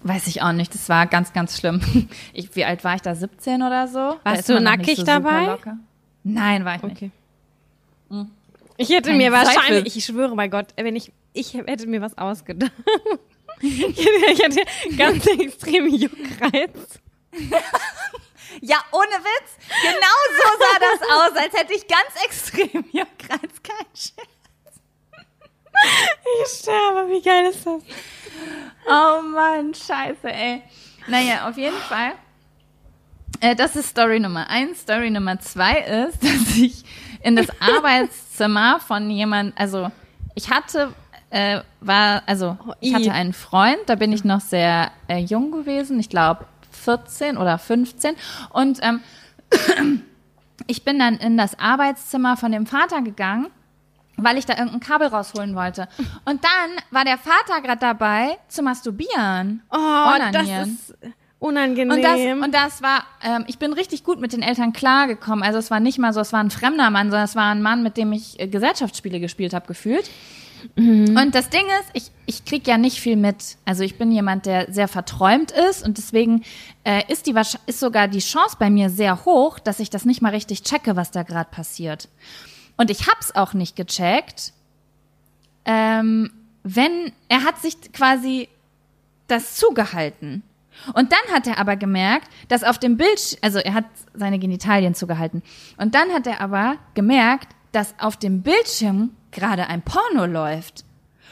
[0.04, 1.82] Weiß ich auch nicht, das war ganz, ganz schlimm.
[2.34, 3.16] Ich, wie alt war ich da?
[3.16, 4.18] 17 oder so?
[4.24, 5.58] Warst du nackig so dabei?
[6.24, 7.06] Nein, war ich okay.
[7.06, 7.12] nicht.
[8.10, 8.32] Hm.
[8.78, 12.18] Ich hätte Kein mir wahrscheinlich, ich schwöre bei Gott, wenn ich, ich hätte mir was
[12.18, 12.72] ausgedacht.
[13.62, 14.62] ich hätte
[14.98, 17.00] ganz extrem Juckreiz.
[18.62, 19.58] ja, ohne Witz.
[19.82, 23.64] Genau so sah das aus, als hätte ich ganz extrem Juckreiz.
[23.64, 24.36] Kein Scherz.
[26.44, 27.82] Ich sterbe, wie geil ist das?
[28.88, 30.62] Oh Mann, scheiße, ey.
[31.08, 32.14] Naja, auf jeden Fall.
[33.42, 34.82] Äh, das ist Story Nummer eins.
[34.82, 36.84] Story Nummer zwei ist, dass ich
[37.22, 39.92] in das Arbeitszimmer von jemand, also
[40.36, 40.94] ich hatte,
[41.30, 46.00] äh, war, also ich hatte einen Freund, da bin ich noch sehr äh, jung gewesen,
[46.00, 48.16] ich glaube 14 oder 15
[48.52, 49.02] und ähm,
[50.68, 53.48] ich bin dann in das Arbeitszimmer von dem Vater gegangen
[54.18, 55.88] weil ich da irgendein Kabel rausholen wollte.
[56.26, 59.62] Und dann war der Vater gerade dabei zu masturbieren.
[59.72, 60.94] Oh, das ist
[61.40, 61.92] Unangenehm.
[61.92, 65.44] Und das, und das war, ähm, ich bin richtig gut mit den Eltern klargekommen.
[65.44, 67.62] Also es war nicht mal so, es war ein fremder Mann, sondern es war ein
[67.62, 70.10] Mann, mit dem ich äh, Gesellschaftsspiele gespielt habe, gefühlt.
[70.76, 73.58] Und das Ding ist, ich, ich krieg ja nicht viel mit.
[73.66, 76.44] Also ich bin jemand, der sehr verträumt ist und deswegen
[76.84, 77.36] äh, ist, die,
[77.68, 80.96] ist sogar die Chance bei mir sehr hoch, dass ich das nicht mal richtig checke,
[80.96, 82.10] was da gerade passiert.
[82.78, 84.54] Und ich hab's auch nicht gecheckt,
[85.66, 86.32] ähm,
[86.64, 88.50] wenn er hat sich quasi
[89.28, 90.44] das zugehalten.
[90.94, 94.94] Und dann hat er aber gemerkt, dass auf dem Bild, also er hat seine Genitalien
[94.94, 95.42] zugehalten.
[95.78, 100.86] Und dann hat er aber gemerkt, dass auf dem Bildschirm gerade ein Porno läuft.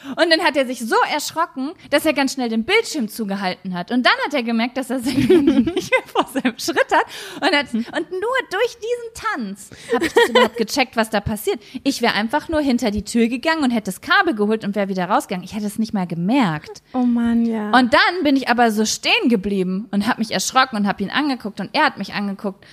[0.10, 3.92] Und dann hat er sich so erschrocken, dass er ganz schnell den Bildschirm zugehalten hat.
[3.92, 7.06] Und dann hat er gemerkt, dass er Hände nicht mehr vor seinem Schritt hat.
[7.42, 11.60] Und, hat, und nur durch diesen Tanz habe ich das überhaupt gecheckt, was da passiert.
[11.84, 14.90] Ich wäre einfach nur hinter die Tür gegangen und hätte das Kabel geholt und wäre
[14.90, 15.46] wieder rausgegangen.
[15.46, 16.82] Ich hätte es nicht mal gemerkt.
[16.94, 17.72] oh Mann, ja.
[17.72, 21.10] Und dann bin ich aber so stehen geblieben und habe mich erschrocken und habe ihn
[21.10, 22.66] angeguckt und er hat mich angeguckt.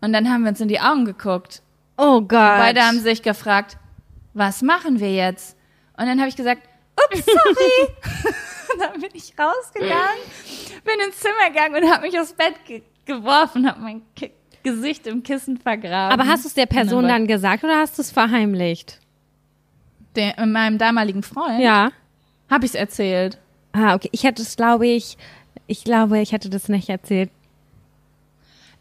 [0.00, 1.62] Und dann haben wir uns in die Augen geguckt.
[1.96, 2.30] oh Gott.
[2.30, 3.78] Beide haben sich gefragt,
[4.34, 5.56] was machen wir jetzt?
[5.96, 6.62] Und dann habe ich gesagt,
[6.96, 7.88] ups, sorry.
[8.78, 10.22] dann bin ich rausgegangen,
[10.84, 14.30] bin ins Zimmer gegangen und habe mich aufs Bett ge geworfen, habe mein Ki
[14.62, 16.18] Gesicht im Kissen vergraben.
[16.18, 18.98] Aber hast du es der Person dann gesagt oder hast du es verheimlicht?
[20.14, 21.90] der, äh, meinem damaligen Freund Ja.
[22.50, 23.38] habe ich es erzählt.
[23.72, 24.08] Ah, okay.
[24.12, 25.16] Ich hätte es, glaube ich,
[25.66, 27.30] ich glaube, ich hätte das nicht erzählt.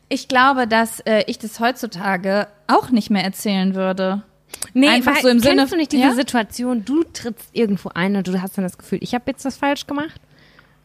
[0.10, 4.24] Ich glaube, dass äh, ich das heutzutage auch nicht mehr erzählen würde.
[4.74, 6.14] Nee, Einfach weil, so im kennst Sinne- du nicht diese ja?
[6.14, 9.58] Situation, du trittst irgendwo ein und du hast dann das Gefühl, ich habe jetzt was
[9.58, 10.20] falsch gemacht?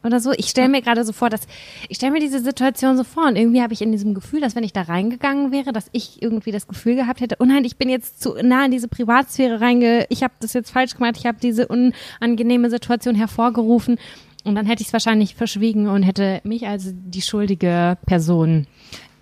[0.04, 0.30] Oder so.
[0.32, 1.40] Ich stelle mir gerade so vor, dass
[1.88, 4.54] ich stelle mir diese Situation so vor und irgendwie habe ich in diesem Gefühl, dass
[4.54, 7.78] wenn ich da reingegangen wäre, dass ich irgendwie das Gefühl gehabt hätte, oh nein, ich
[7.78, 11.26] bin jetzt zu nah in diese Privatsphäre reinge, ich habe das jetzt falsch gemacht, ich
[11.26, 13.98] habe diese unangenehme Situation hervorgerufen
[14.44, 18.68] und dann hätte ich es wahrscheinlich verschwiegen und hätte mich als die schuldige Person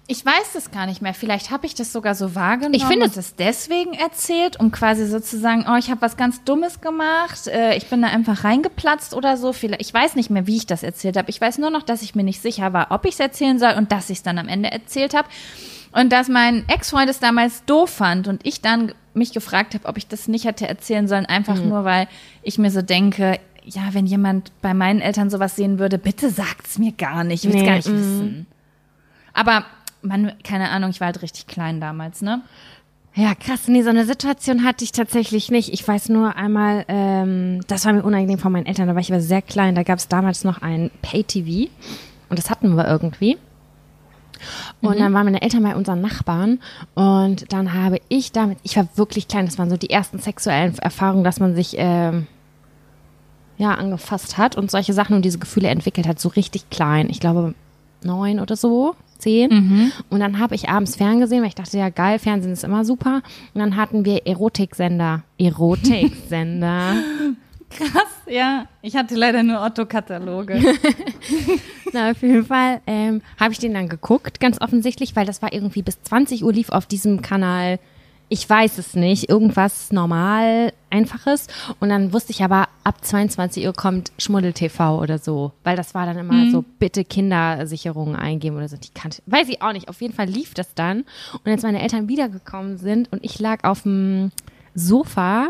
[0.08, 1.14] Ich weiß das gar nicht mehr.
[1.14, 5.66] Vielleicht habe ich das sogar so wahrgenommen Ich finde das deswegen erzählt, um quasi sozusagen,
[5.68, 9.52] oh, ich habe was ganz Dummes gemacht, äh, ich bin da einfach reingeplatzt oder so.
[9.52, 11.28] Vielleicht, ich weiß nicht mehr, wie ich das erzählt habe.
[11.30, 13.72] Ich weiß nur noch, dass ich mir nicht sicher war, ob ich es erzählen soll
[13.76, 15.28] und dass ich es dann am Ende erzählt habe.
[15.90, 19.96] Und dass mein Ex-Freund es damals doof fand und ich dann mich gefragt habe, ob
[19.96, 22.06] ich das nicht hätte erzählen sollen, einfach nur, weil
[22.42, 26.78] ich mir so denke, ja, wenn jemand bei meinen Eltern sowas sehen würde, bitte sagt's
[26.78, 27.96] mir gar nicht, ich will's Nee, gar nicht mm.
[27.96, 28.46] wissen.
[29.32, 29.64] Aber
[30.06, 32.42] man, keine Ahnung, ich war halt richtig klein damals, ne?
[33.14, 33.66] Ja, krass.
[33.66, 35.72] Nee, so eine Situation hatte ich tatsächlich nicht.
[35.72, 39.10] Ich weiß nur einmal, ähm, das war mir unangenehm von meinen Eltern, da war ich
[39.10, 39.74] aber sehr klein.
[39.74, 41.70] Da gab es damals noch ein Pay-TV
[42.28, 43.38] und das hatten wir irgendwie.
[44.82, 46.60] Und dann waren meine Eltern bei unseren Nachbarn
[46.94, 50.76] und dann habe ich damit, ich war wirklich klein, das waren so die ersten sexuellen
[50.78, 52.26] Erfahrungen, dass man sich ähm,
[53.56, 57.08] ja angefasst hat und solche Sachen und diese Gefühle entwickelt hat, so richtig klein.
[57.08, 57.54] Ich glaube
[58.02, 59.92] neun oder so, zehn.
[60.10, 63.22] Und dann habe ich abends ferngesehen, weil ich dachte, ja geil, Fernsehen ist immer super.
[63.54, 65.22] Und dann hatten wir Erotiksender.
[65.38, 66.94] Erotiksender.
[67.70, 68.66] Krass, ja.
[68.82, 70.60] Ich hatte leider nur Otto-Kataloge.
[71.92, 75.52] Na, auf jeden Fall ähm, habe ich den dann geguckt, ganz offensichtlich, weil das war
[75.52, 77.78] irgendwie bis 20 Uhr lief auf diesem Kanal.
[78.28, 81.46] Ich weiß es nicht, irgendwas normal, einfaches.
[81.78, 85.52] Und dann wusste ich aber, ab 22 Uhr kommt Schmuddel TV oder so.
[85.62, 88.76] Weil das war dann immer so, bitte Kindersicherungen eingeben oder so.
[88.76, 89.88] Die kannte, weiß ich auch nicht.
[89.88, 91.04] Auf jeden Fall lief das dann.
[91.44, 94.32] Und als meine Eltern wiedergekommen sind und ich lag auf dem
[94.74, 95.48] Sofa,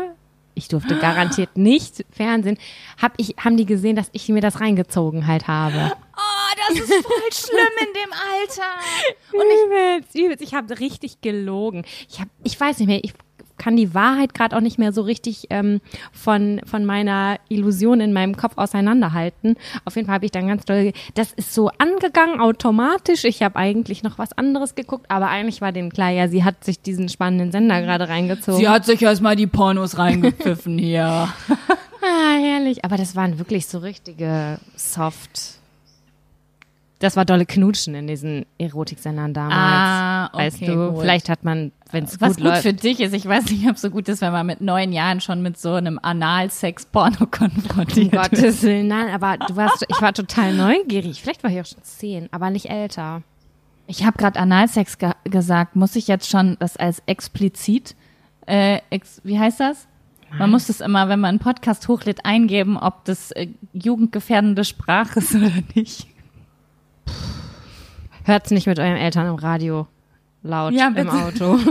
[0.53, 2.57] ich durfte garantiert nicht Fernsehen,
[3.01, 5.93] hab ich, haben die gesehen, dass ich mir das reingezogen halt habe.
[6.15, 6.26] Oh,
[6.67, 8.79] das ist voll schlimm in dem Alter.
[9.33, 10.41] Und übelst, übelst.
[10.41, 11.85] Ich habe richtig gelogen.
[12.09, 13.13] Ich habe, ich weiß nicht mehr, ich
[13.57, 15.81] kann die Wahrheit gerade auch nicht mehr so richtig ähm,
[16.11, 19.55] von, von meiner Illusion in meinem Kopf auseinanderhalten.
[19.85, 23.23] Auf jeden Fall habe ich dann ganz doll, das ist so angegangen automatisch.
[23.23, 26.63] Ich habe eigentlich noch was anderes geguckt, aber eigentlich war denen klar, ja, sie hat
[26.63, 28.59] sich diesen spannenden Sender gerade reingezogen.
[28.59, 31.05] Sie hat sich erstmal die Pornos reingepfiffen hier.
[32.01, 32.85] ah, herrlich.
[32.85, 35.56] Aber das waren wirklich so richtige Soft.
[36.99, 39.55] Das war dolle Knutschen in diesen Erotiksendern damals.
[39.55, 41.01] Ah, okay, weißt du, gut.
[41.01, 42.63] vielleicht hat man, wenn es Was gut gut, läuft.
[42.63, 44.91] für dich ist, ich weiß nicht, ob es so gut ist, wenn man mit neun
[44.91, 48.31] Jahren schon mit so einem Analsex-Porno Um konfrontiert wird.
[48.31, 51.21] Gottes Willen, nein, aber du warst, ich war total neugierig.
[51.21, 53.21] Vielleicht war ich auch schon zehn, aber nicht älter.
[53.85, 55.75] Ich habe gerade Analsex ge gesagt.
[55.75, 57.95] Muss ich jetzt schon das als explizit,
[58.47, 59.87] äh, ex wie heißt das?
[60.37, 65.19] Man muss das immer, wenn man einen Podcast hochlädt, eingeben, ob das äh, jugendgefährdende Sprache
[65.19, 66.07] ist oder nicht.
[68.27, 69.87] Hört's nicht mit euren Eltern im Radio
[70.43, 71.09] laut Ja, im.
[71.09, 71.57] Auto.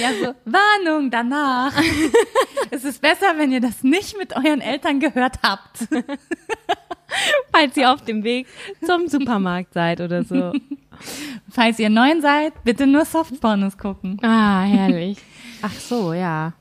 [0.00, 1.72] Ja, so, Warnung danach.
[2.70, 5.88] es ist besser, wenn ihr das nicht mit euren Eltern gehört habt.
[7.52, 8.46] falls ihr auf dem Weg
[8.84, 10.52] zum Supermarkt seid oder so.
[11.50, 14.18] Falls ihr neun seid, bitte nur Softpornos gucken.
[14.22, 15.18] Ah, herrlich.
[15.62, 16.52] Ach so, ja.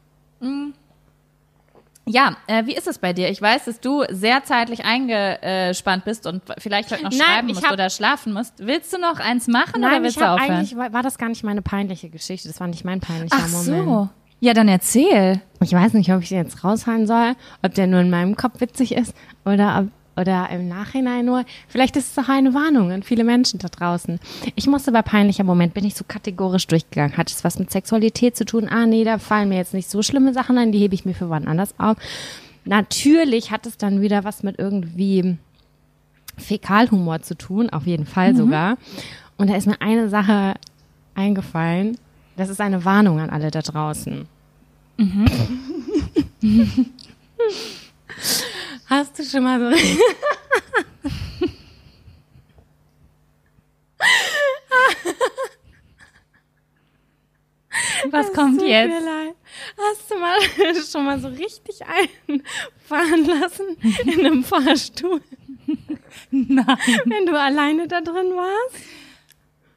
[2.08, 3.30] Ja, äh, wie ist es bei dir?
[3.30, 7.66] Ich weiß, dass du sehr zeitlich eingespannt bist und vielleicht heute noch Nein, schreiben musst
[7.66, 8.54] hab- oder schlafen musst.
[8.60, 10.52] Willst du noch eins machen oder Nein, willst ich du aufhören?
[10.52, 12.48] eigentlich war, war das gar nicht meine peinliche Geschichte.
[12.48, 13.86] Das war nicht mein peinlicher Ach Moment.
[13.86, 14.10] so.
[14.40, 15.42] Ja, dann erzähl.
[15.62, 18.62] Ich weiß nicht, ob ich den jetzt raushauen soll, ob der nur in meinem Kopf
[18.62, 19.16] witzig ist
[19.46, 21.46] oder ob, oder im Nachhinein nur.
[21.68, 24.20] Vielleicht ist es auch eine Warnung an viele Menschen da draußen.
[24.56, 27.18] Ich musste bei peinlicher Moment, bin ich so kategorisch durchgegangen.
[27.18, 28.68] Hat es was mit Sexualität zu tun?
[28.68, 31.14] Ah, nee, da fallen mir jetzt nicht so schlimme Sachen ein, die hebe ich mir
[31.14, 31.98] für wann anders auf.
[32.66, 35.38] Natürlich hat es dann wieder was mit irgendwie
[36.38, 38.78] Fäkalhumor zu tun, auf jeden Fall sogar.
[39.38, 40.56] Und da ist mir eine Sache
[41.16, 41.98] eingefallen.
[42.36, 44.28] Das ist eine Warnung an alle da draußen.
[48.90, 49.66] Hast du schon mal so.
[58.10, 59.06] Was kommt jetzt?
[59.78, 60.40] Hast du mal
[60.92, 65.22] schon mal so richtig einfahren lassen in einem Fahrstuhl,
[66.32, 66.66] Nein.
[67.06, 68.76] wenn du alleine da drin warst?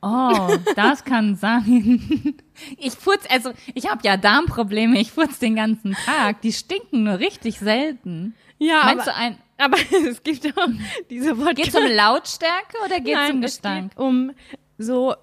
[0.02, 2.38] Oh, das kann sein.
[2.78, 6.40] Ich furz, also ich habe ja Darmprobleme, ich furz den ganzen Tag.
[6.40, 8.34] Die stinken nur richtig selten.
[8.60, 9.76] Ja, Meinst aber, du ein, aber
[10.08, 10.68] es gibt auch
[11.10, 11.52] diese Wodka.
[11.54, 13.90] geht's um Lautstärke oder geht's Nein, um es Gestank?
[13.92, 14.32] geht um
[14.78, 15.14] so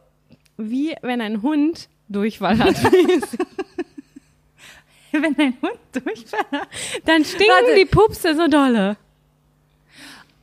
[0.57, 2.75] wie wenn ein Hund Durchfall hat.
[5.11, 6.45] Wenn ein Hund durchfällt.
[7.05, 7.75] Dann stinken Warte.
[7.75, 8.97] die Pupse so dolle.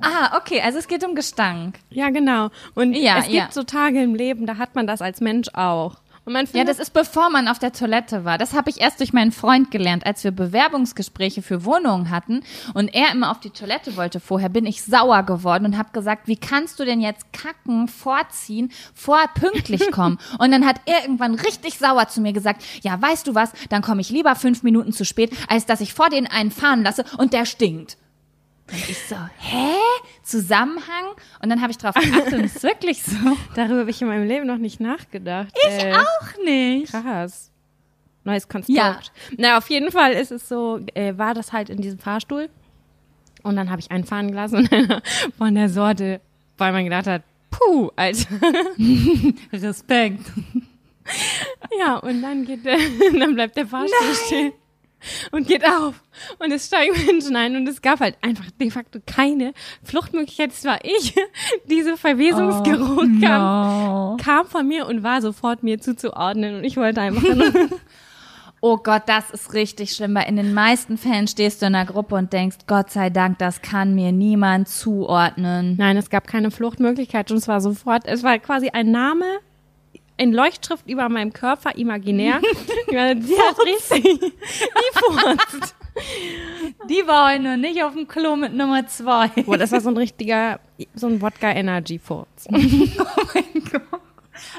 [0.00, 1.78] Ah, okay, also es geht um Gestank.
[1.90, 2.50] Ja, genau.
[2.74, 3.48] Und Ja, es gibt ja.
[3.52, 5.96] so Tage im Leben, da hat man das als Mensch auch.
[6.26, 8.38] Man Ja, findet, das ist bevor man auf der Toilette war.
[8.38, 12.42] Das habe ich erst durch meinen Freund gelernt, als wir Bewerbungsgespräche für Wohnungen hatten
[12.72, 14.20] und er immer auf die Toilette wollte.
[14.20, 18.72] Vorher bin ich sauer geworden und habe gesagt, wie kannst du denn jetzt kacken, vorziehen,
[18.94, 20.18] vor pünktlich kommen?
[20.38, 23.82] Und dann hat er irgendwann richtig sauer zu mir gesagt, ja, weißt du was, dann
[23.82, 27.04] komme ich lieber fünf Minuten zu spät, als dass ich vor den einen fahren lasse
[27.18, 27.98] und der stinkt.
[28.70, 29.74] Und ich so, hä?
[30.22, 31.04] Zusammenhang?
[31.42, 33.16] Und dann habe ich drauf geachtet und es ist wirklich so.
[33.54, 35.54] darüber habe ich in meinem Leben noch nicht nachgedacht.
[35.68, 36.90] Ich auch nicht.
[36.90, 37.50] Krass.
[38.24, 38.78] Neues Konstrukt.
[38.78, 39.00] Ja.
[39.36, 42.48] Na, auf jeden Fall ist es so, äh, war das halt in diesem Fahrstuhl.
[43.42, 45.02] Und dann habe ich einen fahren gelassen und
[45.36, 46.22] von der Sorte,
[46.56, 48.28] weil man gedacht hat, puh, Alter.
[49.52, 50.24] Respekt.
[51.78, 52.78] Ja, und dann geht der,
[53.18, 54.52] dann bleibt der Fahrstuhl stehen
[55.32, 55.94] und geht auf.
[56.38, 59.52] Und es steigen Menschen ein und es gab halt einfach de facto keine
[59.82, 60.52] Fluchtmöglichkeit.
[60.52, 61.14] Es war ich.
[61.70, 64.16] Diese Verwesungsgeruch kam, No.
[64.22, 67.52] kam von mir und war sofort mir zuzuordnen und ich wollte einfach nur
[68.66, 71.84] Oh Gott, das ist richtig schlimm, weil in den meisten Fällen stehst du in einer
[71.84, 75.76] Gruppe und denkst, Gott sei Dank, das kann mir niemand zuordnen.
[75.76, 79.26] Nein, es gab keine Fluchtmöglichkeit und es war sofort, es war quasi ein Name
[80.16, 82.40] in Leuchtschrift über meinem Körper, imaginär.
[82.90, 85.74] Die hat richtig, die furzt.
[86.88, 89.28] Die war heute noch nicht auf dem Klo mit Nummer zwei.
[89.28, 90.60] Boah, das war so ein richtiger,
[90.94, 92.46] so ein Wodka-Energy-Furz.
[92.50, 94.00] Oh mein Gott.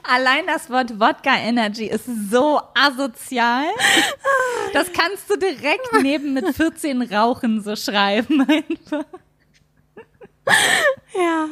[0.04, 3.66] Allein das Wort Wodka Energy ist so asozial.
[4.74, 9.06] Das kannst du direkt neben mit 14 Rauchen so schreiben einfach.
[11.14, 11.48] Ja.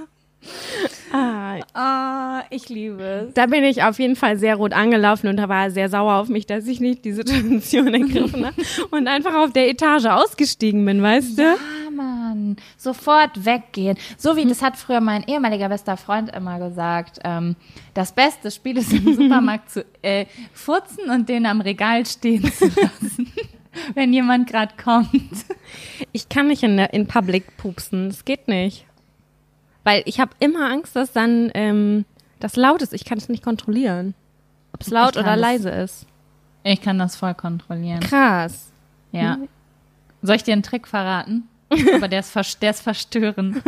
[1.11, 3.34] Ah, Ah, ich liebe es.
[3.36, 6.15] da bin ich auf jeden Fall sehr rot angelaufen und da war er sehr sauer
[6.15, 8.56] auf mich, dass ich nicht die Situation ergriffen habe
[8.91, 11.41] und einfach auf der Etage ausgestiegen bin, weißt du?
[11.44, 11.56] Ja,
[11.95, 12.56] Mann.
[12.78, 13.98] Sofort weggehen.
[14.18, 17.56] So wie, das hat früher mein ehemaliger bester Freund immer gesagt, ähm,
[17.94, 22.65] das beste Spiel ist im Supermarkt zu äh, furzen und den am Regal stehen zu
[22.65, 23.32] lassen.
[23.95, 25.10] wenn jemand gerade kommt.
[26.11, 28.86] Ich kann nicht in, der- in Public pupsen, das geht nicht.
[29.84, 32.06] Weil ich habe immer Angst, dass dann ähm,
[32.40, 32.94] das laut ist.
[32.94, 34.14] Ich kann es nicht kontrollieren.
[34.74, 36.06] Ob es laut oder das- leise ist.
[36.64, 38.00] Ich kann das voll kontrollieren.
[38.00, 38.72] Krass.
[39.12, 39.38] Ja.
[40.22, 41.50] Soll ich dir einen Trick verraten?
[41.96, 43.62] Aber der ist, vers- der ist verstörend.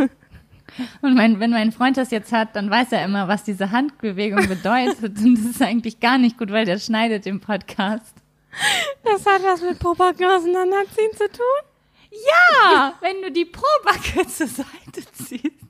[1.02, 4.48] Und mein, wenn mein Freund das jetzt hat, dann weiß er immer, was diese Handbewegung
[4.48, 5.18] bedeutet.
[5.18, 8.14] Und das ist eigentlich gar nicht gut, weil der schneidet den Podcast.
[9.04, 11.70] Das hat was mit Popacken auseinanderziehen zu tun?
[12.10, 15.65] Ja, wenn du die Probacke zur Seite ziehst,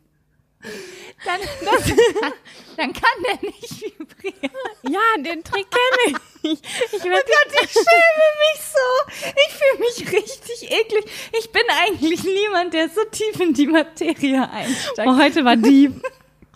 [1.25, 1.41] dann,
[2.77, 4.57] dann kann der nicht vibrieren.
[4.89, 6.53] Ja, den Trick kenne ich.
[6.53, 6.61] Ich
[7.05, 9.33] Oh Gott, ich schäme mich so.
[9.47, 11.05] Ich fühle mich richtig eklig.
[11.39, 15.09] Ich bin eigentlich niemand, der so tief in die Materie einsteigt.
[15.09, 16.01] oh, heute war Dieb.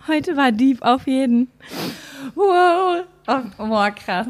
[0.07, 1.51] Heute war Dieb auf jeden.
[2.35, 3.05] Wow.
[3.27, 4.29] Oh, boah, krass.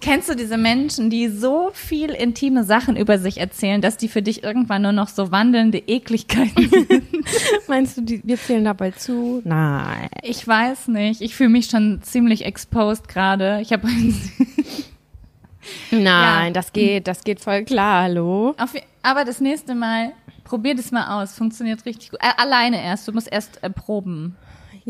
[0.00, 4.22] Kennst du diese Menschen, die so viel intime Sachen über sich erzählen, dass die für
[4.22, 7.09] dich irgendwann nur noch so wandelnde Ekligkeiten sind?
[7.68, 9.40] Meinst du, die, wir zählen dabei zu?
[9.44, 10.08] Nein.
[10.22, 11.20] Ich weiß nicht.
[11.20, 13.60] Ich fühle mich schon ziemlich exposed gerade.
[13.62, 13.86] Ich habe
[15.90, 16.50] Nein, Ja.
[16.50, 18.54] das geht, das geht voll klar, hallo?
[18.58, 20.12] Auf, aber das nächste Mal,
[20.44, 21.34] probier das mal aus.
[21.34, 22.20] Funktioniert richtig gut.
[22.22, 23.06] Äh, alleine erst.
[23.08, 24.36] Du musst erst äh, proben.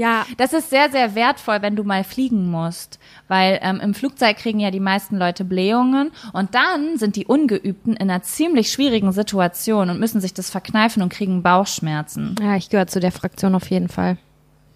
[0.01, 2.99] Ja, Das ist sehr, sehr wertvoll, wenn du mal fliegen musst.
[3.29, 6.11] Weil ähm, im Flugzeug kriegen ja die meisten Leute Blähungen.
[6.33, 11.03] Und dann sind die Ungeübten in einer ziemlich schwierigen Situation und müssen sich das verkneifen
[11.03, 12.35] und kriegen Bauchschmerzen.
[12.41, 14.17] ja, ich gehöre zu der Fraktion auf jeden Fall.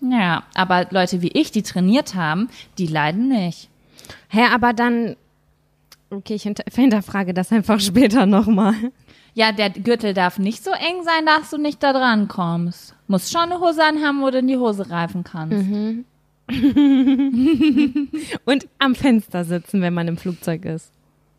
[0.03, 3.71] Ja, aber Leute wie ich, die trainiert haben, die leiden nicht.
[4.29, 5.17] Hä, aber dann,
[6.11, 8.75] okay, ich hinter, hinterfrage das einfach später nochmal.
[9.35, 12.95] Ja, der Gürtel darf nicht so eng sein, dass du nicht da dran kommst.
[13.09, 15.69] Muss schon eine Hose anhaben, wo du in die Hose reifen kannst.
[18.45, 20.93] Und am Fenster sitzen, wenn man im Flugzeug ist.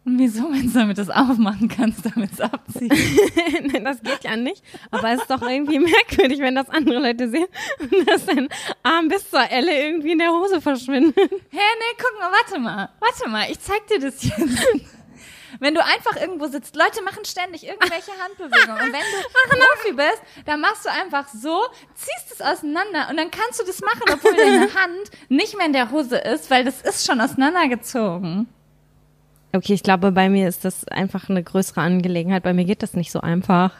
[0.03, 2.91] Und wieso, wenn du damit das aufmachen kannst, damit es abziehen?
[3.73, 4.61] Nein, das geht ja nicht.
[4.91, 7.47] Aber es ist doch irgendwie merkwürdig, wenn das andere Leute sehen
[7.79, 8.47] und dass dein
[8.83, 11.15] Arm bis zur Elle irgendwie in der Hose verschwindet.
[11.17, 12.89] Hä, nee, guck mal, warte mal.
[12.99, 14.37] Warte mal, ich zeig dir das jetzt.
[15.59, 18.81] Wenn du einfach irgendwo sitzt, Leute machen ständig irgendwelche Handbewegungen.
[18.81, 21.61] Und wenn du Profi bist, dann machst du einfach so,
[21.95, 25.73] ziehst es auseinander und dann kannst du das machen, obwohl deine Hand nicht mehr in
[25.73, 28.47] der Hose ist, weil das ist schon auseinandergezogen.
[29.53, 32.43] Okay, ich glaube, bei mir ist das einfach eine größere Angelegenheit.
[32.43, 33.71] Bei mir geht das nicht so einfach.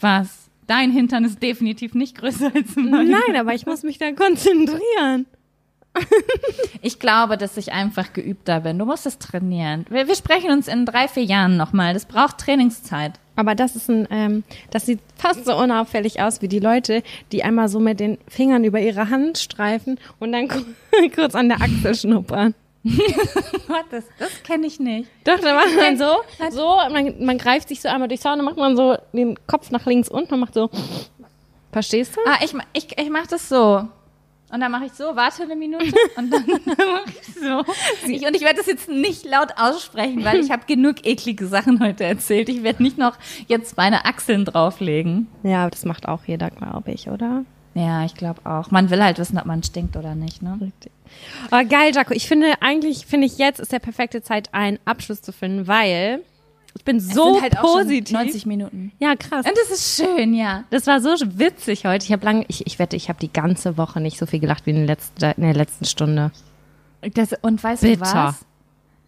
[0.00, 0.50] Was?
[0.66, 3.08] Dein Hintern ist definitiv nicht größer als mein.
[3.08, 5.26] Nein, aber ich muss mich da konzentrieren.
[6.84, 8.78] Ich glaube, dass ich einfach geübter bin.
[8.78, 9.86] Du musst es trainieren.
[9.88, 11.94] Wir, wir sprechen uns in drei, vier Jahren nochmal.
[11.94, 13.12] Das braucht Trainingszeit.
[13.36, 17.44] Aber das ist ein, ähm, das sieht fast so unauffällig aus wie die Leute, die
[17.44, 20.48] einmal so mit den Fingern über ihre Hand streifen und dann
[21.14, 22.54] kurz an der Achsel schnuppern.
[22.84, 23.84] Was?
[23.90, 25.08] Das, das kenne ich nicht.
[25.24, 26.16] Doch, da macht man so,
[26.50, 29.38] so, man, man greift sich so einmal durchs Haar und dann macht man so den
[29.46, 30.68] Kopf nach links unten und macht so.
[31.70, 32.20] Verstehst du?
[32.26, 33.88] Ah, ich, ich, ich mache das so.
[34.52, 37.64] Und dann mache ich so, warte eine Minute und dann mache ich so.
[38.06, 41.80] Ich, und ich werde das jetzt nicht laut aussprechen, weil ich habe genug eklige Sachen
[41.80, 42.50] heute erzählt.
[42.50, 43.16] Ich werde nicht noch
[43.48, 45.26] jetzt meine Achseln drauflegen.
[45.42, 47.44] Ja, das macht auch jeder, glaube ich, oder?
[47.74, 48.70] Ja, ich glaube auch.
[48.70, 50.58] Man will halt wissen, ob man stinkt oder nicht, ne?
[50.60, 50.92] Richtig.
[51.50, 52.12] Aber geil, Jaco.
[52.12, 56.22] Ich finde, eigentlich finde ich, jetzt ist der perfekte Zeit, einen Abschluss zu finden, weil
[56.74, 58.12] ich bin so Sind halt positiv.
[58.12, 58.92] 90 Minuten.
[58.98, 59.46] Ja, krass.
[59.46, 60.64] Und das ist schön, ja.
[60.70, 62.04] Das war so witzig heute.
[62.04, 64.66] Ich habe lange, ich, ich wette, ich habe die ganze Woche nicht so viel gelacht
[64.66, 66.32] wie in, den letzten, in der letzten Stunde.
[67.14, 67.96] Das, und weißt Bitter.
[67.96, 68.44] du was?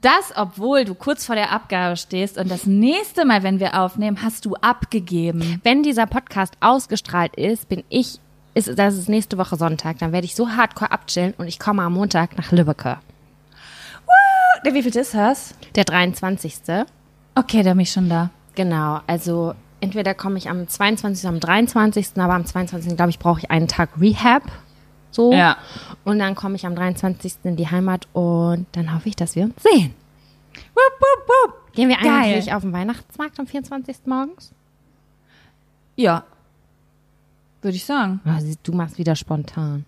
[0.01, 4.23] Das, obwohl du kurz vor der Abgabe stehst und das nächste Mal, wenn wir aufnehmen,
[4.23, 5.61] hast du abgegeben.
[5.63, 8.21] Wenn dieser Podcast ausgestrahlt ist, bin ich,
[8.53, 11.83] ist, das ist nächste Woche Sonntag, dann werde ich so hardcore abchillen und ich komme
[11.83, 12.99] am Montag nach Lübbecke.
[14.65, 15.55] Wie viel ist das?
[15.75, 16.55] Der 23.
[17.35, 18.31] Okay, da bin ich schon da.
[18.55, 21.25] Genau, also entweder komme ich am 22.
[21.25, 22.97] oder am 23., aber am 22.
[22.97, 24.43] glaube ich, brauche ich einen Tag Rehab.
[25.11, 25.33] So.
[25.33, 25.57] Ja.
[26.05, 27.35] Und dann komme ich am 23.
[27.45, 29.95] in die Heimat und dann hoffe ich, dass wir uns sehen.
[30.75, 31.73] Wupp, wupp, wupp.
[31.75, 32.07] Gehen wir Geil.
[32.09, 33.97] eigentlich auf den Weihnachtsmarkt am 24.
[34.07, 34.53] morgens?
[35.97, 36.25] Ja.
[37.63, 38.21] Würde ich sagen.
[38.41, 39.85] Sie- Du machst wieder spontan.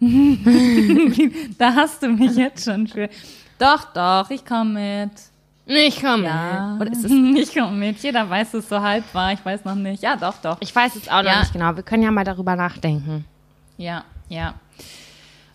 [1.58, 3.08] Da hast du mich jetzt schon für.
[3.58, 5.12] Doch, doch, ich komme mit.
[5.66, 6.24] Ich komme.
[6.24, 6.76] Ja.
[6.80, 7.98] Oder ist es, ich komme mit.
[7.98, 9.32] Jeder weiß es so halb war.
[9.32, 10.02] Ich weiß noch nicht.
[10.02, 10.56] Ja, doch, doch.
[10.60, 11.40] ich weiß es auch noch Ja.
[11.40, 11.74] nicht genau.
[11.74, 13.24] Wir können ja mal darüber nachdenken.
[13.76, 14.54] Ja, ja.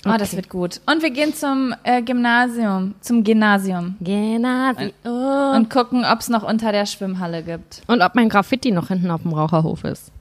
[0.05, 0.81] Oh, das wird gut.
[0.87, 4.69] Und wir gehen zum äh, Gymnasium, zum Gymnasium Genau.
[4.71, 7.83] Und, und gucken, ob es noch unter der Schwimmhalle gibt.
[7.87, 10.11] und ob mein Graffiti noch hinten auf dem Raucherhof ist.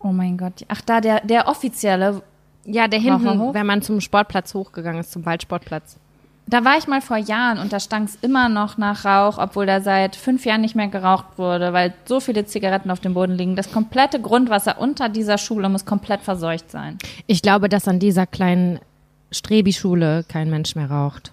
[0.00, 0.64] Oh mein Gott.
[0.68, 2.22] Ach, da der, der offizielle.
[2.64, 3.54] Ja, der hinten, Raucherhof?
[3.54, 5.96] wenn man zum Sportplatz hochgegangen ist, zum Waldsportplatz.
[6.46, 9.64] Da war ich mal vor Jahren und da stank es immer noch nach Rauch, obwohl
[9.64, 13.32] da seit fünf Jahren nicht mehr geraucht wurde, weil so viele Zigaretten auf dem Boden
[13.32, 13.56] liegen.
[13.56, 16.98] Das komplette Grundwasser unter dieser Schule muss komplett verseucht sein.
[17.26, 18.80] Ich glaube, dass an dieser kleinen
[19.30, 21.32] Strebi-Schule kein Mensch mehr raucht.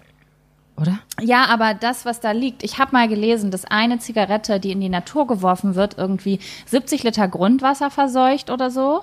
[0.80, 0.98] Oder?
[1.20, 4.80] Ja, aber das, was da liegt, ich habe mal gelesen, dass eine Zigarette, die in
[4.80, 9.02] die Natur geworfen wird, irgendwie 70 Liter Grundwasser verseucht oder so.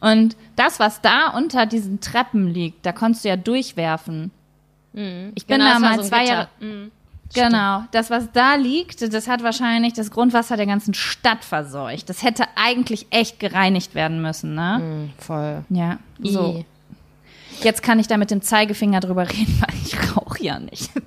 [0.00, 4.32] Und das, was da unter diesen Treppen liegt, da konntest du ja durchwerfen.
[4.96, 6.24] Ich bin Genau, da mal so zwei.
[6.24, 6.48] Jahre.
[7.34, 12.08] Genau, das, was da liegt, das hat wahrscheinlich das Grundwasser der ganzen Stadt verseucht.
[12.08, 14.78] Das hätte eigentlich echt gereinigt werden müssen, ne?
[14.80, 15.64] Mhm, voll.
[15.68, 16.58] Ja, so.
[16.60, 16.64] I.
[17.64, 20.90] Jetzt kann ich da mit dem Zeigefinger drüber reden, weil ich rauche ja nicht.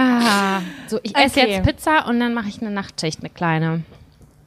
[0.00, 1.50] Ah, so, ich esse Okay.
[1.54, 3.82] jetzt Pizza und dann mache ich eine Nachtschicht, eine kleine.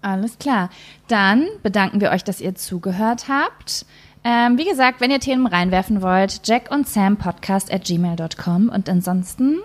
[0.01, 0.69] Alles klar.
[1.09, 3.85] Dann bedanken wir euch, dass ihr zugehört habt.
[4.23, 8.87] Ähm, wie gesagt, wenn ihr Themen reinwerfen wollt, Jack und Sam Podcast at gmail.com und
[8.87, 9.59] ansonsten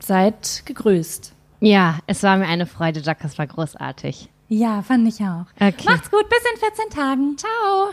[0.00, 1.32] seid gegrüßt.
[1.60, 4.28] Ja, es war mir eine Freude, Jack, es war großartig.
[4.48, 5.46] Ja, fand ich auch.
[5.56, 5.84] Okay.
[5.86, 7.36] Macht's gut, bis in 14 Tagen.
[7.38, 7.92] Ciao.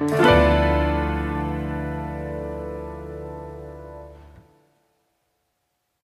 [0.00, 0.63] Ciao.